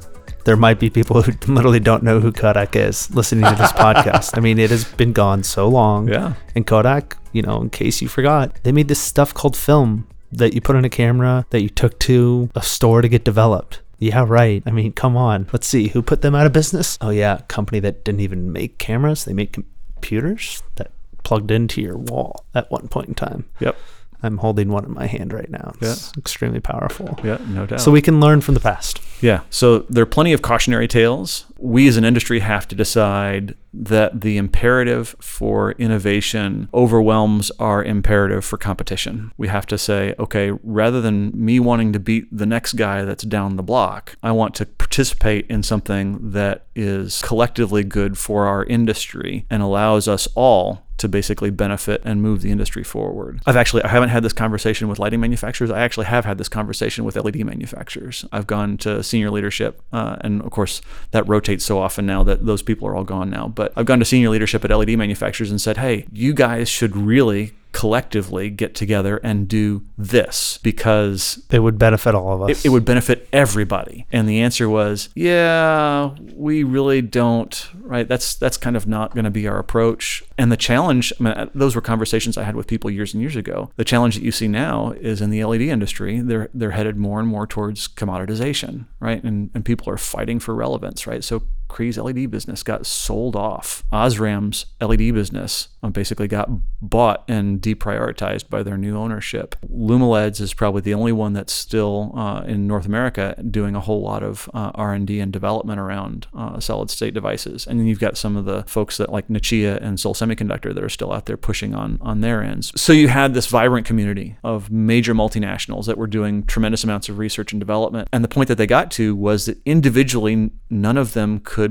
There 0.45 0.57
might 0.57 0.79
be 0.79 0.89
people 0.89 1.21
who 1.21 1.31
literally 1.53 1.79
don't 1.79 2.03
know 2.03 2.19
who 2.19 2.31
Kodak 2.31 2.75
is 2.75 3.13
listening 3.15 3.45
to 3.45 3.55
this 3.55 3.71
podcast. 3.73 4.37
I 4.37 4.41
mean, 4.41 4.59
it 4.59 4.69
has 4.69 4.85
been 4.85 5.13
gone 5.13 5.43
so 5.43 5.67
long. 5.67 6.07
Yeah. 6.07 6.33
And 6.55 6.67
Kodak, 6.67 7.17
you 7.31 7.41
know, 7.41 7.61
in 7.61 7.69
case 7.69 8.01
you 8.01 8.07
forgot, 8.07 8.57
they 8.63 8.71
made 8.71 8.87
this 8.87 8.99
stuff 8.99 9.33
called 9.33 9.55
film 9.55 10.07
that 10.31 10.53
you 10.53 10.61
put 10.61 10.75
on 10.75 10.83
a 10.83 10.89
camera 10.89 11.45
that 11.51 11.61
you 11.61 11.69
took 11.69 11.99
to 11.99 12.49
a 12.55 12.61
store 12.61 13.01
to 13.01 13.07
get 13.07 13.23
developed. 13.23 13.81
Yeah, 13.99 14.25
right. 14.27 14.61
I 14.65 14.71
mean, 14.71 14.91
come 14.91 15.15
on. 15.15 15.47
Let's 15.53 15.67
see. 15.67 15.87
Who 15.89 16.01
put 16.01 16.21
them 16.21 16.35
out 16.35 16.45
of 16.45 16.51
business? 16.51 16.97
Oh, 16.99 17.09
yeah. 17.09 17.41
Company 17.47 17.79
that 17.79 18.03
didn't 18.03 18.19
even 18.19 18.51
make 18.51 18.77
cameras. 18.77 19.23
They 19.23 19.33
made 19.33 19.53
computers 19.53 20.61
that 20.75 20.91
plugged 21.23 21.51
into 21.51 21.81
your 21.81 21.97
wall 21.97 22.45
at 22.53 22.69
one 22.69 22.89
point 22.89 23.07
in 23.07 23.15
time. 23.15 23.45
Yep. 23.61 23.77
I'm 24.23 24.37
holding 24.37 24.69
one 24.69 24.85
in 24.85 24.93
my 24.93 25.05
hand 25.05 25.33
right 25.33 25.49
now. 25.49 25.73
It's 25.81 26.11
extremely 26.17 26.61
powerful. 26.61 27.19
Yeah, 27.23 27.37
no 27.47 27.65
doubt. 27.65 27.81
So 27.81 27.91
we 27.91 28.01
can 28.01 28.19
learn 28.19 28.41
from 28.41 28.53
the 28.53 28.59
past. 28.61 29.01
Yeah. 29.21 29.41
So 29.49 29.79
there 29.79 30.01
are 30.03 30.07
plenty 30.07 30.33
of 30.33 30.41
cautionary 30.41 30.87
tales. 30.87 31.45
We 31.57 31.87
as 31.87 31.97
an 31.97 32.05
industry 32.05 32.39
have 32.39 32.67
to 32.69 32.75
decide 32.75 33.55
that 33.73 34.21
the 34.21 34.37
imperative 34.37 35.15
for 35.19 35.71
innovation 35.73 36.69
overwhelms 36.73 37.51
our 37.59 37.83
imperative 37.83 38.45
for 38.45 38.57
competition. 38.57 39.31
We 39.37 39.47
have 39.47 39.65
to 39.67 39.77
say, 39.77 40.13
okay, 40.19 40.51
rather 40.63 41.01
than 41.01 41.31
me 41.33 41.59
wanting 41.59 41.91
to 41.93 41.99
beat 41.99 42.25
the 42.35 42.45
next 42.45 42.73
guy 42.73 43.03
that's 43.03 43.23
down 43.23 43.55
the 43.55 43.63
block, 43.63 44.15
I 44.21 44.31
want 44.31 44.55
to 44.55 44.65
participate 44.65 45.47
in 45.49 45.63
something 45.63 46.31
that 46.31 46.65
is 46.75 47.21
collectively 47.21 47.83
good 47.83 48.17
for 48.17 48.45
our 48.45 48.63
industry 48.65 49.45
and 49.49 49.63
allows 49.63 50.07
us 50.07 50.27
all 50.35 50.82
to 50.97 51.07
basically 51.07 51.49
benefit 51.49 52.01
and 52.05 52.21
move 52.21 52.41
the 52.41 52.51
industry 52.51 52.83
forward. 52.83 53.41
I've 53.45 53.57
actually 53.57 53.83
I 53.83 53.89
haven't 53.89 54.09
had 54.09 54.23
this 54.23 54.33
conversation 54.33 54.87
with 54.87 54.99
lighting 54.99 55.19
manufacturers. 55.19 55.71
I 55.71 55.81
actually 55.81 56.05
have 56.05 56.25
had 56.25 56.37
this 56.37 56.49
conversation 56.49 57.03
with 57.03 57.15
LED 57.15 57.43
manufacturers. 57.45 58.25
I've 58.31 58.47
gone 58.47 58.77
to 58.79 59.03
senior 59.03 59.31
leadership, 59.31 59.81
uh, 59.91 60.17
and 60.21 60.41
of 60.41 60.51
course 60.51 60.81
that 61.11 61.27
rotates 61.27 61.65
so 61.65 61.79
often 61.79 62.05
now 62.05 62.23
that 62.23 62.45
those 62.45 62.61
people 62.61 62.87
are 62.87 62.95
all 62.95 63.03
gone 63.03 63.29
now. 63.29 63.47
But 63.47 63.73
I've 63.75 63.85
gone 63.85 63.99
to 63.99 64.05
senior 64.05 64.29
leadership 64.29 64.63
at 64.63 64.71
LED 64.71 64.97
manufacturers 64.97 65.49
and 65.51 65.61
said, 65.61 65.77
"Hey, 65.77 66.05
you 66.11 66.33
guys 66.33 66.69
should 66.69 66.95
really." 66.95 67.53
Collectively 67.73 68.49
get 68.49 68.75
together 68.75 69.17
and 69.17 69.47
do 69.47 69.83
this 69.97 70.59
because 70.63 71.43
It 71.51 71.59
would 71.59 71.77
benefit 71.77 72.15
all 72.15 72.33
of 72.35 72.49
us. 72.49 72.59
it, 72.59 72.67
it 72.67 72.69
would 72.69 72.85
benefit 72.85 73.27
everybody. 73.33 74.05
And 74.11 74.29
the 74.29 74.39
answer 74.41 74.69
was 74.69 75.09
yeah 75.15 76.15
we 76.35 76.63
really 76.63 77.01
don't 77.01 77.69
right? 77.81 78.07
That's 78.07 78.35
that's 78.35 78.57
kind 78.57 78.75
of 78.75 78.87
not 78.87 79.13
going 79.13 79.25
to 79.25 79.31
be 79.31 79.47
our 79.47 79.59
approach. 79.59 80.23
And 80.37 80.51
the 80.51 80.57
challenge 80.57 81.11
I 81.19 81.23
mean, 81.23 81.49
those 81.53 81.75
were 81.75 81.81
conversations 81.81 82.37
i 82.37 82.43
had 82.43 82.55
with 82.55 82.67
people 82.67 82.89
years 82.89 83.13
and 83.13 83.21
years 83.21 83.35
ago. 83.35 83.71
The 83.75 83.85
challenge 83.85 84.15
that 84.15 84.23
you 84.23 84.31
see 84.31 84.47
now 84.47 84.91
is 84.91 85.21
in 85.21 85.29
the 85.29 85.43
led 85.43 85.61
industry 85.61 86.19
they're 86.19 86.49
they're 86.53 86.71
headed 86.71 86.97
more 86.97 87.19
and 87.19 87.27
more 87.27 87.47
towards 87.47 87.87
commoditization 87.87 88.85
right? 88.99 89.23
And 89.23 89.49
and 89.53 89.65
people 89.65 89.89
are 89.89 89.97
fighting 89.97 90.39
for 90.39 90.53
relevance 90.53 91.07
right? 91.07 91.23
So 91.23 91.43
Cree's 91.73 91.97
LED 91.97 92.29
business 92.29 92.61
got 92.61 92.85
sold 92.85 93.35
off. 93.35 93.83
Osram's 93.91 94.67
LED 94.79 95.11
business 95.11 95.69
uh, 95.81 95.89
basically 95.89 96.27
got 96.27 96.47
bought 96.81 97.23
and 97.27 97.59
deprioritized 97.59 98.47
by 98.47 98.61
their 98.61 98.77
new 98.77 98.95
ownership. 98.95 99.55
Lumileds 99.67 100.39
is 100.39 100.53
probably 100.53 100.81
the 100.81 100.93
only 100.93 101.11
one 101.11 101.33
that's 101.33 101.51
still 101.51 102.11
uh, 102.15 102.41
in 102.43 102.67
North 102.67 102.85
America 102.85 103.35
doing 103.49 103.75
a 103.75 103.79
whole 103.79 104.01
lot 104.01 104.21
of 104.21 104.47
uh, 104.53 104.69
R&D 104.75 105.19
and 105.19 105.33
development 105.33 105.79
around 105.79 106.27
uh, 106.35 106.59
solid 106.59 106.91
state 106.91 107.15
devices. 107.15 107.65
And 107.65 107.79
then 107.79 107.87
you've 107.87 107.99
got 107.99 108.17
some 108.17 108.37
of 108.37 108.45
the 108.45 108.61
folks 108.67 108.97
that 108.97 109.11
like 109.11 109.27
Nichia 109.27 109.81
and 109.81 109.99
Seoul 109.99 110.13
Semiconductor 110.13 110.75
that 110.75 110.83
are 110.83 110.89
still 110.89 111.11
out 111.11 111.25
there 111.25 111.37
pushing 111.37 111.73
on 111.73 111.97
on 112.01 112.21
their 112.21 112.43
ends. 112.43 112.71
So 112.79 112.93
you 112.93 113.07
had 113.07 113.33
this 113.33 113.47
vibrant 113.47 113.87
community 113.87 114.37
of 114.43 114.69
major 114.69 115.15
multinationals 115.15 115.87
that 115.87 115.97
were 115.97 116.05
doing 116.05 116.45
tremendous 116.45 116.83
amounts 116.83 117.09
of 117.09 117.17
research 117.17 117.51
and 117.51 117.59
development. 117.59 118.09
And 118.13 118.23
the 118.23 118.27
point 118.27 118.47
that 118.49 118.59
they 118.59 118.67
got 118.67 118.91
to 118.91 119.15
was 119.15 119.47
that 119.47 119.57
individually 119.65 120.51
none 120.69 120.97
of 120.97 121.13
them 121.13 121.39
could 121.39 121.62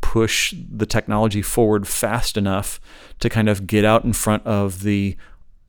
push 0.00 0.54
the 0.68 0.86
technology 0.86 1.42
forward 1.42 1.86
fast 1.86 2.36
enough 2.36 2.80
to 3.20 3.28
kind 3.28 3.48
of 3.48 3.66
get 3.66 3.84
out 3.84 4.04
in 4.04 4.12
front 4.12 4.44
of 4.46 4.82
the 4.82 5.16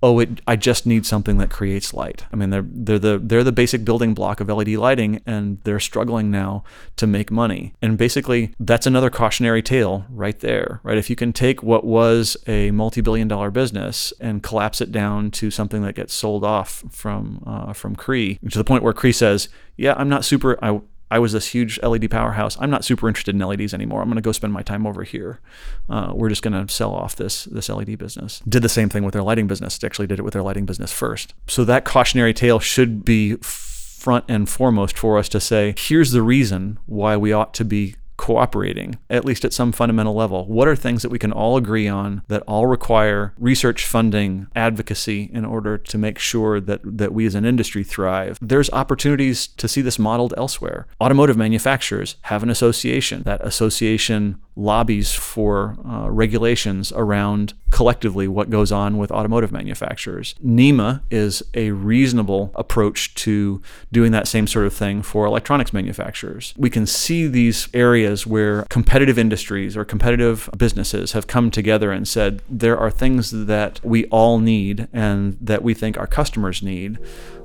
oh 0.03 0.19
it 0.19 0.41
I 0.47 0.55
just 0.55 0.85
need 0.85 1.05
something 1.05 1.37
that 1.37 1.49
creates 1.49 1.93
light. 1.93 2.25
I 2.33 2.35
mean 2.35 2.49
they're 2.49 2.65
they're 2.65 2.99
the 2.99 3.19
they're 3.21 3.43
the 3.43 3.51
basic 3.51 3.85
building 3.85 4.13
block 4.13 4.39
of 4.39 4.47
LED 4.47 4.69
lighting 4.69 5.21
and 5.25 5.59
they're 5.63 5.79
struggling 5.79 6.31
now 6.31 6.63
to 6.95 7.05
make 7.05 7.29
money. 7.29 7.73
And 7.81 7.97
basically 7.97 8.55
that's 8.59 8.87
another 8.87 9.09
cautionary 9.09 9.61
tale 9.61 10.05
right 10.09 10.39
there, 10.39 10.79
right? 10.83 10.97
If 10.97 11.09
you 11.09 11.15
can 11.15 11.33
take 11.33 11.61
what 11.61 11.83
was 11.83 12.35
a 12.47 12.71
multi-billion 12.71 13.27
dollar 13.27 13.51
business 13.51 14.11
and 14.19 14.41
collapse 14.41 14.81
it 14.81 14.91
down 14.91 15.29
to 15.31 15.51
something 15.51 15.83
that 15.83 15.95
gets 15.95 16.13
sold 16.13 16.43
off 16.43 16.83
from 16.89 17.43
uh, 17.45 17.73
from 17.73 17.95
Cree 17.95 18.39
to 18.49 18.57
the 18.57 18.63
point 18.63 18.83
where 18.83 18.93
Cree 18.93 19.11
says, 19.13 19.49
"Yeah, 19.77 19.93
I'm 19.97 20.09
not 20.09 20.25
super 20.25 20.57
I 20.63 20.81
I 21.11 21.19
was 21.19 21.33
this 21.33 21.47
huge 21.47 21.77
LED 21.83 22.09
powerhouse. 22.09 22.57
I'm 22.59 22.71
not 22.71 22.85
super 22.85 23.09
interested 23.09 23.35
in 23.35 23.41
LEDs 23.41 23.73
anymore. 23.73 24.01
I'm 24.01 24.07
going 24.07 24.15
to 24.15 24.21
go 24.21 24.31
spend 24.31 24.53
my 24.53 24.63
time 24.63 24.87
over 24.87 25.03
here. 25.03 25.41
Uh, 25.89 26.13
we're 26.15 26.29
just 26.29 26.41
going 26.41 26.53
to 26.53 26.73
sell 26.73 26.93
off 26.93 27.17
this 27.17 27.43
this 27.45 27.67
LED 27.67 27.97
business. 27.97 28.41
Did 28.47 28.63
the 28.63 28.69
same 28.69 28.87
thing 28.87 29.03
with 29.03 29.13
their 29.13 29.21
lighting 29.21 29.45
business. 29.45 29.83
Actually 29.83 30.07
did 30.07 30.19
it 30.19 30.23
with 30.23 30.33
their 30.33 30.41
lighting 30.41 30.65
business 30.65 30.91
first. 30.93 31.33
So 31.47 31.65
that 31.65 31.83
cautionary 31.83 32.33
tale 32.33 32.59
should 32.59 33.03
be 33.03 33.35
front 33.35 34.25
and 34.29 34.49
foremost 34.49 34.97
for 34.97 35.19
us 35.19 35.27
to 35.29 35.39
say, 35.39 35.75
here's 35.77 36.11
the 36.11 36.23
reason 36.23 36.79
why 36.85 37.17
we 37.17 37.33
ought 37.33 37.53
to 37.55 37.65
be 37.65 37.95
cooperating, 38.21 38.99
at 39.09 39.25
least 39.25 39.43
at 39.43 39.51
some 39.51 39.71
fundamental 39.71 40.13
level? 40.13 40.45
What 40.45 40.67
are 40.67 40.75
things 40.75 41.01
that 41.01 41.09
we 41.09 41.17
can 41.17 41.31
all 41.31 41.57
agree 41.57 41.87
on 41.87 42.21
that 42.27 42.43
all 42.43 42.67
require 42.67 43.33
research 43.39 43.83
funding, 43.83 44.45
advocacy 44.55 45.29
in 45.33 45.43
order 45.43 45.75
to 45.79 45.97
make 45.97 46.19
sure 46.19 46.61
that, 46.61 46.81
that 46.83 47.13
we 47.13 47.25
as 47.25 47.33
an 47.33 47.45
industry 47.45 47.83
thrive? 47.83 48.37
There's 48.39 48.69
opportunities 48.69 49.47
to 49.47 49.67
see 49.67 49.81
this 49.81 49.97
modeled 49.97 50.35
elsewhere. 50.37 50.85
Automotive 51.01 51.35
manufacturers 51.35 52.15
have 52.23 52.43
an 52.43 52.51
association. 52.51 53.23
That 53.23 53.45
association 53.45 54.39
lobbies 54.55 55.13
for 55.13 55.77
uh, 55.87 56.09
regulations 56.09 56.91
around 56.91 57.53
collectively 57.69 58.27
what 58.27 58.49
goes 58.49 58.71
on 58.71 58.97
with 58.97 59.11
automotive 59.11 59.51
manufacturers. 59.51 60.35
NEMA 60.43 61.01
is 61.09 61.41
a 61.53 61.71
reasonable 61.71 62.51
approach 62.55 63.15
to 63.15 63.61
doing 63.91 64.11
that 64.11 64.27
same 64.27 64.45
sort 64.45 64.65
of 64.65 64.73
thing 64.73 65.01
for 65.01 65.25
electronics 65.25 65.71
manufacturers. 65.71 66.53
We 66.57 66.69
can 66.69 66.85
see 66.85 67.27
these 67.27 67.69
areas 67.73 68.27
where 68.27 68.63
competitive 68.63 69.17
industries 69.17 69.77
or 69.77 69.85
competitive 69.85 70.49
businesses 70.57 71.13
have 71.13 71.27
come 71.27 71.49
together 71.49 71.91
and 71.91 72.07
said 72.07 72.41
there 72.49 72.77
are 72.77 72.91
things 72.91 73.31
that 73.31 73.79
we 73.83 74.05
all 74.07 74.39
need 74.39 74.87
and 74.91 75.37
that 75.39 75.63
we 75.63 75.73
think 75.73 75.97
our 75.97 76.07
customers 76.07 76.61
need. 76.61 76.99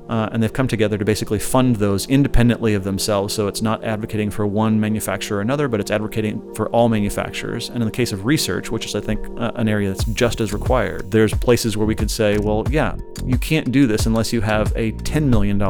Uh, 0.09 0.29
and 0.33 0.43
they've 0.43 0.53
come 0.53 0.69
together 0.69 0.97
to 0.97 1.05
basically 1.05 1.39
fund 1.39 1.77
those 1.77 2.07
independently 2.07 2.75
of 2.75 2.85
themselves. 2.85 3.35
So 3.35 3.49
it's 3.49 3.63
not 3.63 3.83
advocating 3.85 4.31
for 4.31 4.47
one 4.47 4.79
manufacturer 4.79 5.39
or 5.39 5.41
another, 5.41 5.69
but 5.69 5.81
it's 5.81 5.91
advocating 5.91 6.55
for 6.55 6.69
all 6.71 6.89
manufacturers. 6.89 7.69
And 7.69 7.83
in 7.83 7.87
the 7.87 7.93
case 7.93 8.13
of 8.13 8.25
research, 8.25 8.71
which 8.71 8.87
is, 8.87 8.95
I 8.95 9.01
think, 9.01 9.27
uh, 9.39 9.53
an 9.57 9.69
area 9.69 9.89
that's 9.89 10.05
just 10.05 10.41
as 10.41 10.53
required, 10.53 11.11
there's 11.11 11.35
places 11.35 11.77
where 11.77 11.87
we 11.87 11.95
could 11.95 12.11
say, 12.11 12.39
well, 12.39 12.65
yeah, 12.71 12.97
you 13.25 13.39
can't 13.39 13.73
do 13.73 13.87
this 13.87 14.07
unless 14.07 14.33
you 14.33 14.41
have 14.41 14.73
a 14.77 14.93
$10 14.93 15.25
million 15.25 15.61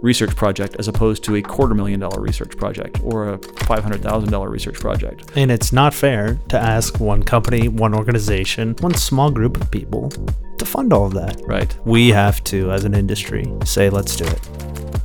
research 0.00 0.34
project 0.36 0.76
as 0.78 0.88
opposed 0.88 1.24
to 1.24 1.36
a 1.36 1.42
quarter 1.42 1.74
million 1.74 2.00
dollar 2.00 2.20
research 2.20 2.56
project 2.56 3.00
or 3.02 3.34
a 3.34 3.38
$500,000 3.38 4.48
research 4.48 4.78
project. 4.78 5.30
And 5.36 5.50
it's 5.50 5.72
not 5.72 5.94
fair 5.94 6.38
to 6.48 6.58
ask 6.58 7.00
one 7.00 7.22
company, 7.22 7.68
one 7.68 7.94
organization, 7.94 8.74
one 8.80 8.94
small 8.94 9.30
group 9.30 9.60
of 9.60 9.70
people 9.70 10.10
to 10.58 10.64
fund 10.64 10.92
all 10.92 11.06
of 11.06 11.14
that. 11.14 11.40
Right. 11.46 11.76
We 11.84 12.08
have 12.10 12.42
to, 12.44 12.70
as 12.72 12.84
an 12.84 12.94
industry, 12.94 13.46
say, 13.64 13.90
let's 13.90 14.16
do 14.16 14.24
it. 14.24 14.48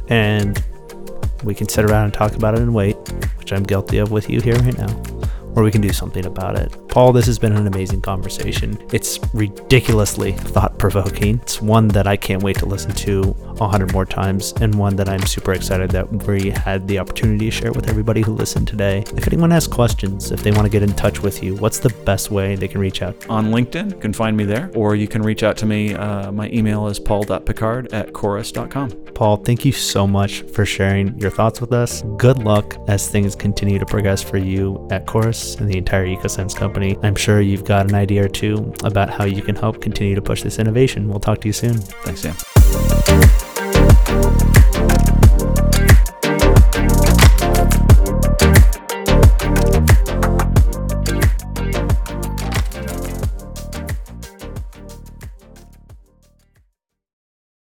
And 0.09 0.63
we 1.43 1.53
can 1.53 1.67
sit 1.67 1.85
around 1.85 2.05
and 2.05 2.13
talk 2.13 2.35
about 2.35 2.55
it 2.55 2.61
and 2.61 2.73
wait, 2.73 2.95
which 3.37 3.51
I'm 3.51 3.63
guilty 3.63 3.97
of 3.97 4.11
with 4.11 4.29
you 4.29 4.41
here 4.41 4.55
right 4.55 4.77
now 4.77 5.23
or 5.55 5.63
we 5.63 5.71
can 5.71 5.81
do 5.81 5.93
something 5.93 6.25
about 6.25 6.57
it. 6.57 6.75
Paul, 6.93 7.11
this 7.11 7.25
has 7.25 7.39
been 7.39 7.53
an 7.53 7.65
amazing 7.65 8.01
conversation. 8.01 8.77
It's 8.93 9.19
ridiculously 9.33 10.33
thought 10.33 10.77
provoking. 10.77 11.39
It's 11.41 11.59
one 11.59 11.87
that 11.87 12.05
I 12.05 12.15
can't 12.15 12.43
wait 12.43 12.59
to 12.59 12.67
listen 12.67 12.91
to 12.91 13.35
a 13.59 13.67
hundred 13.67 13.91
more 13.93 14.05
times, 14.05 14.53
and 14.61 14.75
one 14.75 14.95
that 14.97 15.09
I'm 15.09 15.25
super 15.25 15.53
excited 15.53 15.89
that 15.89 16.27
we 16.27 16.51
had 16.51 16.87
the 16.87 16.99
opportunity 16.99 17.45
to 17.45 17.51
share 17.51 17.71
with 17.71 17.89
everybody 17.89 18.21
who 18.21 18.33
listened 18.33 18.67
today. 18.67 19.03
If 19.17 19.25
anyone 19.25 19.49
has 19.49 19.65
questions, 19.65 20.31
if 20.31 20.43
they 20.43 20.51
want 20.51 20.65
to 20.65 20.69
get 20.69 20.83
in 20.83 20.93
touch 20.93 21.19
with 21.21 21.41
you, 21.41 21.55
what's 21.55 21.79
the 21.79 21.89
best 22.05 22.29
way 22.29 22.55
they 22.55 22.67
can 22.67 22.79
reach 22.79 23.01
out? 23.01 23.15
On 23.27 23.47
LinkedIn, 23.47 23.93
you 23.93 23.99
can 23.99 24.13
find 24.13 24.37
me 24.37 24.43
there, 24.45 24.69
or 24.75 24.95
you 24.95 25.07
can 25.07 25.23
reach 25.23 25.41
out 25.41 25.57
to 25.57 25.65
me. 25.65 25.95
Uh, 25.95 26.31
my 26.31 26.47
email 26.49 26.85
is 26.87 26.99
paul.pickard 26.99 27.91
at 27.91 28.13
chorus.com. 28.13 28.91
Paul, 29.15 29.37
thank 29.37 29.63
you 29.63 29.71
so 29.71 30.07
much 30.07 30.41
for 30.41 30.65
sharing 30.65 31.17
your 31.19 31.31
thoughts 31.31 31.61
with 31.61 31.71
us. 31.71 32.01
Good 32.17 32.39
luck 32.39 32.75
as 32.87 33.09
things 33.09 33.35
continue 33.35 33.79
to 33.79 33.85
progress 33.85 34.21
for 34.23 34.37
you 34.37 34.87
at 34.91 35.05
Chorus 35.05 35.55
and 35.55 35.69
the 35.69 35.77
entire 35.77 36.05
EcoSense 36.05 36.55
company. 36.83 37.07
I'm 37.07 37.15
sure 37.15 37.41
you've 37.41 37.65
got 37.65 37.87
an 37.89 37.95
idea 37.95 38.25
or 38.25 38.29
two 38.29 38.73
about 38.83 39.09
how 39.09 39.25
you 39.25 39.41
can 39.41 39.55
help 39.55 39.81
continue 39.81 40.15
to 40.15 40.21
push 40.21 40.43
this 40.43 40.59
innovation. 40.59 41.07
We'll 41.07 41.19
talk 41.19 41.41
to 41.41 41.47
you 41.47 41.53
soon. 41.53 41.77
Thanks, 41.77 42.21
Sam. 42.21 42.35